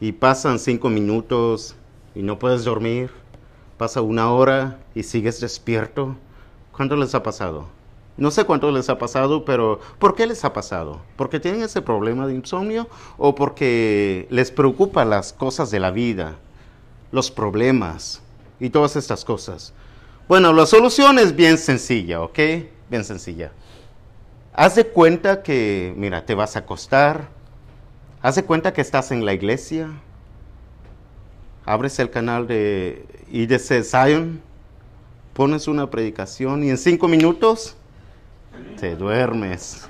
y 0.00 0.12
pasan 0.12 0.58
cinco 0.58 0.88
minutos 0.88 1.76
y 2.14 2.22
no 2.22 2.38
puedes 2.38 2.64
dormir. 2.64 3.10
Pasa 3.76 4.00
una 4.00 4.32
hora 4.32 4.78
y 4.94 5.02
sigues 5.02 5.38
despierto. 5.38 6.16
¿Cuánto 6.74 6.96
les 6.96 7.14
ha 7.14 7.22
pasado? 7.22 7.68
No 8.16 8.30
sé 8.30 8.44
cuánto 8.44 8.70
les 8.70 8.90
ha 8.90 8.98
pasado, 8.98 9.44
pero 9.44 9.80
¿por 9.98 10.14
qué 10.14 10.26
les 10.26 10.44
ha 10.44 10.52
pasado? 10.52 11.00
¿Porque 11.16 11.40
tienen 11.40 11.62
ese 11.62 11.80
problema 11.80 12.26
de 12.26 12.34
insomnio 12.34 12.88
o 13.16 13.34
porque 13.34 14.26
les 14.30 14.50
preocupan 14.50 15.08
las 15.08 15.32
cosas 15.32 15.70
de 15.70 15.80
la 15.80 15.90
vida, 15.90 16.36
los 17.10 17.30
problemas 17.30 18.22
y 18.60 18.70
todas 18.70 18.96
estas 18.96 19.24
cosas? 19.24 19.72
Bueno, 20.28 20.52
la 20.52 20.66
solución 20.66 21.18
es 21.18 21.34
bien 21.34 21.56
sencilla, 21.56 22.20
¿ok? 22.20 22.38
Bien 22.90 23.04
sencilla. 23.04 23.50
Haz 24.52 24.74
de 24.74 24.86
cuenta 24.86 25.42
que, 25.42 25.94
mira, 25.96 26.26
te 26.26 26.34
vas 26.34 26.56
a 26.56 26.60
acostar. 26.60 27.28
Haz 28.20 28.36
de 28.36 28.44
cuenta 28.44 28.74
que 28.74 28.82
estás 28.82 29.10
en 29.10 29.24
la 29.24 29.32
iglesia. 29.32 29.88
Abres 31.64 31.98
el 31.98 32.10
canal 32.10 32.46
de 32.46 33.06
IDC 33.30 33.82
Zion 33.84 34.42
pones 35.32 35.66
una 35.66 35.88
predicación 35.88 36.62
y 36.62 36.70
en 36.70 36.76
cinco 36.76 37.08
minutos 37.08 37.76
te 38.78 38.96
duermes. 38.96 39.88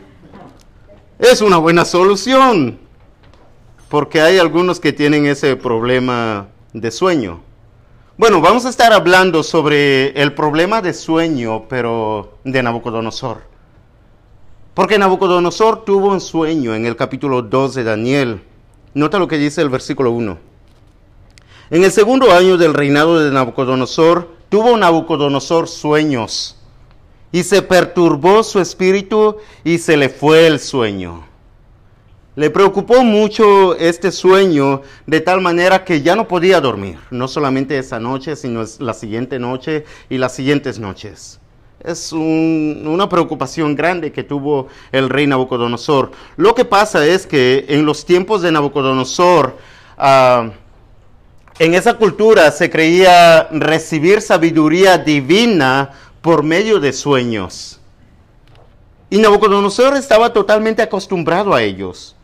Es 1.18 1.40
una 1.40 1.56
buena 1.56 1.84
solución, 1.84 2.78
porque 3.88 4.20
hay 4.20 4.38
algunos 4.38 4.80
que 4.80 4.92
tienen 4.92 5.26
ese 5.26 5.56
problema 5.56 6.48
de 6.72 6.90
sueño. 6.90 7.40
Bueno, 8.18 8.40
vamos 8.40 8.66
a 8.66 8.68
estar 8.68 8.92
hablando 8.92 9.42
sobre 9.42 10.10
el 10.20 10.34
problema 10.34 10.82
de 10.82 10.92
sueño, 10.92 11.64
pero 11.68 12.38
de 12.44 12.62
Nabucodonosor. 12.62 13.42
Porque 14.74 14.98
Nabucodonosor 14.98 15.84
tuvo 15.84 16.08
un 16.08 16.20
sueño 16.20 16.74
en 16.74 16.86
el 16.86 16.96
capítulo 16.96 17.42
2 17.42 17.74
de 17.74 17.84
Daniel. 17.84 18.42
Nota 18.94 19.18
lo 19.18 19.28
que 19.28 19.38
dice 19.38 19.62
el 19.62 19.70
versículo 19.70 20.10
1. 20.10 20.38
En 21.70 21.84
el 21.84 21.90
segundo 21.90 22.32
año 22.32 22.58
del 22.58 22.74
reinado 22.74 23.18
de 23.18 23.30
Nabucodonosor, 23.30 24.28
tuvo 24.48 24.76
Nabucodonosor 24.76 25.68
sueños 25.68 26.61
y 27.32 27.42
se 27.42 27.62
perturbó 27.62 28.42
su 28.42 28.60
espíritu 28.60 29.38
y 29.64 29.78
se 29.78 29.96
le 29.96 30.10
fue 30.10 30.46
el 30.46 30.60
sueño. 30.60 31.24
Le 32.34 32.48
preocupó 32.48 33.02
mucho 33.02 33.74
este 33.76 34.10
sueño 34.10 34.82
de 35.06 35.20
tal 35.20 35.40
manera 35.40 35.84
que 35.84 36.00
ya 36.00 36.16
no 36.16 36.28
podía 36.28 36.60
dormir, 36.60 36.98
no 37.10 37.28
solamente 37.28 37.76
esa 37.76 37.98
noche, 37.98 38.36
sino 38.36 38.64
la 38.78 38.94
siguiente 38.94 39.38
noche 39.38 39.84
y 40.08 40.16
las 40.16 40.34
siguientes 40.34 40.78
noches. 40.78 41.40
Es 41.84 42.12
una 42.12 43.08
preocupación 43.08 43.74
grande 43.74 44.12
que 44.12 44.22
tuvo 44.22 44.68
el 44.92 45.10
rey 45.10 45.26
Nabucodonosor. 45.26 46.12
Lo 46.36 46.54
que 46.54 46.64
pasa 46.64 47.04
es 47.04 47.26
que 47.26 47.66
en 47.68 47.84
los 47.84 48.06
tiempos 48.06 48.40
de 48.40 48.52
Nabucodonosor, 48.52 49.58
ah, 49.98 50.52
en 51.58 51.74
esa 51.74 51.94
cultura 51.94 52.50
se 52.50 52.70
creía 52.70 53.48
recibir 53.50 54.22
sabiduría 54.22 54.96
divina 54.96 55.90
por 56.22 56.42
medio 56.42 56.80
de 56.80 56.92
sueños. 56.92 57.80
Y 59.10 59.18
Nabucodonosor 59.18 59.96
estaba 59.96 60.32
totalmente 60.32 60.80
acostumbrado 60.80 61.52
a 61.52 61.62
ellos. 61.62 62.16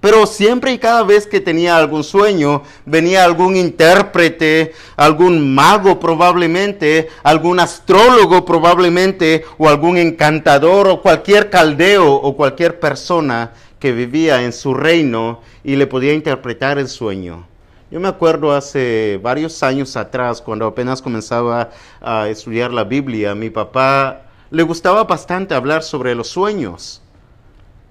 Pero 0.00 0.26
siempre 0.26 0.72
y 0.72 0.78
cada 0.78 1.02
vez 1.02 1.26
que 1.26 1.40
tenía 1.40 1.76
algún 1.76 2.02
sueño, 2.02 2.62
venía 2.86 3.22
algún 3.22 3.54
intérprete, 3.54 4.72
algún 4.96 5.54
mago 5.54 6.00
probablemente, 6.00 7.10
algún 7.22 7.60
astrólogo 7.60 8.46
probablemente, 8.46 9.44
o 9.58 9.68
algún 9.68 9.98
encantador, 9.98 10.88
o 10.88 11.02
cualquier 11.02 11.50
caldeo, 11.50 12.14
o 12.14 12.34
cualquier 12.34 12.80
persona 12.80 13.52
que 13.78 13.92
vivía 13.92 14.42
en 14.42 14.54
su 14.54 14.72
reino 14.72 15.40
y 15.62 15.76
le 15.76 15.86
podía 15.86 16.14
interpretar 16.14 16.78
el 16.78 16.88
sueño. 16.88 17.49
Yo 17.90 17.98
me 17.98 18.06
acuerdo 18.06 18.52
hace 18.52 19.18
varios 19.20 19.64
años 19.64 19.96
atrás, 19.96 20.40
cuando 20.40 20.64
apenas 20.64 21.02
comenzaba 21.02 21.70
a 22.00 22.28
estudiar 22.28 22.72
la 22.72 22.84
Biblia, 22.84 23.34
mi 23.34 23.50
papá 23.50 24.22
le 24.48 24.62
gustaba 24.62 25.02
bastante 25.02 25.54
hablar 25.54 25.82
sobre 25.82 26.14
los 26.14 26.28
sueños. 26.28 27.02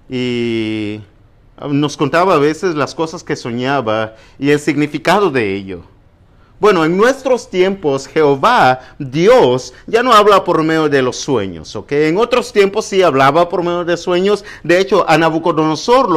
Y 0.10 1.02
nos 1.70 1.98
contaba 1.98 2.36
a 2.36 2.38
veces 2.38 2.76
las 2.76 2.96
cosas 2.96 3.26
que 3.26 3.36
soñaba 3.36 4.16
y 4.38 4.52
el 4.52 4.62
significado 4.62 5.32
de 5.32 5.54
ello. 5.54 5.82
Bueno, 6.62 6.86
en 6.86 6.96
nuestros 6.96 7.50
tiempos 7.50 8.08
Jehová, 8.08 8.80
Dios, 9.00 9.74
ya 9.86 10.02
no 10.02 10.14
habla 10.14 10.46
por 10.46 10.64
medio 10.64 10.88
de 10.88 11.02
los 11.02 11.18
sueños, 11.18 11.76
¿ok? 11.76 11.92
En 11.92 12.18
otros 12.18 12.54
tiempos 12.54 12.86
sí 12.86 13.02
hablaba 13.02 13.50
por 13.50 13.64
medio 13.64 13.84
de 13.84 13.98
sueños. 13.98 14.46
De 14.64 14.80
hecho, 14.80 15.04
a 15.10 15.18
Nabucodonosor 15.18 16.10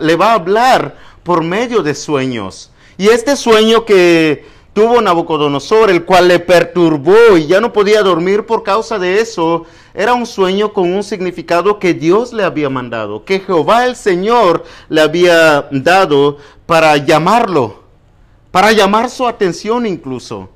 le 0.00 0.16
va 0.16 0.30
a 0.30 0.34
hablar 0.34 0.96
por 1.22 1.44
medio 1.44 1.82
de 1.82 1.94
sueños. 1.94 2.70
Y 2.98 3.10
este 3.10 3.36
sueño 3.36 3.84
que 3.84 4.44
tuvo 4.72 5.00
Nabucodonosor, 5.00 5.88
el 5.88 6.04
cual 6.04 6.26
le 6.26 6.40
perturbó 6.40 7.36
y 7.36 7.46
ya 7.46 7.60
no 7.60 7.72
podía 7.72 8.02
dormir 8.02 8.44
por 8.44 8.64
causa 8.64 8.98
de 8.98 9.20
eso, 9.20 9.66
era 9.94 10.14
un 10.14 10.26
sueño 10.26 10.72
con 10.72 10.92
un 10.92 11.04
significado 11.04 11.78
que 11.78 11.94
Dios 11.94 12.32
le 12.32 12.42
había 12.42 12.68
mandado, 12.68 13.24
que 13.24 13.38
Jehová 13.38 13.86
el 13.86 13.94
Señor 13.94 14.64
le 14.88 15.00
había 15.00 15.68
dado 15.70 16.38
para 16.66 16.96
llamarlo, 16.96 17.84
para 18.50 18.72
llamar 18.72 19.10
su 19.10 19.28
atención 19.28 19.86
incluso. 19.86 20.48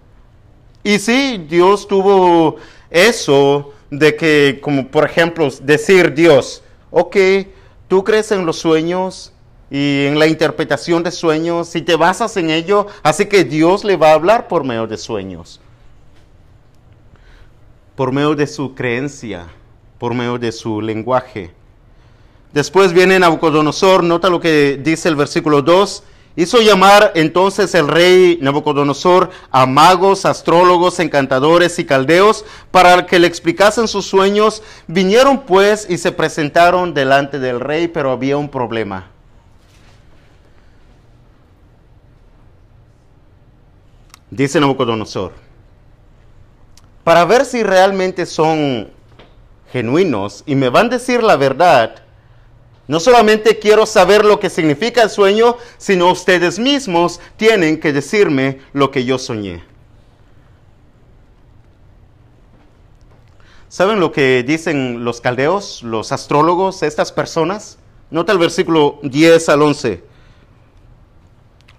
Y 0.82 0.98
sí, 0.98 1.46
Dios 1.48 1.86
tuvo 1.86 2.56
eso 2.90 3.72
de 3.88 4.16
que, 4.16 4.58
como 4.60 4.88
por 4.88 5.04
ejemplo, 5.04 5.48
decir 5.62 6.12
Dios, 6.12 6.64
ok, 6.90 7.16
tú 7.86 8.02
crees 8.02 8.32
en 8.32 8.46
los 8.46 8.58
sueños 8.58 9.31
y 9.72 10.06
en 10.06 10.18
la 10.18 10.26
interpretación 10.26 11.02
de 11.02 11.10
sueños, 11.10 11.66
si 11.68 11.82
te 11.82 11.96
basas 11.96 12.36
en 12.36 12.50
ello, 12.50 12.86
así 13.02 13.26
que 13.26 13.42
Dios 13.42 13.82
le 13.82 13.96
va 13.96 14.10
a 14.10 14.14
hablar 14.14 14.46
por 14.46 14.62
medio 14.62 14.86
de 14.86 14.98
sueños 14.98 15.60
por 17.94 18.12
medio 18.12 18.34
de 18.34 18.46
su 18.46 18.74
creencia, 18.74 19.46
por 19.98 20.14
medio 20.14 20.38
de 20.38 20.52
su 20.52 20.80
lenguaje. 20.80 21.52
Después 22.52 22.92
viene 22.92 23.18
Nabucodonosor, 23.18 24.02
nota 24.02 24.28
lo 24.28 24.40
que 24.40 24.78
dice 24.82 25.08
el 25.08 25.16
versículo 25.16 25.62
2. 25.62 26.02
Hizo 26.34 26.62
llamar 26.62 27.12
entonces 27.14 27.74
el 27.74 27.88
rey 27.88 28.38
Nabucodonosor 28.40 29.30
a 29.50 29.66
magos, 29.66 30.24
astrólogos, 30.24 30.98
encantadores 30.98 31.78
y 31.78 31.84
caldeos 31.84 32.44
para 32.70 33.06
que 33.06 33.18
le 33.18 33.26
explicasen 33.26 33.86
sus 33.86 34.06
sueños. 34.06 34.62
Vinieron 34.86 35.42
pues 35.42 35.86
y 35.88 35.98
se 35.98 36.10
presentaron 36.10 36.94
delante 36.94 37.38
del 37.38 37.60
rey, 37.60 37.88
pero 37.88 38.10
había 38.10 38.38
un 38.38 38.48
problema. 38.48 39.11
Dice 44.32 44.58
Nabucodonosor, 44.60 45.32
para 47.04 47.26
ver 47.26 47.44
si 47.44 47.62
realmente 47.62 48.24
son 48.24 48.90
genuinos 49.70 50.42
y 50.46 50.54
me 50.54 50.70
van 50.70 50.86
a 50.86 50.88
decir 50.96 51.22
la 51.22 51.36
verdad, 51.36 51.96
no 52.88 52.98
solamente 52.98 53.58
quiero 53.58 53.84
saber 53.84 54.24
lo 54.24 54.40
que 54.40 54.48
significa 54.48 55.02
el 55.02 55.10
sueño, 55.10 55.58
sino 55.76 56.10
ustedes 56.10 56.58
mismos 56.58 57.20
tienen 57.36 57.78
que 57.78 57.92
decirme 57.92 58.62
lo 58.72 58.90
que 58.90 59.04
yo 59.04 59.18
soñé. 59.18 59.62
¿Saben 63.68 64.00
lo 64.00 64.12
que 64.12 64.42
dicen 64.44 65.04
los 65.04 65.20
caldeos, 65.20 65.82
los 65.82 66.10
astrólogos, 66.10 66.82
estas 66.82 67.12
personas? 67.12 67.76
Nota 68.10 68.32
el 68.32 68.38
versículo 68.38 68.98
10 69.02 69.50
al 69.50 69.60
11. 69.60 70.11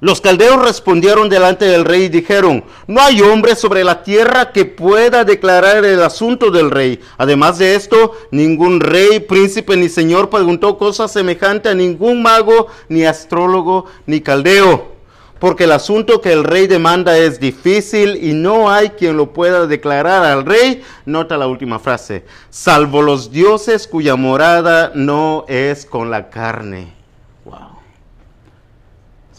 Los 0.03 0.19
caldeos 0.19 0.61
respondieron 0.61 1.29
delante 1.29 1.63
del 1.63 1.85
rey 1.85 2.03
y 2.03 2.09
dijeron, 2.09 2.65
no 2.87 2.99
hay 2.99 3.21
hombre 3.21 3.55
sobre 3.55 3.85
la 3.85 4.03
tierra 4.03 4.51
que 4.51 4.65
pueda 4.65 5.23
declarar 5.23 5.85
el 5.85 6.03
asunto 6.03 6.51
del 6.51 6.71
rey. 6.71 6.99
Además 7.17 7.57
de 7.57 7.75
esto, 7.75 8.11
ningún 8.29 8.81
rey, 8.81 9.21
príncipe 9.21 9.77
ni 9.77 9.87
señor 9.87 10.29
preguntó 10.29 10.77
cosa 10.77 11.07
semejante 11.07 11.69
a 11.69 11.73
ningún 11.73 12.21
mago, 12.21 12.67
ni 12.89 13.05
astrólogo, 13.05 13.85
ni 14.05 14.19
caldeo. 14.19 14.91
Porque 15.39 15.63
el 15.63 15.71
asunto 15.71 16.19
que 16.19 16.33
el 16.33 16.43
rey 16.43 16.67
demanda 16.67 17.17
es 17.17 17.39
difícil 17.39 18.21
y 18.21 18.33
no 18.33 18.69
hay 18.69 18.89
quien 18.89 19.15
lo 19.15 19.31
pueda 19.31 19.67
declarar 19.67 20.25
al 20.25 20.45
rey. 20.45 20.83
Nota 21.05 21.37
la 21.37 21.47
última 21.47 21.79
frase, 21.79 22.25
salvo 22.49 23.01
los 23.01 23.31
dioses 23.31 23.87
cuya 23.87 24.17
morada 24.17 24.91
no 24.95 25.45
es 25.47 25.85
con 25.85 26.11
la 26.11 26.29
carne. 26.29 27.02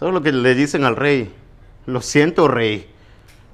¿Sabes 0.05 0.17
lo 0.17 0.23
que 0.23 0.33
le 0.33 0.55
dicen 0.55 0.85
al 0.85 0.97
rey? 0.97 1.33
Lo 1.87 2.03
siento, 2.03 2.47
rey. 2.47 2.87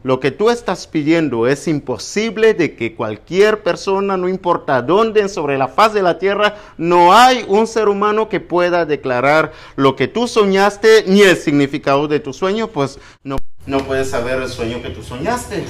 Lo 0.03 0.19
que 0.19 0.33
tú 0.33 0.51
estás 0.51 0.89
pidiendo 0.89 1.47
es 1.47 1.69
imposible 1.69 2.55
de 2.55 2.75
que 2.75 2.97
cualquier 2.97 3.63
persona, 3.63 4.17
no 4.17 4.29
importa 4.29 4.83
dónde, 4.83 5.29
sobre 5.29 5.59
la 5.59 5.69
faz 5.69 5.95
de 5.95 6.03
la 6.03 6.19
tierra, 6.19 6.57
no 6.77 7.15
hay 7.15 7.45
un 7.47 7.69
ser 7.69 7.89
humano 7.89 8.29
que 8.29 8.41
pueda 8.41 8.85
declarar 8.85 9.53
lo 9.77 9.95
que 9.95 10.09
tú 10.09 10.27
soñaste 10.27 11.05
ni 11.07 11.23
el 11.23 11.37
significado 11.37 12.09
de 12.09 12.19
tu 12.19 12.33
sueño, 12.33 12.67
pues 12.67 12.99
no, 13.23 13.37
no 13.67 13.85
puedes 13.85 14.11
saber 14.11 14.43
el 14.43 14.49
sueño 14.49 14.83
que 14.83 14.91
tú 14.91 15.05
soñaste. 15.05 15.63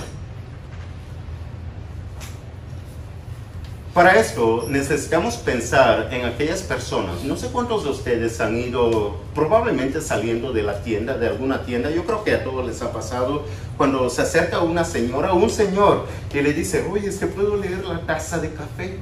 Para 4.01 4.18
esto 4.18 4.64
necesitamos 4.66 5.36
pensar 5.36 6.09
en 6.11 6.24
aquellas 6.24 6.62
personas, 6.62 7.22
no 7.22 7.36
sé 7.36 7.48
cuántos 7.48 7.84
de 7.84 7.90
ustedes 7.90 8.40
han 8.40 8.57
ido 8.57 9.16
probablemente 9.34 10.01
saliendo 10.01 10.55
de 10.55 10.62
la 10.62 10.80
tienda, 10.80 11.18
de 11.18 11.28
alguna 11.28 11.64
tienda, 11.64 11.90
yo 11.90 12.07
creo 12.07 12.24
que 12.24 12.34
a 12.34 12.42
todos 12.42 12.66
les 12.66 12.80
ha 12.80 12.94
pasado 12.94 13.44
cuando 13.76 14.09
se 14.09 14.22
acerca 14.22 14.61
una 14.61 14.84
señora 14.86 15.34
o 15.34 15.36
un 15.36 15.51
señor 15.51 16.07
que 16.32 16.42
le 16.42 16.55
dice, 16.55 16.82
oye, 16.90 17.11
¿te 17.11 17.26
puedo 17.26 17.59
leer 17.59 17.84
la 17.84 18.01
taza 18.01 18.38
de 18.38 18.55
café? 18.55 18.96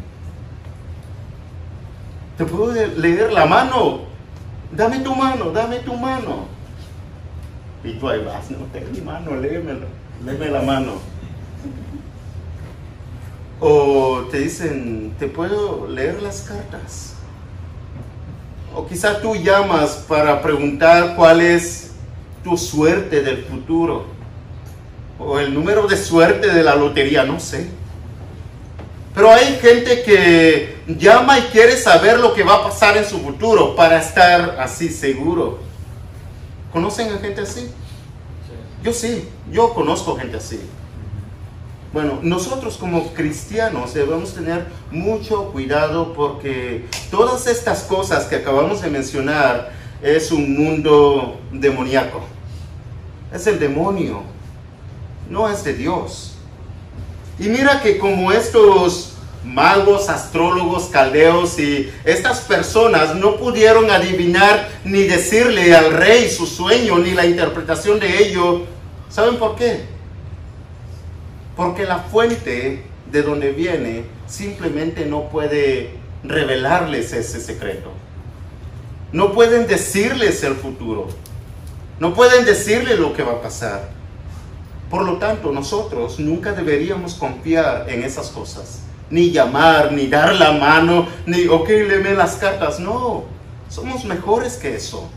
¿Te 2.37 2.45
puedo 2.45 2.73
leer 2.73 3.33
la 3.33 3.47
mano? 3.47 4.01
Dame 4.73 4.99
tu 4.99 5.15
mano, 5.15 5.53
dame 5.53 5.79
tu 5.79 5.95
mano. 5.95 6.47
Y 7.85 7.93
tú 7.93 8.09
ahí 8.09 8.25
vas, 8.25 8.51
no, 8.51 8.67
tengo 8.73 8.91
mi 8.91 9.01
mano, 9.01 9.37
léemelo, 9.37 9.87
léeme 10.25 10.49
la 10.49 10.63
mano. 10.63 11.18
O 13.61 14.29
te 14.31 14.39
dicen, 14.39 15.15
¿te 15.19 15.27
puedo 15.27 15.89
leer 15.89 16.23
las 16.23 16.43
cartas? 16.43 17.15
O 18.75 18.87
quizá 18.87 19.21
tú 19.21 19.35
llamas 19.35 20.05
para 20.09 20.41
preguntar 20.41 21.17
cuál 21.17 21.41
es 21.41 21.91
tu 22.45 22.57
suerte 22.57 23.23
del 23.23 23.45
futuro. 23.45 24.07
O 25.19 25.39
el 25.41 25.53
número 25.53 25.89
de 25.89 25.97
suerte 25.97 26.53
de 26.53 26.63
la 26.63 26.77
lotería, 26.77 27.25
no 27.25 27.41
sé. 27.41 27.69
Pero 29.13 29.33
hay 29.33 29.59
gente 29.61 30.03
que 30.05 30.77
llama 30.87 31.41
y 31.41 31.43
quiere 31.51 31.77
saber 31.77 32.21
lo 32.21 32.35
que 32.35 32.45
va 32.45 32.57
a 32.57 32.63
pasar 32.63 32.97
en 32.97 33.05
su 33.05 33.19
futuro 33.19 33.75
para 33.75 33.99
estar 33.99 34.57
así 34.61 34.89
seguro. 34.89 35.59
¿Conocen 36.73 37.13
a 37.13 37.19
gente 37.19 37.41
así? 37.41 37.69
Yo 38.85 38.93
sí, 38.93 39.29
yo 39.51 39.75
conozco 39.75 40.17
gente 40.17 40.37
así. 40.37 40.61
Bueno, 41.99 42.21
nosotros 42.23 42.77
como 42.77 43.13
cristianos 43.13 43.93
debemos 43.93 44.33
tener 44.33 44.67
mucho 44.93 45.51
cuidado 45.51 46.13
porque 46.13 46.85
todas 47.11 47.49
estas 47.49 47.83
cosas 47.83 48.27
que 48.27 48.37
acabamos 48.37 48.83
de 48.83 48.89
mencionar 48.89 49.73
es 50.01 50.31
un 50.31 50.57
mundo 50.57 51.41
demoníaco. 51.51 52.21
Es 53.35 53.49
el 53.49 53.59
demonio, 53.59 54.23
no 55.29 55.51
es 55.51 55.65
de 55.65 55.75
Dios. 55.75 56.37
Y 57.37 57.49
mira 57.49 57.83
que 57.83 57.99
como 57.99 58.31
estos 58.31 59.15
magos, 59.45 60.09
astrólogos, 60.09 60.85
caldeos 60.85 61.59
y 61.59 61.93
estas 62.05 62.43
personas 62.43 63.17
no 63.17 63.39
pudieron 63.39 63.91
adivinar 63.91 64.69
ni 64.85 65.03
decirle 65.03 65.75
al 65.75 65.93
rey 65.95 66.31
su 66.31 66.47
sueño 66.47 66.97
ni 66.99 67.11
la 67.11 67.27
interpretación 67.27 67.99
de 67.99 68.23
ello, 68.23 68.67
¿saben 69.11 69.37
por 69.37 69.57
qué? 69.57 69.98
Porque 71.59 71.87
la 71.87 71.99
fuente 71.99 72.85
de 73.11 73.23
donde 73.23 73.51
viene 73.51 74.05
simplemente 74.29 75.05
no 75.07 75.29
puede 75.29 75.91
revelarles 76.23 77.13
ese 77.13 77.41
secreto. 77.41 77.91
No 79.11 79.33
pueden 79.33 79.67
decirles 79.67 80.45
el 80.45 80.55
futuro. 80.55 81.09
No 81.99 82.15
pueden 82.15 82.45
decirles 82.45 83.01
lo 83.01 83.13
que 83.13 83.25
va 83.25 83.33
a 83.33 83.43
pasar. 83.43 83.89
Por 84.89 85.03
lo 85.03 85.17
tanto, 85.17 85.51
nosotros 85.51 86.21
nunca 86.21 86.53
deberíamos 86.53 87.15
confiar 87.15 87.91
en 87.91 88.05
esas 88.05 88.29
cosas. 88.29 88.83
Ni 89.11 89.33
llamar, 89.33 89.91
ni 89.91 90.07
dar 90.07 90.37
la 90.37 90.53
mano, 90.53 91.09
ni, 91.27 91.49
ok, 91.49 91.69
léeme 91.71 92.15
las 92.15 92.37
cartas. 92.37 92.79
No, 92.79 93.25
somos 93.69 94.05
mejores 94.05 94.55
que 94.59 94.77
eso. 94.77 95.11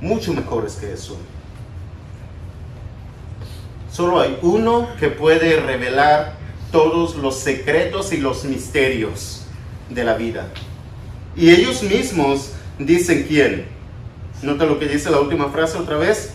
Mucho 0.00 0.32
mejores 0.32 0.74
que 0.74 0.92
eso. 0.92 1.16
Solo 3.92 4.20
hay 4.20 4.38
uno 4.40 4.88
que 4.98 5.08
puede 5.08 5.60
revelar 5.60 6.32
todos 6.70 7.14
los 7.16 7.38
secretos 7.38 8.12
y 8.12 8.16
los 8.16 8.44
misterios 8.44 9.42
de 9.90 10.02
la 10.02 10.14
vida. 10.14 10.48
Y 11.36 11.50
ellos 11.50 11.82
mismos 11.82 12.52
dicen 12.78 13.26
quién. 13.28 13.66
Nota 14.40 14.64
lo 14.64 14.78
que 14.78 14.86
dice 14.86 15.10
la 15.10 15.20
última 15.20 15.50
frase 15.50 15.76
otra 15.76 15.98
vez. 15.98 16.30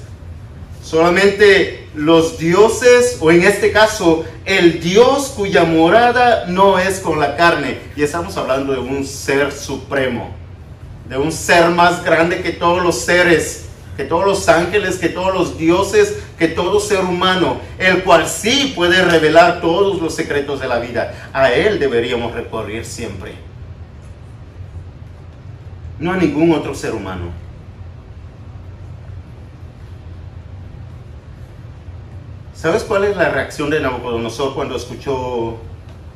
Solamente 0.84 1.88
los 1.96 2.38
dioses, 2.38 3.18
o 3.20 3.32
en 3.32 3.44
este 3.44 3.72
caso, 3.72 4.24
el 4.46 4.80
Dios 4.80 5.34
cuya 5.36 5.64
morada 5.64 6.46
no 6.48 6.78
es 6.78 7.00
con 7.00 7.20
la 7.20 7.36
carne. 7.36 7.80
Y 7.96 8.04
estamos 8.04 8.38
hablando 8.38 8.74
de 8.74 8.80
un 8.80 9.04
ser 9.04 9.52
supremo, 9.52 10.30
de 11.10 11.18
un 11.18 11.32
ser 11.32 11.72
más 11.72 12.06
grande 12.06 12.42
que 12.42 12.52
todos 12.52 12.84
los 12.84 13.00
seres, 13.00 13.66
que 13.98 14.04
todos 14.04 14.26
los 14.26 14.48
ángeles, 14.48 14.98
que 14.98 15.10
todos 15.10 15.34
los 15.34 15.58
dioses, 15.58 16.18
que 16.38 16.48
todo 16.48 16.80
ser 16.80 17.02
humano, 17.02 17.60
el 17.80 18.04
cual 18.04 18.28
sí 18.28 18.74
puede 18.76 19.04
revelar 19.04 19.60
todos 19.60 20.02
los 20.02 20.14
secretos 20.14 20.60
de 20.60 20.68
la 20.68 20.80
vida. 20.80 21.30
A 21.34 21.52
Él 21.52 21.80
deberíamos 21.80 22.34
recurrir 22.34 22.86
siempre. 22.86 23.34
No 26.00 26.14
a 26.14 26.18
ningún 26.18 26.52
otro 26.54 26.76
ser 26.76 26.94
humano. 26.94 27.32
¿Sabes 32.54 32.84
cuál 32.84 33.04
es 33.04 33.16
la 33.16 33.30
reacción 33.30 33.70
de 33.70 33.80
Nabucodonosor 33.80 34.54
cuando 34.54 34.76
escuchó 34.76 35.58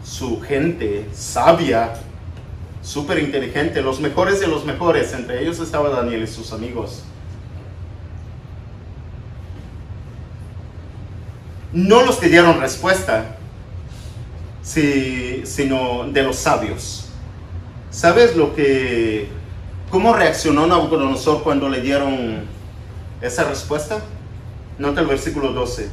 su 0.04 0.42
gente 0.42 1.08
sabia, 1.14 1.94
súper 2.82 3.20
inteligente, 3.20 3.82
los 3.82 4.00
mejores 4.00 4.40
de 4.40 4.48
los 4.48 4.66
mejores? 4.66 5.14
Entre 5.14 5.42
ellos 5.42 5.60
estaba 5.60 5.90
Daniel 5.90 6.24
y 6.24 6.28
sus 6.28 6.52
amigos. 6.52 7.04
No 11.74 12.02
los 12.02 12.18
que 12.18 12.28
dieron 12.28 12.60
respuesta, 12.60 13.38
sino 14.62 16.06
de 16.10 16.24
los 16.24 16.36
sabios. 16.36 17.10
¿Sabes 17.90 18.36
lo 18.36 18.54
que, 18.56 19.30
cómo 19.90 20.14
reaccionó 20.14 20.68
Nabucodonosor 20.68 21.44
cuando 21.44 21.70
le 21.70 21.82
dieron 21.82 22.46
esa 23.22 23.46
respuesta? 23.46 24.00
Nota 24.78 25.02
el 25.02 25.08
versículo 25.08 25.54
12. 25.54 25.90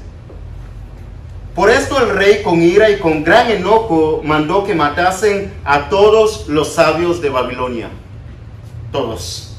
Por 1.55 1.71
esto 1.71 2.01
el 2.01 2.11
rey 2.11 2.43
con 2.43 2.63
ira 2.63 2.89
y 2.89 2.99
con 2.99 3.25
gran 3.25 3.51
enojo 3.51 4.23
mandó 4.25 4.65
que 4.65 4.75
matasen 4.75 5.53
a 5.65 5.89
todos 5.89 6.47
los 6.49 6.75
sabios 6.75 7.21
de 7.21 7.31
Babilonia. 7.31 7.89
Todos. 8.93 9.57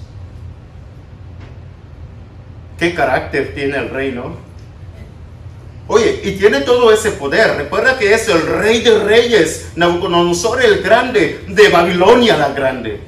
¿Qué 2.78 2.94
carácter 2.94 3.54
tiene 3.54 3.78
el 3.78 3.90
rey, 3.90 4.14
no? 4.14 4.49
Oye, 5.90 6.22
y 6.24 6.38
tiene 6.38 6.62
todo 6.62 6.94
ese 6.94 7.12
poder. 7.12 7.58
Recuerda 7.58 8.00
que 8.00 8.14
es 8.14 8.30
el 8.30 8.42
rey 8.42 8.82
de 8.82 8.98
reyes, 9.00 9.74
Nabucodonosor 9.76 10.64
el 10.64 10.82
grande, 10.82 11.44
de 11.50 11.68
Babilonia 11.68 12.38
la 12.38 12.54
grande, 12.54 13.02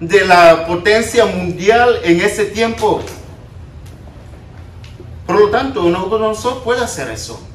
de 0.00 0.24
la 0.24 0.66
potencia 0.66 1.26
mundial 1.26 2.00
en 2.02 2.22
ese 2.22 2.46
tiempo. 2.46 3.02
Por 5.26 5.38
lo 5.38 5.50
tanto, 5.50 5.82
Nabucodonosor 5.82 6.62
puede 6.62 6.82
hacer 6.82 7.10
eso 7.10 7.46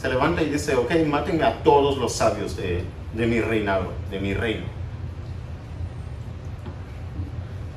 se 0.00 0.08
levanta 0.08 0.42
y 0.42 0.50
dice, 0.50 0.74
ok, 0.74 0.92
maten 1.06 1.42
a 1.42 1.62
todos 1.62 1.96
los 1.96 2.12
sabios 2.12 2.56
de, 2.56 2.84
mi 3.14 3.40
reinado, 3.40 3.92
de 4.10 4.20
mi 4.20 4.34
reino. 4.34 4.64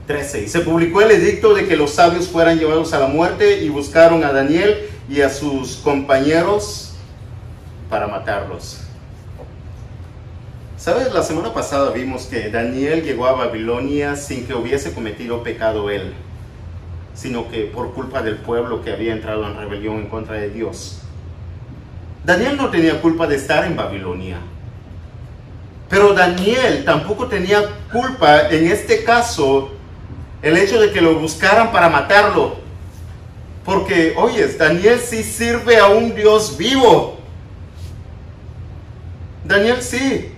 13. 0.07 0.43
Y 0.43 0.47
se 0.47 0.61
publicó 0.61 1.01
el 1.01 1.11
edicto 1.11 1.53
de 1.53 1.67
que 1.67 1.77
los 1.77 1.91
sabios 1.91 2.27
fueran 2.27 2.59
llevados 2.59 2.93
a 2.93 2.99
la 2.99 3.07
muerte 3.07 3.63
y 3.63 3.69
buscaron 3.69 4.23
a 4.23 4.31
Daniel 4.31 4.89
y 5.09 5.21
a 5.21 5.29
sus 5.29 5.77
compañeros 5.77 6.93
para 7.89 8.07
matarlos. 8.07 8.81
¿Sabes? 10.77 11.13
La 11.13 11.23
semana 11.23 11.53
pasada 11.53 11.91
vimos 11.91 12.27
que 12.27 12.49
Daniel 12.49 13.03
llegó 13.03 13.25
a 13.27 13.33
Babilonia 13.33 14.15
sin 14.15 14.45
que 14.47 14.53
hubiese 14.53 14.93
cometido 14.93 15.43
pecado 15.43 15.89
él, 15.89 16.13
sino 17.13 17.49
que 17.49 17.65
por 17.65 17.93
culpa 17.93 18.21
del 18.21 18.37
pueblo 18.37 18.81
que 18.81 18.93
había 18.93 19.11
entrado 19.11 19.45
en 19.45 19.57
rebelión 19.57 19.97
en 19.97 20.07
contra 20.07 20.35
de 20.35 20.49
Dios. 20.49 21.01
Daniel 22.23 22.55
no 22.55 22.69
tenía 22.69 23.01
culpa 23.01 23.27
de 23.27 23.35
estar 23.35 23.65
en 23.65 23.75
Babilonia. 23.75 24.37
Pero 25.89 26.13
Daniel 26.13 26.85
tampoco 26.85 27.27
tenía 27.27 27.61
culpa 27.91 28.49
en 28.49 28.67
este 28.67 29.03
caso 29.03 29.71
el 30.41 30.55
hecho 30.55 30.79
de 30.79 30.91
que 30.91 31.01
lo 31.01 31.15
buscaran 31.19 31.71
para 31.71 31.89
matarlo. 31.89 32.68
Porque, 33.69 34.15
oye, 34.17 34.47
Daniel 34.47 34.99
sí 34.99 35.23
sirve 35.23 35.77
a 35.77 35.89
un 35.89 36.15
Dios 36.15 36.57
vivo. 36.57 37.19
Daniel 39.45 39.83
sí. 39.83 40.33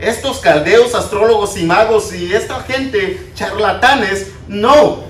Estos 0.00 0.40
caldeos, 0.40 0.92
astrólogos 0.92 1.56
y 1.56 1.64
magos 1.64 2.12
y 2.12 2.34
esta 2.34 2.58
gente, 2.62 3.30
charlatanes, 3.36 4.32
no. 4.48 5.04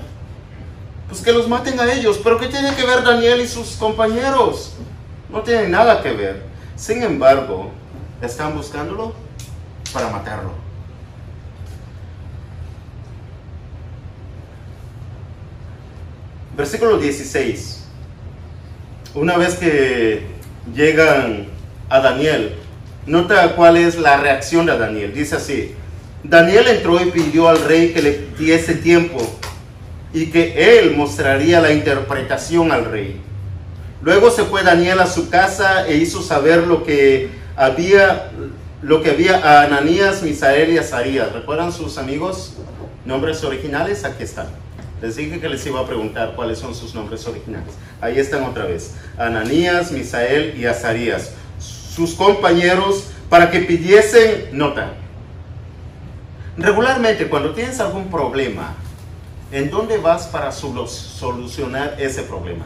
Pues 1.09 1.21
que 1.21 1.31
los 1.31 1.49
maten 1.49 1.79
a 1.79 1.91
ellos. 1.91 2.19
Pero 2.23 2.37
¿qué 2.37 2.45
tiene 2.45 2.75
que 2.75 2.85
ver 2.85 3.03
Daniel 3.03 3.41
y 3.41 3.47
sus 3.47 3.69
compañeros? 3.69 4.75
No 5.31 5.41
tiene 5.41 5.67
nada 5.67 6.03
que 6.03 6.11
ver. 6.11 6.43
Sin 6.75 7.01
embargo, 7.01 7.71
están 8.21 8.55
buscándolo 8.55 9.15
para 9.91 10.09
matarlo. 10.09 10.62
Versículo 16.55 16.97
16. 16.97 17.83
Una 19.15 19.37
vez 19.37 19.55
que 19.55 20.21
llegan 20.73 21.47
a 21.89 21.99
Daniel, 21.99 22.55
nota 23.07 23.55
cuál 23.55 23.77
es 23.77 23.97
la 23.97 24.17
reacción 24.17 24.67
de 24.67 24.77
Daniel. 24.77 25.13
Dice 25.13 25.35
así, 25.35 25.73
Daniel 26.23 26.67
entró 26.67 27.01
y 27.01 27.09
pidió 27.09 27.49
al 27.49 27.63
rey 27.63 27.91
que 27.91 28.01
le 28.01 28.27
diese 28.37 28.75
tiempo 28.75 29.17
y 30.13 30.27
que 30.27 30.79
él 30.79 30.95
mostraría 30.95 31.59
la 31.59 31.73
interpretación 31.73 32.71
al 32.71 32.85
rey. 32.85 33.19
Luego 34.03 34.29
se 34.29 34.43
fue 34.43 34.63
Daniel 34.63 34.99
a 34.99 35.07
su 35.07 35.29
casa 35.29 35.87
e 35.87 35.97
hizo 35.97 36.21
saber 36.21 36.67
lo 36.67 36.83
que 36.83 37.29
había, 37.55 38.31
lo 38.83 39.01
que 39.01 39.09
había 39.09 39.37
a 39.37 39.63
Ananías, 39.63 40.21
Misael 40.21 40.71
y 40.73 40.77
Azarías. 40.77 41.31
¿Recuerdan 41.31 41.71
sus 41.71 41.97
amigos? 41.97 42.53
Nombres 43.05 43.43
originales, 43.43 44.05
aquí 44.05 44.23
están. 44.23 44.62
Les 45.03 45.17
dije 45.17 45.41
que 45.41 45.49
les 45.49 45.65
iba 45.65 45.81
a 45.81 45.85
preguntar 45.85 46.31
cuáles 46.33 46.59
son 46.59 46.73
sus 46.73 46.95
nombres 46.95 47.27
originales. 47.27 47.73
Ahí 47.99 48.19
están 48.19 48.45
otra 48.45 48.63
vez. 48.63 48.95
Ananías, 49.17 49.91
Misael 49.91 50.57
y 50.57 50.65
Azarías. 50.65 51.33
Sus 51.59 52.13
compañeros 52.13 53.09
para 53.29 53.51
que 53.51 53.59
pidiesen 53.59 54.57
nota. 54.57 54.93
Regularmente 56.55 57.27
cuando 57.27 57.53
tienes 57.53 57.81
algún 57.81 58.09
problema, 58.09 58.75
¿en 59.51 59.69
dónde 59.69 59.97
vas 59.97 60.27
para 60.27 60.53
solucionar 60.53 61.97
ese 61.99 62.23
problema? 62.23 62.63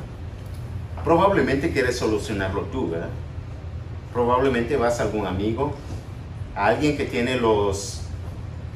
probablemente 1.04 1.72
quieres 1.72 1.98
solucionarlo 1.98 2.64
tú, 2.64 2.90
¿verdad? 2.90 3.10
Probablemente 4.14 4.76
vas 4.76 5.00
a 5.00 5.04
algún 5.04 5.26
amigo, 5.26 5.74
alguien 6.54 6.98
que 6.98 7.06
tiene 7.06 7.38
los 7.38 8.02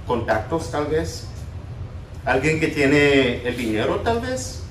contactos 0.07 0.71
tal 0.71 0.85
vez, 0.85 1.27
alguien 2.25 2.59
que 2.59 2.67
tiene 2.67 3.47
el 3.47 3.57
dinero 3.57 4.01
tal 4.03 4.21
vez, 4.21 4.61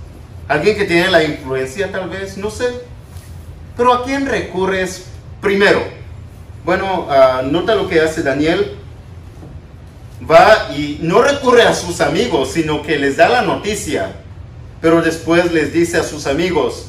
alguien 0.48 0.76
que 0.76 0.84
tiene 0.84 1.10
la 1.10 1.24
influencia 1.24 1.90
tal 1.90 2.08
vez, 2.08 2.36
no 2.36 2.50
sé. 2.50 2.66
Pero 3.76 3.92
¿a 3.92 4.04
quién 4.04 4.26
recurres 4.26 5.06
primero? 5.40 5.80
Bueno, 6.64 7.06
ah, 7.08 7.42
nota 7.44 7.74
lo 7.74 7.88
que 7.88 8.00
hace 8.00 8.22
Daniel. 8.22 8.76
Va 10.30 10.70
y 10.76 10.98
no 11.00 11.22
recurre 11.22 11.62
a 11.62 11.74
sus 11.74 12.00
amigos, 12.00 12.52
sino 12.52 12.82
que 12.82 12.98
les 12.98 13.16
da 13.16 13.28
la 13.28 13.42
noticia. 13.42 14.16
Pero 14.80 15.02
después 15.02 15.52
les 15.52 15.72
dice 15.72 15.96
a 15.96 16.02
sus 16.02 16.26
amigos, 16.26 16.86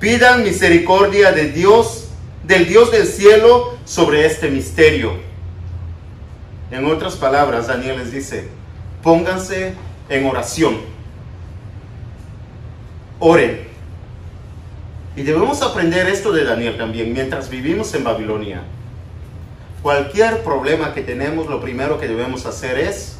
pidan 0.00 0.42
misericordia 0.42 1.32
de 1.32 1.50
Dios, 1.50 2.08
del 2.44 2.66
Dios 2.66 2.90
del 2.90 3.06
cielo, 3.06 3.78
sobre 3.84 4.26
este 4.26 4.50
misterio. 4.50 5.12
En 6.70 6.86
otras 6.86 7.16
palabras, 7.16 7.68
Daniel 7.68 7.98
les 7.98 8.12
dice, 8.12 8.48
pónganse 9.02 9.74
en 10.08 10.26
oración. 10.26 10.76
Oren. 13.18 13.68
Y 15.14 15.22
debemos 15.22 15.60
aprender 15.62 16.08
esto 16.08 16.32
de 16.32 16.44
Daniel 16.44 16.78
también 16.78 17.12
mientras 17.12 17.50
vivimos 17.50 17.92
en 17.94 18.04
Babilonia. 18.04 18.62
Cualquier 19.82 20.42
problema 20.42 20.94
que 20.94 21.02
tenemos, 21.02 21.48
lo 21.48 21.60
primero 21.60 21.98
que 21.98 22.08
debemos 22.08 22.46
hacer 22.46 22.78
es 22.78 23.16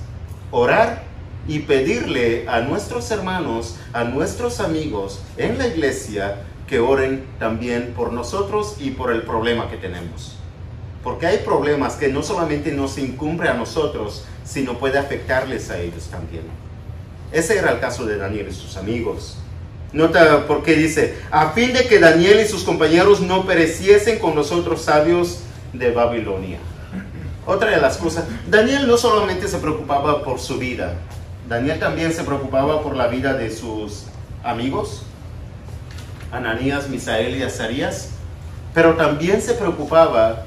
orar 0.50 1.02
y 1.46 1.60
pedirle 1.60 2.48
a 2.48 2.60
nuestros 2.60 3.10
hermanos, 3.10 3.76
a 3.92 4.04
nuestros 4.04 4.60
amigos 4.60 5.20
en 5.36 5.58
la 5.58 5.66
iglesia 5.66 6.42
que 6.68 6.78
oren 6.78 7.26
también 7.38 7.92
por 7.94 8.12
nosotros 8.12 8.76
y 8.78 8.92
por 8.92 9.12
el 9.12 9.22
problema 9.22 9.68
que 9.68 9.76
tenemos. 9.76 10.38
Porque 11.02 11.26
hay 11.26 11.38
problemas 11.38 11.96
que 11.96 12.08
no 12.08 12.22
solamente 12.22 12.70
nos 12.72 12.96
incumbre 12.96 13.48
a 13.48 13.54
nosotros, 13.54 14.24
sino 14.44 14.78
puede 14.78 14.98
afectarles 14.98 15.70
a 15.70 15.78
ellos 15.78 16.08
también. 16.10 16.44
Ese 17.32 17.58
era 17.58 17.72
el 17.72 17.80
caso 17.80 18.04
de 18.04 18.18
Daniel 18.18 18.48
y 18.50 18.54
sus 18.54 18.76
amigos. 18.76 19.38
Nota 19.92 20.46
por 20.46 20.62
qué 20.62 20.74
dice, 20.74 21.18
a 21.30 21.50
fin 21.50 21.72
de 21.72 21.86
que 21.86 21.98
Daniel 21.98 22.40
y 22.40 22.48
sus 22.48 22.64
compañeros 22.64 23.20
no 23.20 23.46
pereciesen 23.46 24.18
con 24.18 24.34
los 24.34 24.50
otros 24.50 24.82
sabios 24.82 25.40
de 25.72 25.90
Babilonia. 25.92 26.58
Otra 27.44 27.70
de 27.70 27.80
las 27.80 27.96
cosas, 27.96 28.24
Daniel 28.48 28.86
no 28.86 28.96
solamente 28.96 29.48
se 29.48 29.58
preocupaba 29.58 30.22
por 30.22 30.38
su 30.38 30.58
vida, 30.58 30.94
Daniel 31.48 31.78
también 31.78 32.12
se 32.12 32.22
preocupaba 32.22 32.82
por 32.82 32.96
la 32.96 33.08
vida 33.08 33.34
de 33.34 33.50
sus 33.50 34.04
amigos, 34.44 35.02
Ananías, 36.30 36.88
Misael 36.88 37.36
y 37.36 37.42
Azarías, 37.42 38.10
pero 38.72 38.94
también 38.94 39.42
se 39.42 39.54
preocupaba 39.54 40.44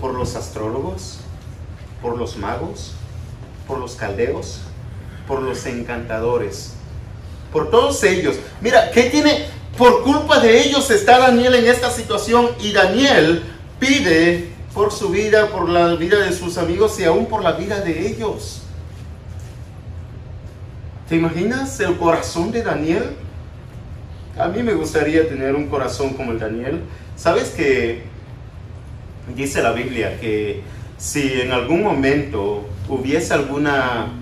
por 0.00 0.14
los 0.14 0.36
astrólogos, 0.36 1.20
por 2.06 2.16
los 2.16 2.36
magos, 2.36 2.92
por 3.66 3.78
los 3.78 3.96
caldeos, 3.96 4.60
por 5.26 5.42
los 5.42 5.66
encantadores, 5.66 6.74
por 7.52 7.68
todos 7.68 8.00
ellos. 8.04 8.36
Mira, 8.60 8.92
¿qué 8.92 9.10
tiene? 9.10 9.46
Por 9.76 10.04
culpa 10.04 10.38
de 10.38 10.62
ellos 10.62 10.88
está 10.92 11.18
Daniel 11.18 11.56
en 11.56 11.66
esta 11.66 11.90
situación 11.90 12.50
y 12.60 12.70
Daniel 12.70 13.42
pide 13.80 14.50
por 14.72 14.92
su 14.92 15.08
vida, 15.08 15.48
por 15.48 15.68
la 15.68 15.96
vida 15.96 16.18
de 16.18 16.32
sus 16.32 16.58
amigos 16.58 16.96
y 17.00 17.04
aún 17.04 17.26
por 17.26 17.42
la 17.42 17.52
vida 17.52 17.80
de 17.80 18.06
ellos. 18.06 18.62
¿Te 21.08 21.16
imaginas 21.16 21.80
el 21.80 21.96
corazón 21.96 22.52
de 22.52 22.62
Daniel? 22.62 23.16
A 24.38 24.46
mí 24.46 24.62
me 24.62 24.74
gustaría 24.74 25.28
tener 25.28 25.56
un 25.56 25.66
corazón 25.66 26.14
como 26.14 26.30
el 26.30 26.38
Daniel. 26.38 26.82
¿Sabes 27.16 27.50
que 27.50 28.04
dice 29.34 29.60
la 29.60 29.72
Biblia 29.72 30.20
que 30.20 30.62
si 30.98 31.40
en 31.40 31.52
algún 31.52 31.82
momento 31.82 32.66
hubiese 32.88 33.34
alguna 33.34 34.12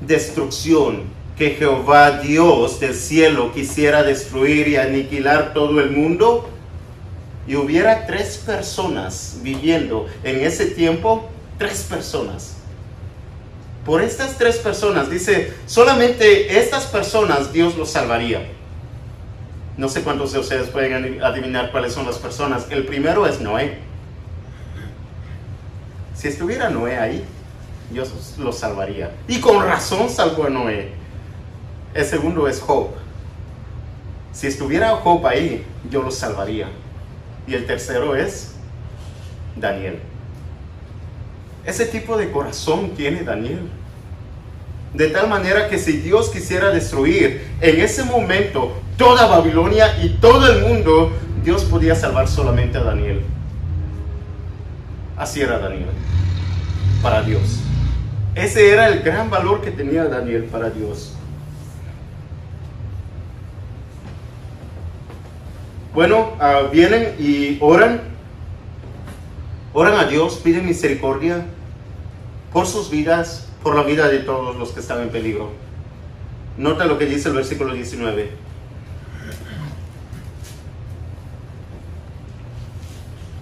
destrucción 0.00 1.04
que 1.36 1.50
Jehová 1.50 2.20
Dios 2.20 2.80
del 2.80 2.94
cielo 2.94 3.52
quisiera 3.52 4.02
destruir 4.02 4.68
y 4.68 4.76
aniquilar 4.76 5.52
todo 5.52 5.80
el 5.80 5.90
mundo, 5.90 6.48
y 7.46 7.54
hubiera 7.54 8.06
tres 8.06 8.38
personas 8.38 9.38
viviendo 9.42 10.06
en 10.24 10.44
ese 10.44 10.66
tiempo, 10.66 11.28
tres 11.58 11.82
personas. 11.82 12.56
Por 13.84 14.02
estas 14.02 14.36
tres 14.36 14.56
personas, 14.56 15.08
dice, 15.08 15.52
solamente 15.66 16.58
estas 16.58 16.86
personas 16.86 17.52
Dios 17.52 17.76
los 17.76 17.90
salvaría. 17.90 18.48
No 19.76 19.88
sé 19.88 20.02
cuántos 20.02 20.32
de 20.32 20.40
ustedes 20.40 20.68
pueden 20.68 21.22
adivinar 21.22 21.70
cuáles 21.70 21.92
son 21.92 22.06
las 22.06 22.18
personas. 22.18 22.66
El 22.70 22.84
primero 22.84 23.26
es 23.26 23.40
Noé. 23.40 23.78
Si 26.16 26.28
estuviera 26.28 26.70
Noé 26.70 26.96
ahí, 26.96 27.24
Dios 27.90 28.36
los 28.38 28.58
salvaría. 28.58 29.12
Y 29.28 29.40
con 29.40 29.62
razón 29.62 30.08
salvó 30.08 30.44
a 30.44 30.50
Noé. 30.50 30.92
El 31.94 32.04
segundo 32.04 32.48
es 32.48 32.60
Job. 32.60 32.88
Si 34.32 34.46
estuviera 34.46 34.96
Job 34.96 35.26
ahí, 35.26 35.64
yo 35.90 36.02
los 36.02 36.16
salvaría. 36.16 36.68
Y 37.46 37.54
el 37.54 37.66
tercero 37.66 38.16
es 38.16 38.54
Daniel. 39.56 39.98
Ese 41.64 41.86
tipo 41.86 42.16
de 42.16 42.30
corazón 42.30 42.90
tiene 42.90 43.22
Daniel. 43.22 43.68
De 44.94 45.08
tal 45.08 45.28
manera 45.28 45.68
que 45.68 45.78
si 45.78 45.98
Dios 45.98 46.30
quisiera 46.30 46.70
destruir 46.70 47.46
en 47.60 47.80
ese 47.80 48.04
momento 48.04 48.72
toda 48.96 49.26
Babilonia 49.26 50.02
y 50.02 50.16
todo 50.20 50.50
el 50.50 50.62
mundo, 50.62 51.12
Dios 51.44 51.64
podía 51.64 51.94
salvar 51.94 52.26
solamente 52.28 52.78
a 52.78 52.82
Daniel. 52.82 53.22
Así 55.16 55.40
era 55.40 55.58
Daniel, 55.58 55.88
para 57.02 57.22
Dios. 57.22 57.60
Ese 58.34 58.70
era 58.70 58.88
el 58.88 59.02
gran 59.02 59.30
valor 59.30 59.62
que 59.62 59.70
tenía 59.70 60.04
Daniel 60.04 60.44
para 60.44 60.68
Dios. 60.68 61.14
Bueno, 65.94 66.32
ah, 66.38 66.64
vienen 66.70 67.14
y 67.18 67.56
oran, 67.62 68.02
oran 69.72 69.94
a 69.94 70.04
Dios, 70.04 70.40
piden 70.44 70.66
misericordia 70.66 71.46
por 72.52 72.66
sus 72.66 72.90
vidas, 72.90 73.48
por 73.62 73.74
la 73.74 73.82
vida 73.82 74.08
de 74.08 74.18
todos 74.18 74.56
los 74.56 74.72
que 74.72 74.80
están 74.80 75.00
en 75.00 75.08
peligro. 75.08 75.52
Nota 76.58 76.84
lo 76.84 76.98
que 76.98 77.06
dice 77.06 77.30
el 77.30 77.36
versículo 77.36 77.72
19. 77.72 78.45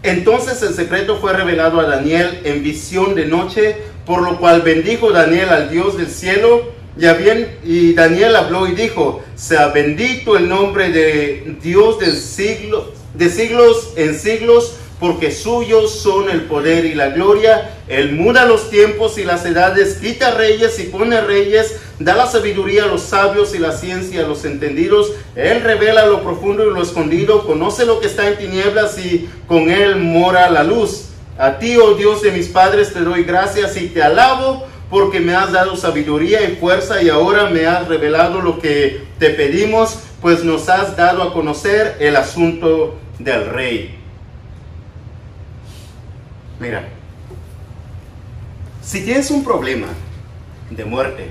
Entonces 0.05 0.61
el 0.63 0.75
secreto 0.75 1.17
fue 1.17 1.33
revelado 1.33 1.81
a 1.81 1.85
Daniel 1.85 2.41
en 2.45 2.63
visión 2.63 3.15
de 3.15 3.25
noche, 3.25 3.77
por 4.05 4.21
lo 4.23 4.39
cual 4.39 4.61
bendijo 4.61 5.11
Daniel 5.11 5.49
al 5.49 5.71
Dios 5.71 5.97
del 5.97 6.09
cielo. 6.09 6.73
Bien, 6.95 7.59
y 7.65 7.95
Daniel 7.95 8.37
habló 8.37 8.69
y 8.69 8.73
dijo, 8.73 9.25
sea 9.35 9.69
bendito 9.69 10.37
el 10.37 10.49
nombre 10.49 10.93
de 10.93 11.57
Dios 11.61 11.99
del 11.99 12.17
siglo, 12.17 12.93
de 13.15 13.31
siglos 13.31 13.95
en 13.97 14.17
siglos, 14.19 14.77
porque 15.05 15.31
suyos 15.31 15.91
son 15.91 16.31
el 16.31 16.45
poder 16.45 16.87
y 16.87 16.95
la 16.95 17.11
gloria. 17.11 17.73
Él 17.89 18.13
muda 18.13 18.47
los 18.47 18.71
tiempos 18.71 19.19
y 19.19 19.23
las 19.23 19.45
edades, 19.45 19.99
quita 20.01 20.31
reyes 20.31 20.81
y 20.81 20.85
pone 20.85 21.21
reyes, 21.21 21.79
da 21.99 22.15
la 22.15 22.27
sabiduría 22.27 22.85
a 22.85 22.87
los 22.87 23.03
sabios 23.03 23.55
y 23.55 23.59
la 23.59 23.73
ciencia 23.73 24.25
a 24.25 24.27
los 24.27 24.47
entendidos. 24.47 25.13
Él 25.37 25.61
revela 25.61 26.07
lo 26.07 26.23
profundo 26.23 26.67
y 26.67 26.73
lo 26.73 26.83
escondido, 26.83 27.47
conoce 27.47 27.85
lo 27.85 28.01
que 28.01 28.07
está 28.07 28.29
en 28.29 28.39
tinieblas 28.39 28.97
y 28.97 29.29
con 29.47 29.71
él 29.71 29.97
mora 29.97 30.49
la 30.49 30.65
luz. 30.65 31.11
A 31.37 31.59
ti, 31.59 31.77
oh 31.77 31.93
Dios 31.93 32.23
de 32.23 32.33
mis 32.33 32.49
padres, 32.49 32.95
te 32.95 33.01
doy 33.01 33.25
gracias 33.25 33.77
y 33.77 33.89
te 33.89 34.03
alabo 34.03 34.65
porque 34.89 35.21
me 35.21 35.35
has 35.35 35.53
dado 35.53 35.77
sabiduría 35.77 36.49
y 36.49 36.57
fuerza 36.57 37.03
y 37.03 37.11
ahora 37.11 37.51
me 37.51 37.67
has 37.67 37.87
revelado 37.89 38.41
lo 38.41 38.59
que 38.59 39.03
te 39.19 39.29
pedimos, 39.29 39.99
pues 40.23 40.45
nos 40.45 40.71
has 40.71 40.97
dado 40.97 41.23
a 41.23 41.35
conocer 41.35 41.99
el 42.01 42.17
asunto 42.17 42.99
del 43.19 43.51
rey. 43.51 44.04
Mira, 46.61 46.89
si 48.83 49.05
tienes 49.05 49.31
un 49.31 49.43
problema 49.43 49.89
de 50.71 50.85
muerte 50.85 51.29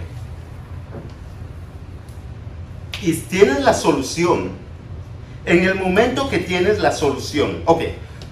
y 3.02 3.14
tienes 3.14 3.62
la 3.62 3.74
solución, 3.74 4.52
en 5.46 5.64
el 5.64 5.76
momento 5.76 6.30
que 6.30 6.40
tienes 6.40 6.80
la 6.80 6.92
solución, 6.92 7.62
ok, 7.66 7.82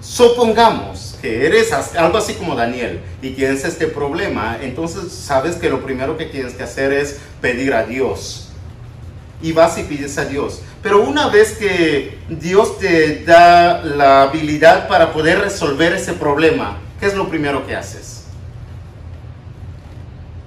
supongamos 0.00 1.18
que 1.20 1.46
eres 1.46 1.72
algo 1.72 2.18
así 2.18 2.34
como 2.34 2.54
Daniel 2.54 3.00
y 3.22 3.30
tienes 3.30 3.64
este 3.64 3.86
problema, 3.86 4.58
entonces 4.60 5.12
sabes 5.12 5.56
que 5.56 5.70
lo 5.70 5.82
primero 5.82 6.16
que 6.16 6.26
tienes 6.26 6.54
que 6.54 6.64
hacer 6.64 6.92
es 6.92 7.20
pedir 7.40 7.74
a 7.74 7.84
Dios. 7.84 8.48
Y 9.40 9.52
vas 9.52 9.78
y 9.78 9.82
pides 9.82 10.18
a 10.18 10.24
Dios. 10.24 10.62
Pero 10.82 11.02
una 11.02 11.28
vez 11.28 11.52
que 11.52 12.18
Dios 12.28 12.78
te 12.78 13.24
da 13.24 13.82
la 13.82 14.22
habilidad 14.22 14.88
para 14.88 15.12
poder 15.12 15.38
resolver 15.38 15.92
ese 15.92 16.14
problema, 16.14 16.78
¿qué 16.98 17.06
es 17.06 17.14
lo 17.14 17.28
primero 17.28 17.64
que 17.66 17.76
haces? 17.76 18.24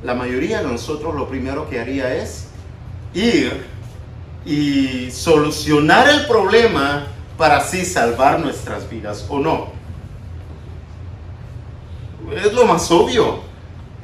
La 0.03 0.13
mayoría 0.13 0.61
de 0.61 0.67
nosotros 0.67 1.15
lo 1.15 1.29
primero 1.29 1.69
que 1.69 1.79
haría 1.79 2.13
es 2.15 2.47
ir 3.13 3.65
y 4.45 5.09
solucionar 5.09 6.09
el 6.09 6.27
problema 6.27 7.07
para 7.38 7.57
así 7.57 7.86
salvar 7.86 8.39
nuestras 8.39 8.89
vidas 8.89 9.25
o 9.29 9.39
no. 9.39 9.73
es 12.36 12.53
lo 12.53 12.65
más 12.65 12.91
obvio, 12.91 13.39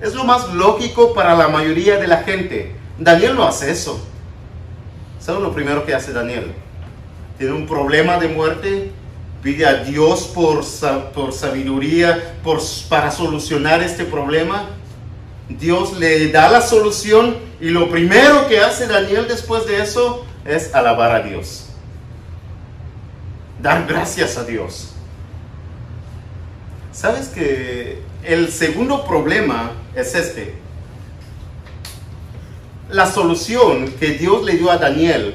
es 0.02 0.16
lo 0.16 0.24
más 0.24 0.54
lógico 0.54 1.14
para 1.14 1.36
la 1.36 1.50
mayoría 1.50 1.98
de 1.98 2.08
la 2.08 2.24
gente. 2.24 2.76
Daniel 2.98 3.36
no 3.36 3.46
hace 3.46 3.72
eso. 3.72 4.08
¿Sabes 5.22 5.44
lo 5.44 5.54
primero 5.54 5.86
que 5.86 5.94
hace 5.94 6.14
Daniel? 6.14 6.52
Tiene 7.38 7.54
un 7.54 7.68
problema 7.68 8.18
de 8.18 8.28
muerte, 8.28 8.92
pide 9.44 9.68
a 9.68 9.84
Dios 9.84 10.32
por, 10.34 10.64
sabiduría 10.64 12.36
para 12.90 13.12
solucionar 13.12 13.84
este 13.84 14.04
problema. 14.04 14.70
Dios 15.48 16.00
le 16.00 16.32
da 16.32 16.50
la 16.50 16.62
solución 16.62 17.38
y 17.60 17.70
lo 17.70 17.92
primero 17.92 18.48
que 18.48 18.62
hace 18.62 18.88
Daniel 18.88 19.28
después 19.28 19.68
de 19.68 19.84
eso 19.84 20.26
es 20.44 20.74
alabar 20.74 21.12
a 21.12 21.22
Dios. 21.22 21.68
Dar 23.62 23.86
gracias 23.86 24.38
a 24.38 24.44
Dios. 24.44 24.94
¿Sabes 26.92 27.28
que 27.28 28.02
el 28.24 28.52
segundo 28.52 29.06
problema 29.06 29.74
es 29.94 30.16
este? 30.16 30.61
La 32.92 33.06
solución 33.06 33.92
que 34.00 34.12
Dios 34.12 34.44
le 34.44 34.58
dio 34.58 34.70
a 34.70 34.78
Daniel 34.78 35.34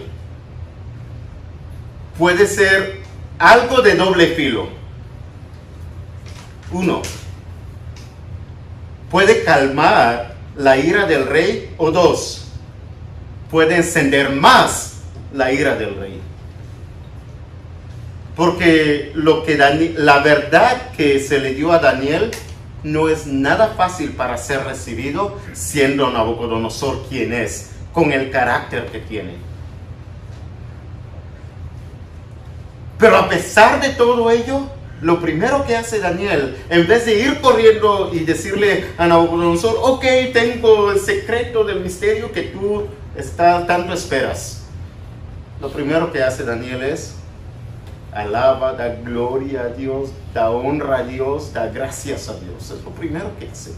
puede 2.19 2.47
ser 2.47 3.01
algo 3.39 3.83
de 3.83 3.95
doble 3.95 4.29
filo. 4.29 4.69
Uno, 6.71 7.03
puede 9.11 9.45
calmar 9.45 10.35
la 10.57 10.77
ira 10.77 11.07
del 11.07 11.27
rey 11.27 11.75
o 11.77 11.91
dos, 11.91 12.49
puede 13.51 13.77
encender 13.77 14.31
más 14.31 15.01
la 15.33 15.53
ira 15.53 15.77
del 15.77 15.97
rey. 15.97 16.21
Porque 18.35 19.13
lo 19.15 19.45
que 19.45 19.57
la 19.57 20.19
verdad 20.19 20.91
que 20.91 21.21
se 21.21 21.39
le 21.39 21.55
dio 21.55 21.73
a 21.73 21.79
Daniel 21.79 22.31
no 22.87 23.09
es 23.09 23.27
nada 23.27 23.75
fácil 23.77 24.13
para 24.13 24.39
ser 24.39 24.63
recibido 24.63 25.39
siendo 25.53 26.09
Nabucodonosor 26.09 27.03
quien 27.09 27.33
es, 27.33 27.71
con 27.93 28.13
el 28.13 28.31
carácter 28.31 28.87
que 28.87 29.01
tiene. 29.01 29.35
Pero 32.97 33.17
a 33.17 33.29
pesar 33.29 33.81
de 33.81 33.89
todo 33.91 34.31
ello, 34.31 34.69
lo 35.03 35.21
primero 35.21 35.67
que 35.67 35.77
hace 35.77 35.99
Daniel, 35.99 36.57
en 36.71 36.87
vez 36.87 37.07
de 37.07 37.19
ir 37.19 37.41
corriendo 37.41 38.11
y 38.13 38.21
decirle 38.21 38.87
a 38.97 39.09
Nabucodonosor, 39.09 39.79
ok, 39.83 40.05
tengo 40.33 40.93
el 40.93 41.01
secreto 41.01 41.65
del 41.65 41.81
misterio 41.81 42.31
que 42.31 42.43
tú 42.43 42.87
está, 43.17 43.67
tanto 43.67 43.95
esperas. 43.95 44.63
Lo 45.61 45.71
primero 45.71 46.13
que 46.13 46.23
hace 46.23 46.45
Daniel 46.45 46.85
es 46.85 47.16
alaba, 48.17 48.73
da 48.73 48.89
gloria 48.89 49.63
a 49.63 49.69
Dios, 49.69 50.11
da 50.33 50.51
honra 50.51 50.99
a 50.99 51.03
Dios, 51.03 51.53
da 51.53 51.67
gracias 51.67 52.29
a 52.29 52.35
Dios. 52.35 52.71
Es 52.71 52.83
lo 52.83 52.91
primero 52.91 53.31
que 53.39 53.49
hace. 53.49 53.73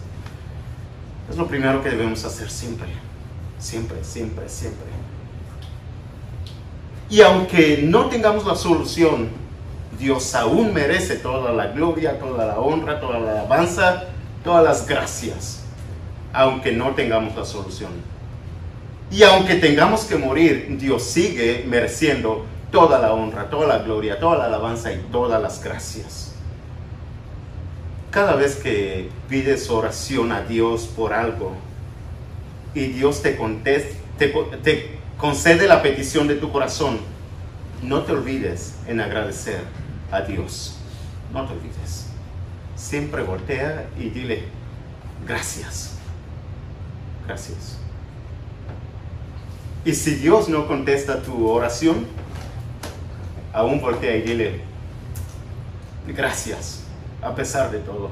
Es 1.29 1.37
lo 1.37 1.47
primero 1.47 1.83
que 1.83 1.91
debemos 1.91 2.25
hacer 2.25 2.49
siempre. 2.49 2.89
Siempre, 3.59 4.05
siempre, 4.05 4.49
siempre. 4.49 4.87
Y 7.11 7.21
aunque 7.23 7.81
no 7.83 8.07
tengamos 8.07 8.47
la 8.47 8.55
solución, 8.55 9.29
Dios 9.99 10.35
aún 10.37 10.73
merece 10.73 11.17
toda 11.17 11.53
la 11.53 11.69
gloria, 11.69 12.21
toda 12.21 12.47
la 12.47 12.61
honra, 12.61 13.01
toda 13.01 13.19
la 13.19 13.33
alabanza, 13.33 14.05
todas 14.45 14.63
las 14.63 14.87
gracias, 14.87 15.65
aunque 16.33 16.71
no 16.71 16.95
tengamos 16.95 17.35
la 17.35 17.45
solución. 17.45 17.91
Y 19.11 19.23
aunque 19.25 19.57
tengamos 19.57 20.05
que 20.05 20.17
morir, 20.17 20.77
Dios 20.79 21.03
sigue 21.03 21.65
mereciendo 21.67 22.45
toda 22.71 22.99
la 22.99 23.13
honra, 23.13 23.49
toda 23.49 23.67
la 23.67 23.79
gloria, 23.79 24.19
toda 24.19 24.39
la 24.39 24.45
alabanza 24.45 24.93
y 24.93 24.99
todas 25.11 25.41
las 25.41 25.63
gracias. 25.63 26.33
Cada 28.11 28.37
vez 28.37 28.57
que 28.57 29.11
pides 29.29 29.69
oración 29.71 30.33
a 30.33 30.43
Dios 30.43 30.87
por 30.97 31.13
algo 31.13 31.53
y 32.75 32.87
Dios 32.87 33.23
te, 33.23 33.37
contesta, 33.37 33.99
te, 34.19 34.99
concede 35.17 35.67
la 35.67 35.83
petición 35.83 36.29
de 36.29 36.37
tu 36.37 36.51
corazón, 36.51 36.99
no 37.83 38.03
te 38.03 38.13
olvides 38.13 38.77
en 38.87 39.01
agradecer 39.01 39.61
a 40.11 40.23
Dios. 40.23 40.79
No 41.33 41.47
te 41.47 41.53
olvides. 41.53 42.07
Siempre 42.77 43.23
voltea 43.23 43.89
y 43.99 44.09
dile, 44.09 44.45
gracias. 45.27 45.97
Gracias. 47.27 47.79
Y 49.85 49.95
si 49.95 50.15
Dios 50.15 50.49
no 50.49 50.67
contesta 50.67 51.23
tu 51.23 51.49
oración, 51.49 52.07
aún 53.53 53.81
voltea 53.81 54.17
y 54.17 54.23
dile, 54.23 54.61
gracias, 56.07 56.85
a 57.23 57.35
pesar 57.35 57.71
de 57.71 57.79
todo. 57.79 58.11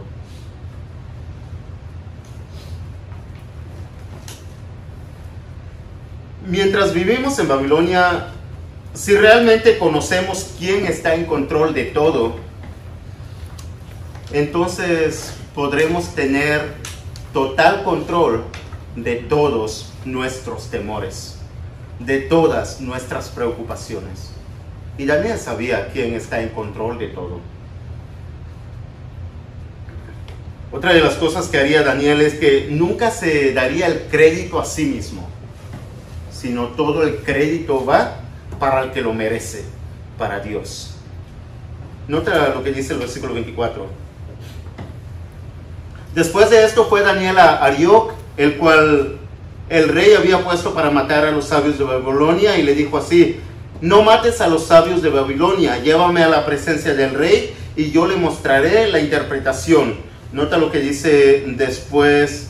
Mientras 6.46 6.94
vivimos 6.94 7.38
en 7.40 7.48
Babilonia, 7.48 8.28
si 8.94 9.16
realmente 9.16 9.78
conocemos 9.78 10.54
quién 10.58 10.86
está 10.86 11.14
en 11.14 11.24
control 11.24 11.74
de 11.74 11.86
todo, 11.86 12.36
entonces 14.32 15.34
podremos 15.54 16.14
tener 16.14 16.74
total 17.32 17.82
control 17.82 18.44
de 18.94 19.16
todos 19.16 19.92
nuestros 20.04 20.70
temores, 20.70 21.38
de 21.98 22.20
todas 22.20 22.80
nuestras 22.80 23.28
preocupaciones. 23.28 24.35
Y 24.98 25.04
Daniel 25.04 25.38
sabía 25.38 25.88
quién 25.92 26.14
está 26.14 26.40
en 26.40 26.48
control 26.50 26.98
de 26.98 27.08
todo. 27.08 27.40
Otra 30.72 30.92
de 30.92 31.00
las 31.00 31.14
cosas 31.14 31.48
que 31.48 31.58
haría 31.58 31.82
Daniel 31.82 32.20
es 32.20 32.34
que 32.34 32.68
nunca 32.70 33.10
se 33.10 33.52
daría 33.52 33.86
el 33.86 34.02
crédito 34.10 34.58
a 34.58 34.64
sí 34.64 34.84
mismo, 34.84 35.28
sino 36.30 36.68
todo 36.68 37.02
el 37.02 37.16
crédito 37.18 37.84
va 37.84 38.20
para 38.58 38.82
el 38.82 38.92
que 38.92 39.00
lo 39.00 39.14
merece, 39.14 39.64
para 40.18 40.40
Dios. 40.40 40.96
Nota 42.08 42.48
lo 42.50 42.62
que 42.62 42.72
dice 42.72 42.94
el 42.94 42.98
versículo 42.98 43.34
24. 43.34 43.86
Después 46.14 46.50
de 46.50 46.64
esto 46.64 46.86
fue 46.86 47.02
Daniel 47.02 47.38
a 47.38 47.56
Arioc, 47.64 48.12
el 48.36 48.56
cual 48.56 49.18
el 49.68 49.88
rey 49.88 50.14
había 50.14 50.42
puesto 50.42 50.72
para 50.72 50.90
matar 50.90 51.24
a 51.24 51.30
los 51.30 51.46
sabios 51.46 51.78
de 51.78 51.84
Babilonia, 51.84 52.58
y 52.58 52.62
le 52.62 52.74
dijo 52.74 52.98
así, 52.98 53.38
no 53.80 54.02
mates 54.02 54.40
a 54.40 54.48
los 54.48 54.66
sabios 54.66 55.02
de 55.02 55.10
Babilonia, 55.10 55.78
llévame 55.82 56.22
a 56.22 56.28
la 56.28 56.46
presencia 56.46 56.94
del 56.94 57.14
rey 57.14 57.54
y 57.76 57.90
yo 57.90 58.06
le 58.06 58.16
mostraré 58.16 58.88
la 58.88 59.00
interpretación. 59.00 59.96
Nota 60.32 60.56
lo 60.56 60.70
que 60.70 60.80
dice 60.80 61.44
después 61.46 62.48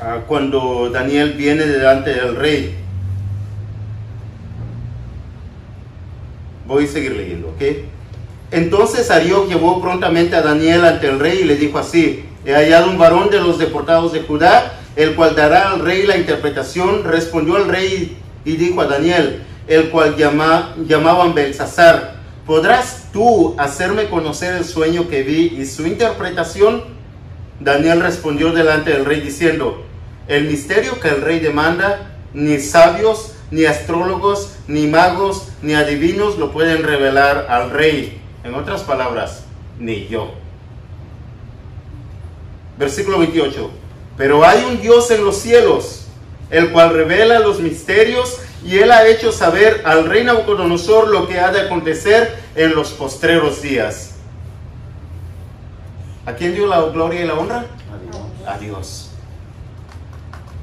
ah, 0.00 0.20
cuando 0.26 0.90
Daniel 0.90 1.32
viene 1.32 1.64
delante 1.64 2.14
del 2.14 2.36
rey. 2.36 2.76
Voy 6.66 6.84
a 6.84 6.88
seguir 6.88 7.12
leyendo, 7.12 7.48
¿ok? 7.48 7.62
Entonces 8.50 9.10
Arioc 9.10 9.48
llevó 9.48 9.82
prontamente 9.82 10.36
a 10.36 10.42
Daniel 10.42 10.84
ante 10.84 11.08
el 11.08 11.18
rey 11.18 11.40
y 11.42 11.44
le 11.44 11.56
dijo 11.56 11.78
así, 11.78 12.24
he 12.46 12.54
hallado 12.54 12.88
un 12.88 12.98
varón 12.98 13.28
de 13.30 13.40
los 13.40 13.58
deportados 13.58 14.12
de 14.12 14.20
Judá, 14.20 14.80
el 14.96 15.14
cual 15.14 15.34
dará 15.34 15.72
al 15.72 15.80
rey 15.80 16.06
la 16.06 16.16
interpretación. 16.16 17.04
Respondió 17.04 17.56
el 17.56 17.68
rey 17.68 18.16
y 18.44 18.56
dijo 18.56 18.80
a 18.80 18.86
Daniel, 18.86 19.42
el 19.66 19.90
cual 19.90 20.16
llama, 20.16 20.74
llamaban 20.86 21.34
Belsasar, 21.34 22.16
¿podrás 22.46 23.08
tú 23.12 23.54
hacerme 23.58 24.08
conocer 24.08 24.54
el 24.56 24.64
sueño 24.64 25.08
que 25.08 25.22
vi 25.22 25.56
y 25.58 25.66
su 25.66 25.86
interpretación? 25.86 26.84
Daniel 27.60 28.00
respondió 28.00 28.52
delante 28.52 28.90
del 28.90 29.04
rey 29.04 29.20
diciendo, 29.20 29.84
el 30.28 30.44
misterio 30.44 31.00
que 31.00 31.08
el 31.08 31.22
rey 31.22 31.40
demanda, 31.40 32.10
ni 32.32 32.58
sabios, 32.58 33.34
ni 33.50 33.64
astrólogos, 33.64 34.54
ni 34.66 34.86
magos, 34.86 35.48
ni 35.62 35.74
adivinos 35.74 36.38
lo 36.38 36.52
pueden 36.52 36.82
revelar 36.82 37.46
al 37.48 37.70
rey. 37.70 38.20
En 38.42 38.54
otras 38.54 38.82
palabras, 38.82 39.44
ni 39.78 40.06
yo. 40.08 40.32
Versículo 42.78 43.18
28. 43.18 43.70
Pero 44.16 44.44
hay 44.44 44.64
un 44.64 44.80
Dios 44.80 45.10
en 45.10 45.24
los 45.24 45.36
cielos, 45.38 46.06
el 46.50 46.70
cual 46.70 46.90
revela 46.92 47.38
los 47.38 47.60
misterios 47.60 48.38
y 48.64 48.78
él 48.78 48.90
ha 48.90 49.06
hecho 49.06 49.30
saber 49.30 49.82
al 49.84 50.06
rey 50.06 50.24
Nabucodonosor 50.24 51.08
lo 51.08 51.28
que 51.28 51.38
ha 51.38 51.52
de 51.52 51.60
acontecer 51.60 52.34
en 52.54 52.74
los 52.74 52.92
postreros 52.92 53.60
días. 53.60 54.14
¿A 56.24 56.32
quién 56.32 56.54
dio 56.54 56.66
la 56.66 56.80
gloria 56.86 57.20
y 57.20 57.26
la 57.26 57.34
honra? 57.34 57.66
A 58.46 58.56
Dios. 58.58 59.10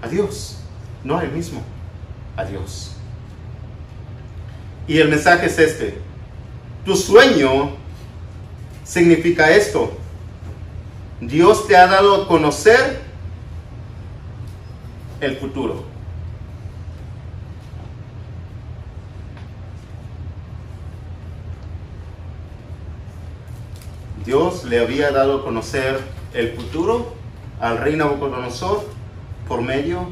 A 0.02 0.08
Dios. 0.08 0.58
No 1.04 1.20
a 1.20 1.24
él 1.24 1.32
mismo. 1.32 1.62
A 2.36 2.44
Dios. 2.44 2.96
Y 4.88 4.98
el 4.98 5.08
mensaje 5.08 5.46
es 5.46 5.60
este. 5.60 6.00
Tu 6.84 6.96
sueño 6.96 7.76
significa 8.84 9.52
esto. 9.52 9.96
Dios 11.20 11.68
te 11.68 11.78
ha 11.78 11.86
dado 11.86 12.24
a 12.24 12.28
conocer 12.28 13.00
el 15.20 15.38
futuro. 15.38 15.91
Dios 24.26 24.64
le 24.66 24.80
había 24.80 25.12
dado 25.12 25.40
a 25.40 25.44
conocer 25.44 26.00
el 26.34 26.54
futuro 26.54 27.14
al 27.60 27.78
rey 27.78 27.96
Nabucodonosor 27.96 28.86
por 29.48 29.62
medio 29.62 30.10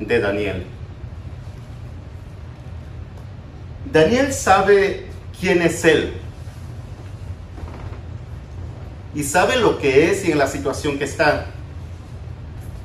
de 0.00 0.20
Daniel. 0.20 0.66
Daniel 3.92 4.32
sabe 4.32 5.06
quién 5.40 5.62
es 5.62 5.84
él 5.84 6.12
y 9.14 9.22
sabe 9.24 9.56
lo 9.56 9.78
que 9.78 10.10
es 10.10 10.26
y 10.26 10.32
en 10.32 10.38
la 10.38 10.46
situación 10.46 10.98
que 10.98 11.04
está, 11.04 11.46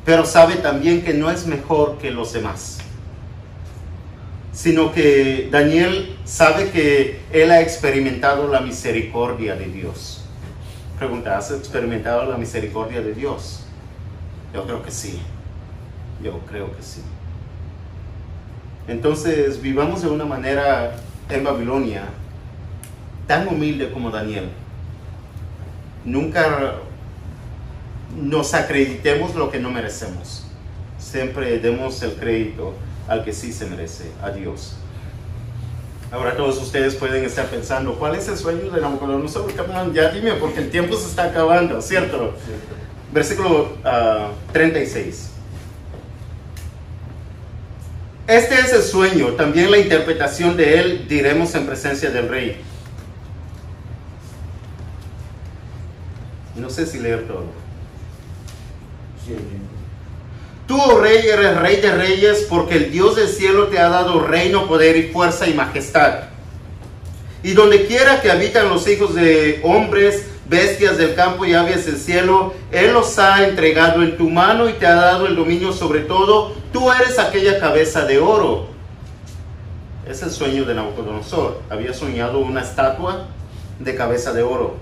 pero 0.06 0.26
sabe 0.26 0.56
también 0.56 1.04
que 1.04 1.14
no 1.14 1.30
es 1.30 1.46
mejor 1.46 1.98
que 1.98 2.10
los 2.10 2.34
demás, 2.34 2.80
sino 4.54 4.94
que 4.94 5.50
Daniel 5.52 6.18
sabe 6.26 6.72
que 6.72 7.20
él 7.32 7.52
ha 7.52 7.62
experimentado 7.62 8.48
la 8.48 8.62
misericordia 8.62 9.56
de 9.56 9.68
Dios. 9.68 10.23
¿Has 11.28 11.52
experimentado 11.52 12.26
la 12.30 12.38
misericordia 12.38 13.02
de 13.02 13.14
Dios? 13.14 13.66
Yo 14.54 14.64
creo 14.66 14.84
que 14.84 14.92
sí, 14.92 15.20
yo 16.24 16.40
creo 16.50 16.76
que 16.76 16.82
sí. 16.82 17.02
Entonces 18.88 19.62
vivamos 19.62 20.02
de 20.02 20.10
una 20.10 20.26
manera 20.26 20.96
en 21.30 21.44
Babilonia 21.44 22.04
tan 23.28 23.48
humilde 23.48 23.92
como 23.92 24.12
Daniel. 24.12 24.50
Nunca 26.06 26.76
nos 28.22 28.54
acreditemos 28.54 29.36
lo 29.36 29.50
que 29.50 29.60
no 29.60 29.72
merecemos. 29.72 30.46
Siempre 31.00 31.60
demos 31.60 32.02
el 32.04 32.14
crédito 32.14 32.74
al 33.08 33.24
que 33.24 33.34
sí 33.34 33.52
se 33.52 33.66
merece, 33.66 34.12
a 34.22 34.32
Dios. 34.32 34.78
Ahora 36.14 36.38
todos 36.38 36.62
ustedes 36.62 36.94
pueden 36.94 37.26
estar 37.26 37.48
pensando, 37.48 37.96
¿cuál 37.96 38.14
es 38.14 38.28
el 38.28 38.38
sueño 38.38 38.70
de 38.70 38.80
Nabucodonosor? 38.80 39.52
Ya 39.94 40.12
dime, 40.12 40.34
porque 40.34 40.60
el 40.60 40.70
tiempo 40.70 40.96
se 40.96 41.08
está 41.08 41.24
acabando, 41.24 41.82
¿cierto? 41.82 42.36
Versículo 43.12 43.78
36. 44.52 45.32
Ah, 48.28 48.34
este 48.36 48.60
es 48.60 48.74
el 48.74 48.84
sueño, 48.84 49.30
también 49.30 49.72
la 49.72 49.80
interpretación 49.80 50.56
de 50.56 50.80
él 50.80 51.08
diremos 51.08 51.56
en 51.56 51.66
presencia 51.66 52.12
del 52.12 52.30
rey. 52.30 52.62
No 56.56 56.70
sé 56.70 56.86
si 56.86 57.00
leer 57.00 57.26
todo. 57.28 57.46
Tú, 60.74 60.82
oh 60.82 61.00
rey, 61.00 61.20
eres 61.28 61.56
rey 61.58 61.76
de 61.82 61.92
reyes 61.92 62.48
porque 62.50 62.78
el 62.78 62.92
Dios 62.92 63.16
del 63.16 63.28
cielo 63.28 63.68
te 63.68 63.78
ha 63.78 63.90
dado 63.90 64.22
reino, 64.22 64.66
poder 64.66 64.98
y 64.98 65.04
fuerza 65.04 65.48
y 65.48 65.54
majestad. 65.54 66.22
Y 67.44 67.52
donde 67.52 67.86
quiera 67.86 68.22
que 68.22 68.32
habitan 68.32 68.70
los 68.70 68.88
hijos 68.88 69.14
de 69.14 69.62
hombres, 69.64 70.26
bestias 70.50 70.98
del 70.98 71.14
campo 71.14 71.46
y 71.46 71.54
aves 71.54 71.86
del 71.86 71.98
cielo, 71.98 72.56
Él 72.72 72.92
los 72.92 73.20
ha 73.20 73.48
entregado 73.48 74.02
en 74.02 74.18
tu 74.18 74.32
mano 74.32 74.68
y 74.68 74.74
te 74.74 74.88
ha 74.88 74.96
dado 74.96 75.28
el 75.28 75.36
dominio 75.36 75.74
sobre 75.74 76.00
todo. 76.00 76.56
Tú 76.72 76.92
eres 76.92 77.20
aquella 77.20 77.60
cabeza 77.60 78.06
de 78.06 78.18
oro. 78.18 78.66
Es 80.10 80.24
el 80.24 80.32
sueño 80.32 80.66
de 80.66 80.74
Nabucodonosor. 80.74 81.62
Había 81.70 81.94
soñado 81.94 82.40
una 82.40 82.62
estatua 82.62 83.28
de 83.78 83.94
cabeza 83.94 84.34
de 84.34 84.42
oro. 84.42 84.78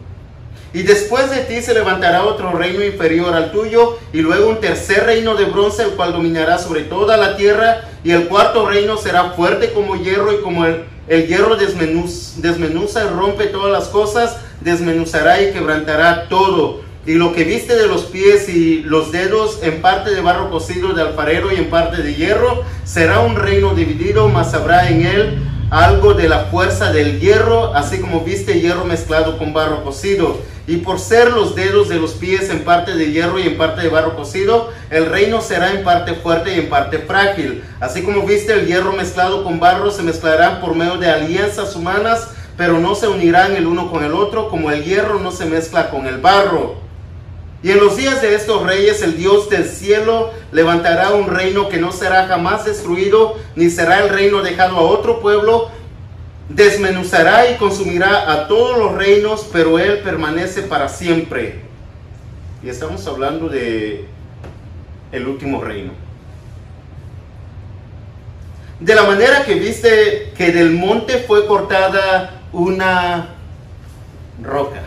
Y 0.74 0.84
después 0.84 1.30
de 1.30 1.41
ti 1.41 1.61
se 1.61 1.74
levantará 1.74 2.24
otro 2.24 2.53
reino 2.53 2.84
inferior 2.84 3.34
al 3.34 3.51
tuyo, 3.51 3.97
y 4.13 4.22
luego 4.22 4.49
un 4.49 4.61
tercer 4.61 5.05
reino 5.05 5.36
de 5.36 5.45
bronce, 5.45 5.84
el 5.84 5.91
cual 5.91 6.13
dominará 6.13 6.57
sobre 6.57 6.84
toda 6.84 7.17
la 7.17 7.36
tierra, 7.36 7.82
y 8.03 8.11
el 8.11 8.28
cuarto 8.28 8.67
reino 8.67 8.97
será 8.97 9.32
fuerte 9.32 9.74
como 9.74 9.97
hierro, 9.97 10.32
y 10.32 10.41
como 10.41 10.65
el, 10.65 10.86
hierro 11.28 11.57
desmenuza 11.57 13.03
y 13.03 13.07
rompe 13.09 13.47
todas 13.47 13.72
las 13.72 13.89
cosas, 13.89 14.38
desmenuzará 14.61 15.41
y 15.41 15.51
quebrantará 15.51 16.30
todo. 16.30 16.82
Y 17.05 17.15
lo 17.15 17.34
que 17.34 17.43
viste 17.43 17.76
de 17.76 17.88
los 17.88 18.03
pies 18.03 18.47
y 18.47 18.84
los 18.84 19.11
dedos, 19.11 19.59
en 19.63 19.82
parte 19.82 20.11
de 20.11 20.22
barro 20.22 20.51
cocido 20.51 20.93
de 20.93 21.01
alfarero 21.01 21.51
y 21.51 21.55
en 21.55 21.69
parte 21.69 22.01
de 22.01 22.13
hierro, 22.13 22.63
será 22.86 23.19
un 23.19 23.36
reino 23.36 23.74
dividido, 23.74 24.30
mas 24.30 24.53
habrá 24.53 24.88
en 24.88 25.05
él 25.05 25.39
algo 25.72 26.13
de 26.13 26.28
la 26.28 26.45
fuerza 26.45 26.91
del 26.91 27.19
hierro, 27.19 27.74
así 27.74 27.99
como 27.99 28.22
viste 28.22 28.59
hierro 28.59 28.86
mezclado 28.86 29.38
con 29.38 29.53
barro 29.53 29.84
cocido. 29.84 30.38
Y 30.68 30.78
por 30.78 30.99
ser 30.99 31.32
los 31.32 31.55
dedos 31.55 31.89
de 31.89 31.95
los 31.95 32.14
pies 32.14 32.49
en 32.49 32.64
parte 32.64 32.93
de 32.93 33.12
hierro 33.12 33.39
y 33.39 33.47
en 33.47 33.57
parte 33.57 33.82
de 33.82 33.89
barro 33.89 34.16
cocido, 34.16 34.72
el 34.89 35.07
reino 35.07 35.41
será 35.41 35.72
en 35.74 35.84
parte 35.84 36.14
fuerte 36.14 36.55
y 36.55 36.59
en 36.59 36.70
parte 36.70 36.99
frágil. 36.99 37.64
Así 37.80 38.03
como 38.03 38.26
viste 38.26 38.53
el 38.53 38.68
hierro 38.68 38.93
mezclado 38.93 39.43
con 39.43 39.59
barro, 39.59 39.91
se 39.91 40.03
mezclarán 40.03 40.62
por 40.62 40.76
medio 40.76 40.97
de 40.97 41.09
alianzas 41.09 41.76
humanas 41.76 42.30
pero 42.62 42.80
no 42.80 42.93
se 42.93 43.07
unirán 43.07 43.55
el 43.55 43.66
uno 43.66 43.89
con 43.89 44.03
el 44.03 44.14
otro 44.14 44.47
como 44.49 44.70
el 44.70 44.84
hierro 44.84 45.20
no 45.20 45.32
se 45.32 45.45
mezcla 45.45 45.89
con 45.89 46.05
el 46.05 46.20
barro. 46.20 46.76
Y 47.64 47.72
en 47.72 47.80
los 47.80 47.97
días 47.97 48.22
de 48.22 48.36
estos 48.36 48.64
reyes 48.64 49.01
el 49.01 49.18
Dios 49.18 49.49
del 49.49 49.66
cielo 49.66 50.32
levantará 50.51 51.12
un 51.12 51.28
reino 51.28 51.70
que 51.70 51.78
no 51.78 51.91
será 51.91 52.28
jamás 52.28 52.66
destruido, 52.66 53.38
ni 53.55 53.72
será 53.72 54.03
el 54.03 54.09
reino 54.09 54.41
dejado 54.41 54.78
a 54.78 54.82
otro 54.82 55.22
pueblo. 55.22 55.70
Desmenuzará 56.56 57.49
y 57.49 57.56
consumirá 57.56 58.32
a 58.32 58.47
todos 58.47 58.78
los 58.78 58.93
reinos, 58.95 59.47
pero 59.54 59.80
él 59.80 59.99
permanece 59.99 60.64
para 60.64 60.89
siempre. 60.89 61.62
Y 62.64 62.70
estamos 62.70 63.06
hablando 63.08 63.47
de 63.47 64.06
el 65.12 65.28
último 65.28 65.64
reino. 65.64 65.93
De 68.80 68.95
la 68.95 69.04
manera 69.04 69.43
que 69.45 69.56
viste 69.56 70.34
que 70.36 70.52
del 70.52 70.72
monte 70.72 71.20
fue 71.20 71.45
cortada 71.45 72.41
una 72.52 73.30
roca. 74.41 74.82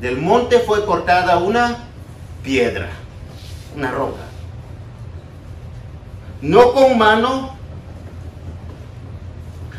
Del 0.00 0.18
monte 0.18 0.58
fue 0.60 0.84
cortada 0.84 1.38
una 1.38 1.76
piedra, 2.42 2.88
una 3.76 3.90
roca. 3.90 4.22
No 6.40 6.72
con 6.72 6.98
mano, 6.98 7.53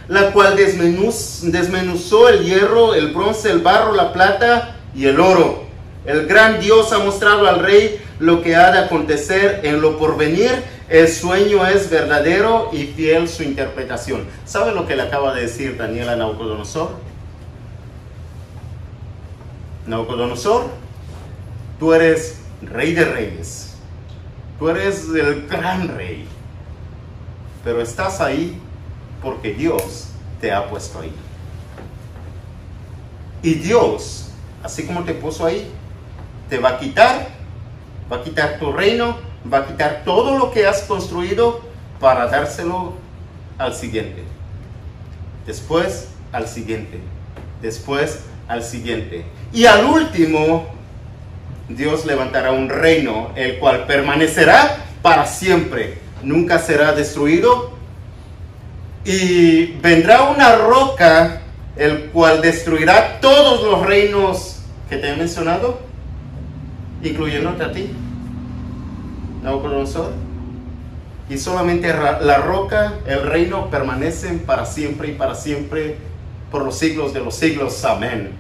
la 0.08 0.32
cual 0.32 0.56
desmenuzó 0.56 2.30
el 2.30 2.44
hierro, 2.44 2.94
el 2.94 3.14
bronce, 3.14 3.50
el 3.50 3.60
barro, 3.60 3.94
la 3.94 4.14
plata 4.14 4.76
y 4.94 5.06
el 5.06 5.20
oro. 5.20 5.66
El 6.06 6.28
gran 6.28 6.60
Dios 6.60 6.94
ha 6.94 7.00
mostrado 7.00 7.48
al 7.48 7.60
rey 7.60 8.00
lo 8.20 8.42
que 8.42 8.56
ha 8.56 8.72
de 8.72 8.80
acontecer 8.80 9.62
en 9.64 9.82
lo 9.82 9.98
porvenir 9.98 10.52
el 10.88 11.08
sueño 11.08 11.66
es 11.66 11.90
verdadero 11.90 12.70
y 12.72 12.86
fiel 12.86 13.28
su 13.28 13.42
interpretación. 13.42 14.28
¿Sabe 14.46 14.72
lo 14.72 14.86
que 14.86 14.96
le 14.96 15.02
acaba 15.02 15.34
de 15.34 15.42
decir 15.42 15.78
Daniel 15.78 16.10
a 16.10 16.16
Nabucodonosor? 16.16 16.92
Nabucodonosor, 19.88 20.68
tú 21.80 21.94
eres 21.94 22.40
rey 22.62 22.94
de 22.94 23.06
reyes. 23.06 23.76
Tú 24.60 24.70
eres 24.70 25.08
el 25.10 25.48
gran 25.48 25.88
rey. 25.98 26.28
Pero 27.64 27.82
estás 27.82 28.22
ahí 28.22 28.62
porque 29.26 29.54
Dios 29.54 30.08
te 30.40 30.54
ha 30.54 30.70
puesto 30.70 31.02
ahí. 31.02 31.12
Y 33.44 33.56
Dios, 33.56 34.30
así 34.64 34.86
como 34.86 35.04
te 35.04 35.14
puso 35.14 35.46
ahí, 35.46 35.70
te 36.50 36.60
va 36.60 36.70
a 36.70 36.80
quitar, 36.80 37.28
va 38.10 38.18
a 38.18 38.24
quitar 38.24 38.58
tu 38.58 38.72
reino 38.72 39.26
va 39.52 39.60
a 39.60 39.68
quitar 39.68 40.02
todo 40.04 40.38
lo 40.38 40.52
que 40.52 40.66
has 40.66 40.82
construido 40.84 41.62
para 42.00 42.28
dárselo 42.28 42.94
al 43.58 43.76
siguiente. 43.76 44.24
Después 45.46 46.10
al 46.32 46.48
siguiente. 46.48 47.00
Después 47.62 48.20
al 48.48 48.64
siguiente. 48.64 49.26
Y 49.54 49.66
al 49.66 49.86
último, 49.86 50.68
Dios 51.70 52.06
levantará 52.06 52.52
un 52.52 52.70
reino, 52.70 53.32
el 53.36 53.60
cual 53.60 53.86
permanecerá 53.86 54.86
para 55.02 55.26
siempre. 55.26 56.00
Nunca 56.24 56.60
será 56.60 56.94
destruido. 56.94 57.75
Y 59.06 59.74
vendrá 59.84 60.24
una 60.24 60.56
roca, 60.56 61.42
el 61.76 62.06
cual 62.06 62.42
destruirá 62.42 63.20
todos 63.20 63.64
los 63.64 63.86
reinos 63.86 64.62
que 64.90 64.98
te 64.98 65.12
he 65.12 65.16
mencionado, 65.16 65.80
incluyéndote 67.04 67.64
a 67.64 67.72
ti. 67.72 67.92
Nabucodonosor. 69.44 70.12
Y 71.30 71.38
solamente 71.38 71.88
la 71.94 72.38
roca, 72.40 72.94
el 73.06 73.22
reino 73.22 73.70
permanecen 73.70 74.40
para 74.40 74.66
siempre 74.66 75.10
y 75.10 75.12
para 75.14 75.36
siempre, 75.36 75.98
por 76.50 76.64
los 76.64 76.78
siglos 76.78 77.14
de 77.14 77.20
los 77.20 77.36
siglos. 77.36 77.86
Amén. 77.86 78.32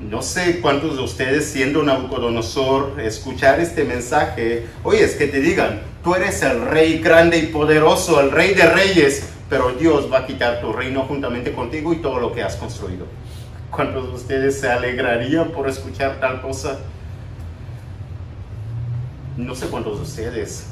No 0.00 0.22
sé 0.22 0.60
cuántos 0.60 0.96
de 0.96 1.02
ustedes, 1.02 1.48
siendo 1.48 1.82
Nabucodonosor, 1.82 2.98
escuchar 3.00 3.60
este 3.60 3.84
mensaje, 3.84 4.66
oye, 4.82 5.04
es 5.04 5.16
que 5.16 5.26
te 5.26 5.40
digan, 5.40 5.91
tú 6.02 6.14
eres 6.14 6.42
el 6.42 6.62
rey 6.62 6.98
grande 6.98 7.38
y 7.38 7.46
poderoso, 7.46 8.20
el 8.20 8.30
rey 8.30 8.54
de 8.54 8.66
reyes, 8.66 9.28
pero 9.48 9.72
Dios 9.72 10.10
va 10.12 10.20
a 10.20 10.26
quitar 10.26 10.60
tu 10.60 10.72
reino 10.72 11.02
juntamente 11.02 11.52
contigo 11.52 11.92
y 11.92 11.96
todo 11.96 12.18
lo 12.18 12.32
que 12.32 12.42
has 12.42 12.56
construido. 12.56 13.06
¿Cuántos 13.70 14.08
de 14.08 14.14
ustedes 14.14 14.60
se 14.60 14.70
alegrarían 14.70 15.50
por 15.50 15.68
escuchar 15.68 16.20
tal 16.20 16.40
cosa? 16.42 16.78
no 19.36 19.54
sé 19.54 19.66
cuántos 19.66 19.96
de 19.96 20.02
ustedes, 20.02 20.66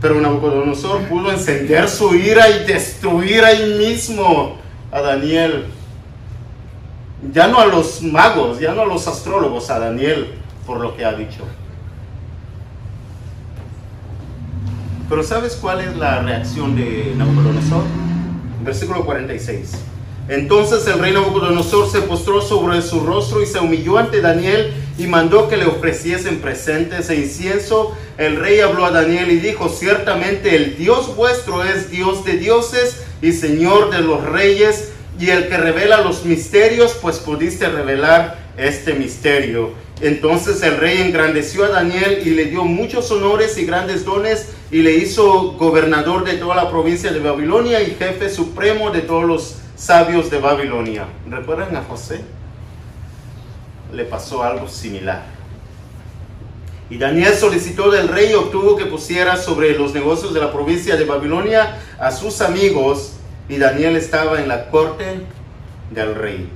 pero 0.00 0.20
Nabucodonosor 0.20 1.02
pudo 1.02 1.30
encender 1.30 1.88
su 1.88 2.14
ira 2.14 2.48
y 2.48 2.64
destruir 2.64 3.44
ahí 3.44 3.78
mismo 3.78 4.56
a 4.90 5.00
Daniel 5.00 5.66
Ya 7.32 7.46
no 7.48 7.58
a 7.58 7.66
los 7.66 8.02
magos, 8.02 8.60
ya 8.60 8.74
no 8.74 8.82
a 8.82 8.86
los 8.86 9.08
astrólogos, 9.08 9.70
a 9.70 9.78
Daniel 9.78 10.34
por 10.66 10.80
lo 10.80 10.94
que 10.94 11.04
ha 11.04 11.12
dicho. 11.12 11.42
Pero 15.08 15.22
¿sabes 15.22 15.56
cuál 15.56 15.80
es 15.80 15.96
la 15.96 16.22
reacción 16.22 16.74
de 16.74 17.12
Nabucodonosor? 17.16 17.84
Versículo 18.64 19.04
46. 19.04 19.72
Entonces 20.28 20.86
el 20.86 20.98
rey 20.98 21.12
Nabucodonosor 21.12 21.90
se 21.90 22.00
postró 22.00 22.40
sobre 22.40 22.80
su 22.80 23.00
rostro 23.00 23.42
y 23.42 23.46
se 23.46 23.58
humilló 23.58 23.98
ante 23.98 24.22
Daniel 24.22 24.72
y 24.96 25.06
mandó 25.06 25.48
que 25.48 25.58
le 25.58 25.66
ofreciesen 25.66 26.40
presentes 26.40 27.10
e 27.10 27.16
incienso. 27.16 27.94
El 28.16 28.36
rey 28.36 28.60
habló 28.60 28.86
a 28.86 28.90
Daniel 28.90 29.30
y 29.30 29.36
dijo, 29.36 29.68
ciertamente 29.68 30.56
el 30.56 30.76
Dios 30.78 31.14
vuestro 31.14 31.62
es 31.62 31.90
Dios 31.90 32.24
de 32.24 32.38
dioses 32.38 33.04
y 33.20 33.32
Señor 33.32 33.90
de 33.90 34.00
los 34.00 34.24
reyes 34.24 34.92
y 35.20 35.28
el 35.28 35.48
que 35.48 35.58
revela 35.58 36.00
los 36.00 36.24
misterios, 36.24 36.96
pues 37.00 37.18
pudiste 37.18 37.68
revelar 37.68 38.38
este 38.56 38.94
misterio. 38.94 39.72
Entonces 40.00 40.62
el 40.62 40.78
rey 40.78 41.02
engrandeció 41.02 41.64
a 41.64 41.68
Daniel 41.68 42.22
y 42.24 42.30
le 42.30 42.46
dio 42.46 42.64
muchos 42.64 43.10
honores 43.10 43.58
y 43.58 43.64
grandes 43.64 44.04
dones 44.04 44.48
y 44.74 44.82
le 44.82 44.90
hizo 44.96 45.52
gobernador 45.52 46.24
de 46.24 46.32
toda 46.32 46.56
la 46.56 46.68
provincia 46.68 47.12
de 47.12 47.20
Babilonia 47.20 47.80
y 47.80 47.94
jefe 47.94 48.28
supremo 48.28 48.90
de 48.90 49.02
todos 49.02 49.22
los 49.22 49.58
sabios 49.76 50.32
de 50.32 50.40
Babilonia. 50.40 51.06
¿Recuerdan 51.30 51.76
a 51.76 51.84
José? 51.84 52.22
Le 53.92 54.04
pasó 54.04 54.42
algo 54.42 54.66
similar. 54.66 55.22
Y 56.90 56.98
Daniel 56.98 57.34
solicitó 57.34 57.88
del 57.92 58.08
rey 58.08 58.32
y 58.32 58.34
obtuvo 58.34 58.74
que 58.74 58.86
pusiera 58.86 59.36
sobre 59.36 59.78
los 59.78 59.94
negocios 59.94 60.34
de 60.34 60.40
la 60.40 60.52
provincia 60.52 60.96
de 60.96 61.04
Babilonia 61.04 61.78
a 62.00 62.10
sus 62.10 62.40
amigos 62.40 63.12
y 63.48 63.58
Daniel 63.58 63.94
estaba 63.94 64.40
en 64.40 64.48
la 64.48 64.70
corte 64.70 65.20
del 65.92 66.16
rey. 66.16 66.48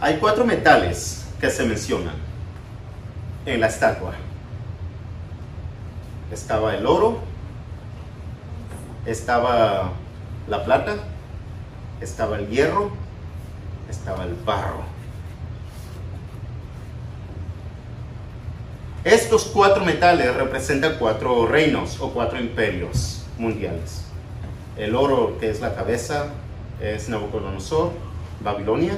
Hay 0.00 0.18
cuatro 0.18 0.44
metales 0.44 1.24
que 1.40 1.50
se 1.50 1.64
mencionan 1.64 2.14
en 3.44 3.58
la 3.58 3.66
estatua. 3.66 4.14
Estaba 6.32 6.74
el 6.74 6.86
oro, 6.86 7.18
estaba 9.04 9.92
la 10.48 10.64
plata, 10.64 10.96
estaba 12.00 12.38
el 12.38 12.48
hierro, 12.48 12.90
estaba 13.90 14.24
el 14.24 14.34
barro. 14.34 14.82
Estos 19.04 19.44
cuatro 19.44 19.84
metales 19.84 20.34
representan 20.34 20.94
cuatro 20.98 21.46
reinos 21.46 22.00
o 22.00 22.12
cuatro 22.12 22.40
imperios 22.40 23.24
mundiales. 23.36 24.04
El 24.78 24.94
oro, 24.94 25.38
que 25.38 25.50
es 25.50 25.60
la 25.60 25.74
cabeza, 25.74 26.26
es 26.80 27.08
Nabucodonosor, 27.08 27.92
Babilonia. 28.40 28.94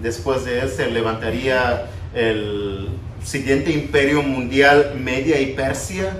Después 0.00 0.44
de 0.44 0.60
él 0.60 0.68
se 0.68 0.90
levantaría 0.90 1.86
el 2.12 2.88
siguiente 3.22 3.70
imperio 3.70 4.22
mundial, 4.22 4.94
Media 5.00 5.40
y 5.40 5.54
Persia. 5.54 6.16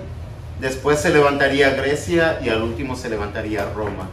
Después 0.60 1.00
se 1.00 1.10
levantaría 1.10 1.70
Grecia 1.70 2.40
y 2.42 2.48
al 2.48 2.62
último 2.62 2.96
se 2.96 3.08
levantaría 3.08 3.70
Roma. 3.72 4.08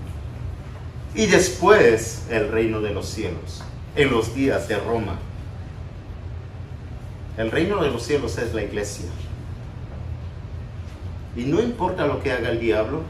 Y 1.13 1.27
después 1.27 2.23
el 2.29 2.49
reino 2.49 2.81
de 2.81 2.93
los 2.93 3.07
cielos, 3.07 3.63
en 3.95 4.11
los 4.11 4.33
días 4.33 4.67
de 4.67 4.77
Roma. 4.77 5.17
El 7.37 7.51
reino 7.51 7.81
de 7.81 7.89
los 7.89 8.03
cielos 8.03 8.37
es 8.37 8.53
la 8.53 8.63
iglesia. 8.63 9.09
Y 11.35 11.43
no 11.43 11.61
importa 11.61 12.05
lo 12.05 12.21
que 12.21 12.31
haga 12.31 12.49
el 12.49 12.59
diablo, 12.59 13.03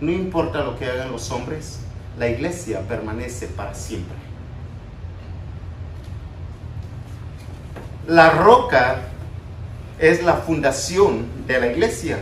no 0.00 0.10
importa 0.10 0.62
lo 0.62 0.78
que 0.78 0.86
hagan 0.86 1.10
los 1.10 1.30
hombres, 1.30 1.80
la 2.18 2.28
iglesia 2.28 2.80
permanece 2.88 3.46
para 3.46 3.74
siempre. 3.74 4.16
La 8.06 8.30
roca 8.30 9.02
es 9.98 10.22
la 10.22 10.34
fundación 10.34 11.46
de 11.46 11.60
la 11.60 11.66
iglesia. 11.68 12.18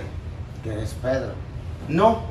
Que 0.62 0.70
Pedro. 1.02 1.32
No. 1.88 2.22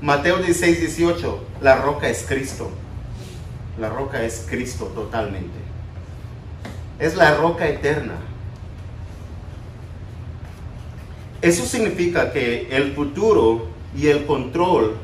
Mateo 0.00 0.38
16, 0.38 0.80
18. 0.80 1.44
La 1.60 1.76
roca 1.76 2.08
es 2.08 2.24
Cristo. 2.26 2.70
La 3.78 3.88
roca 3.88 4.22
es 4.22 4.46
Cristo 4.48 4.86
totalmente. 4.86 5.58
Es 6.98 7.16
la 7.16 7.34
roca 7.34 7.66
eterna. 7.66 8.14
Eso 11.40 11.64
significa 11.64 12.32
que 12.32 12.68
el 12.70 12.92
futuro 12.92 13.66
y 13.96 14.06
el 14.06 14.26
control 14.26 14.96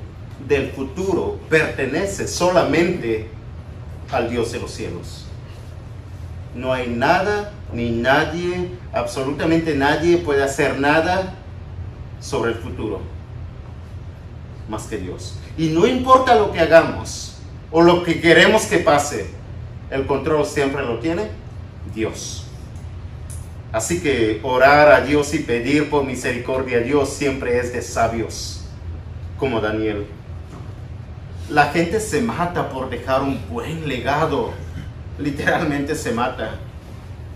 del 0.46 0.70
futuro 0.70 1.40
pertenece 1.48 2.28
solamente 2.28 3.28
al 4.12 4.30
Dios 4.30 4.52
de 4.52 4.60
los 4.60 4.70
cielos. 4.70 5.26
No 6.54 6.72
hay 6.72 6.88
nada 6.88 7.52
ni 7.72 7.90
nadie, 7.90 8.70
absolutamente 8.92 9.74
nadie 9.74 10.18
puede 10.18 10.44
hacer 10.44 10.78
nada 10.78 11.34
sobre 12.20 12.52
el 12.52 12.56
futuro 12.58 13.00
más 14.68 14.86
que 14.86 14.98
Dios. 14.98 15.38
Y 15.56 15.68
no 15.68 15.86
importa 15.86 16.34
lo 16.34 16.52
que 16.52 16.60
hagamos 16.60 17.38
o 17.70 17.82
lo 17.82 18.02
que 18.02 18.20
queremos 18.20 18.66
que 18.66 18.78
pase, 18.78 19.30
el 19.90 20.06
control 20.06 20.44
siempre 20.46 20.84
lo 20.84 20.98
tiene 20.98 21.28
Dios. 21.94 22.44
Así 23.72 24.00
que 24.00 24.40
orar 24.42 24.92
a 24.92 25.00
Dios 25.02 25.34
y 25.34 25.40
pedir 25.40 25.90
por 25.90 26.04
misericordia 26.04 26.78
a 26.78 26.80
Dios 26.80 27.10
siempre 27.10 27.58
es 27.58 27.72
de 27.72 27.82
sabios, 27.82 28.64
como 29.38 29.60
Daniel. 29.60 30.06
La 31.50 31.66
gente 31.66 32.00
se 32.00 32.22
mata 32.22 32.70
por 32.70 32.88
dejar 32.88 33.22
un 33.22 33.38
buen 33.50 33.88
legado, 33.88 34.52
literalmente 35.18 35.94
se 35.94 36.12
mata. 36.12 36.56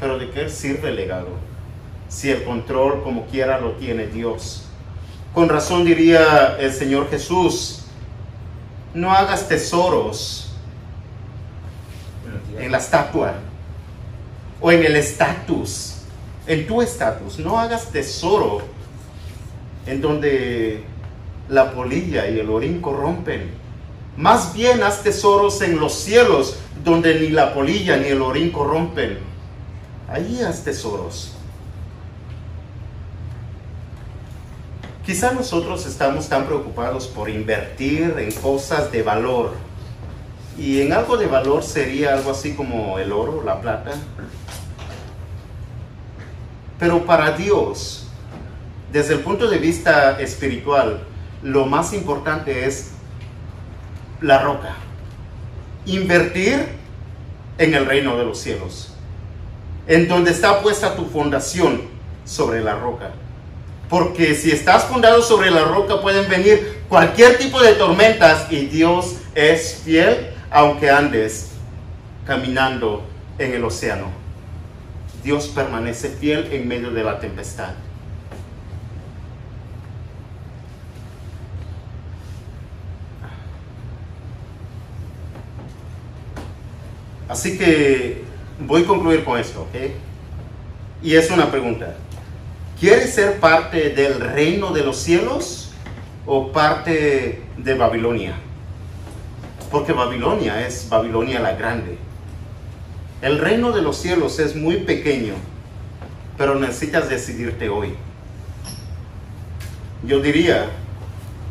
Pero 0.01 0.19
¿de 0.19 0.31
qué 0.31 0.49
sirve 0.49 0.89
el 0.89 0.97
legado? 0.97 1.29
Si 2.09 2.31
el 2.31 2.45
control 2.45 3.03
como 3.03 3.27
quiera 3.27 3.61
lo 3.61 3.73
tiene 3.73 4.07
Dios. 4.07 4.62
Con 5.35 5.49
razón 5.49 5.85
diría 5.85 6.57
el 6.59 6.73
Señor 6.73 7.09
Jesús, 7.09 7.85
no 8.93 9.11
hagas 9.13 9.49
tesoros 9.49 10.53
en 12.59 12.71
la 12.71 12.79
estatua 12.79 13.35
o 14.61 14.71
en 14.71 14.85
el 14.85 14.95
estatus, 14.95 16.03
en 16.47 16.67
tu 16.67 16.83
estatus. 16.83 17.39
No 17.39 17.59
hagas 17.59 17.91
tesoro 17.91 18.61
en 19.87 20.03
donde 20.03 20.85
la 21.49 21.73
polilla 21.73 22.29
y 22.29 22.39
el 22.39 22.51
orín 22.51 22.83
corrompen. 22.83 23.51
Más 24.19 24.53
bien 24.53 24.83
haz 24.83 25.03
tesoros 25.03 25.63
en 25.63 25.81
los 25.81 25.95
cielos, 25.95 26.59
donde 26.85 27.19
ni 27.19 27.29
la 27.29 27.55
polilla 27.55 27.97
ni 27.97 28.09
el 28.09 28.21
orín 28.21 28.51
corrompen. 28.51 29.19
Ahí 30.09 30.43
haz 30.43 30.63
tesoros. 30.63 31.33
Quizá 35.05 35.33
nosotros 35.33 35.85
estamos 35.85 36.29
tan 36.29 36.47
preocupados 36.47 37.09
por 37.09 37.29
invertir 37.29 38.15
en 38.19 38.31
cosas 38.31 38.93
de 38.93 39.03
valor. 39.03 39.55
Y 40.57 40.81
en 40.81 40.93
algo 40.93 41.17
de 41.17 41.27
valor 41.27 41.65
sería 41.65 42.15
algo 42.15 42.31
así 42.31 42.55
como 42.55 43.01
el 43.01 43.11
oro, 43.11 43.43
la 43.43 43.61
plata. 43.61 43.95
Pero 46.79 47.05
para 47.05 47.33
Dios, 47.33 48.07
desde 48.93 49.15
el 49.15 49.21
punto 49.21 49.51
de 49.51 49.59
vista 49.59 50.21
espiritual, 50.21 51.03
lo 51.43 51.67
más 51.67 51.93
importante 51.93 52.67
es 52.67 52.93
la 54.21 54.41
roca. 54.41 54.77
Invertir 55.85 56.65
en 57.59 57.75
el 57.75 57.87
reino 57.87 58.17
de 58.17 58.25
los 58.25 58.39
cielos. 58.39 58.95
En 59.89 60.07
donde 60.07 60.31
está 60.31 60.63
puesta 60.63 60.95
tu 60.95 61.07
fundación 61.07 61.83
sobre 62.25 62.63
la 62.63 62.77
roca. 62.77 63.11
Porque 63.93 64.35
si 64.35 64.51
estás 64.51 64.85
fundado 64.85 65.21
sobre 65.21 65.51
la 65.51 65.65
roca 65.65 66.01
pueden 66.01 66.27
venir 66.27 66.79
cualquier 66.89 67.37
tipo 67.37 67.61
de 67.61 67.75
tormentas 67.75 68.51
y 68.51 68.65
Dios 68.65 69.17
es 69.35 69.83
fiel 69.85 70.31
aunque 70.51 70.89
andes 70.89 71.51
caminando 72.27 73.05
en 73.39 73.53
el 73.53 73.63
océano. 73.63 74.07
Dios 75.23 75.49
permanece 75.49 76.09
fiel 76.09 76.51
en 76.55 76.69
medio 76.69 76.91
de 76.91 77.05
la 77.05 77.21
tempestad. 77.21 77.75
Así 87.29 87.59
que 87.59 88.25
voy 88.59 88.85
a 88.85 88.87
concluir 88.87 89.23
con 89.23 89.39
esto, 89.39 89.61
¿ok? 89.61 89.91
Y 91.03 91.15
es 91.15 91.31
una 91.31 91.51
pregunta. 91.51 91.95
¿Quieres 92.83 93.15
ser 93.15 93.39
parte 93.39 93.91
del 93.91 94.19
reino 94.19 94.73
de 94.73 94.83
los 94.83 94.97
cielos 94.97 95.71
o 96.27 96.51
parte 96.51 97.41
de 97.57 97.75
Babilonia? 97.75 98.35
Porque 99.71 99.93
Babilonia 99.93 100.67
es 100.67 100.89
Babilonia 100.89 101.39
la 101.39 101.53
grande. 101.53 101.97
El 103.21 103.39
reino 103.39 103.71
de 103.71 103.83
los 103.83 103.99
cielos 103.99 104.41
es 104.41 104.57
muy 104.57 104.79
pequeño, 104.79 105.35
pero 106.37 106.57
necesitas 106.57 107.09
decidirte 107.09 107.69
hoy. 107.69 107.95
Yo 110.03 110.19
diría, 110.19 110.69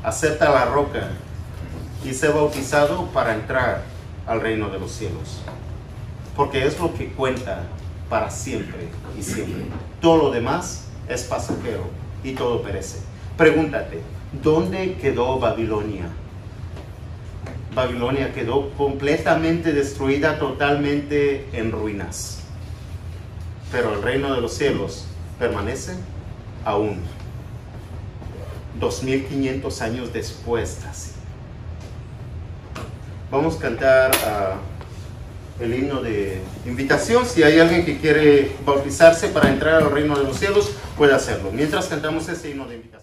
acepta 0.03 0.49
la 0.49 0.65
roca 0.65 1.11
y 2.03 2.13
sé 2.13 2.27
bautizado 2.27 3.05
para 3.13 3.35
entrar 3.35 3.83
al 4.27 4.41
reino 4.41 4.69
de 4.69 4.79
los 4.79 4.91
cielos. 4.91 5.39
Porque 6.35 6.67
es 6.67 6.77
lo 6.77 6.93
que 6.93 7.07
cuenta 7.13 7.63
para 8.09 8.29
siempre 8.29 8.89
y 9.17 9.23
siempre. 9.23 9.63
Todo 10.01 10.23
lo 10.23 10.31
demás 10.31 10.90
es 11.13 11.23
pasajero 11.23 11.83
y 12.23 12.33
todo 12.33 12.61
perece. 12.61 12.99
Pregúntate, 13.37 14.01
¿dónde 14.43 14.95
quedó 14.95 15.39
Babilonia? 15.39 16.05
Babilonia 17.73 18.33
quedó 18.33 18.69
completamente 18.71 19.71
destruida, 19.71 20.37
totalmente 20.37 21.47
en 21.53 21.71
ruinas. 21.71 22.39
Pero 23.71 23.93
el 23.93 24.01
reino 24.01 24.33
de 24.33 24.41
los 24.41 24.53
cielos 24.53 25.05
permanece 25.39 25.93
aún. 26.65 26.99
2500 28.79 29.81
años 29.81 30.13
después 30.13 30.79
casi. 30.83 31.11
Vamos 33.29 33.55
a 33.55 33.59
cantar 33.59 34.11
ah, 34.25 34.55
el 35.59 35.73
himno 35.73 36.01
de 36.01 36.41
invitación. 36.65 37.25
Si 37.25 37.43
hay 37.43 37.59
alguien 37.59 37.85
que 37.85 37.97
quiere 37.97 38.51
bautizarse 38.65 39.27
para 39.27 39.49
entrar 39.49 39.75
al 39.75 39.91
reino 39.91 40.17
de 40.17 40.23
los 40.23 40.37
cielos, 40.37 40.71
puede 40.97 41.13
hacerlo. 41.13 41.51
Mientras 41.51 41.87
cantamos 41.87 42.27
este 42.29 42.49
himno 42.49 42.67
de 42.67 42.75
invitación. 42.75 43.00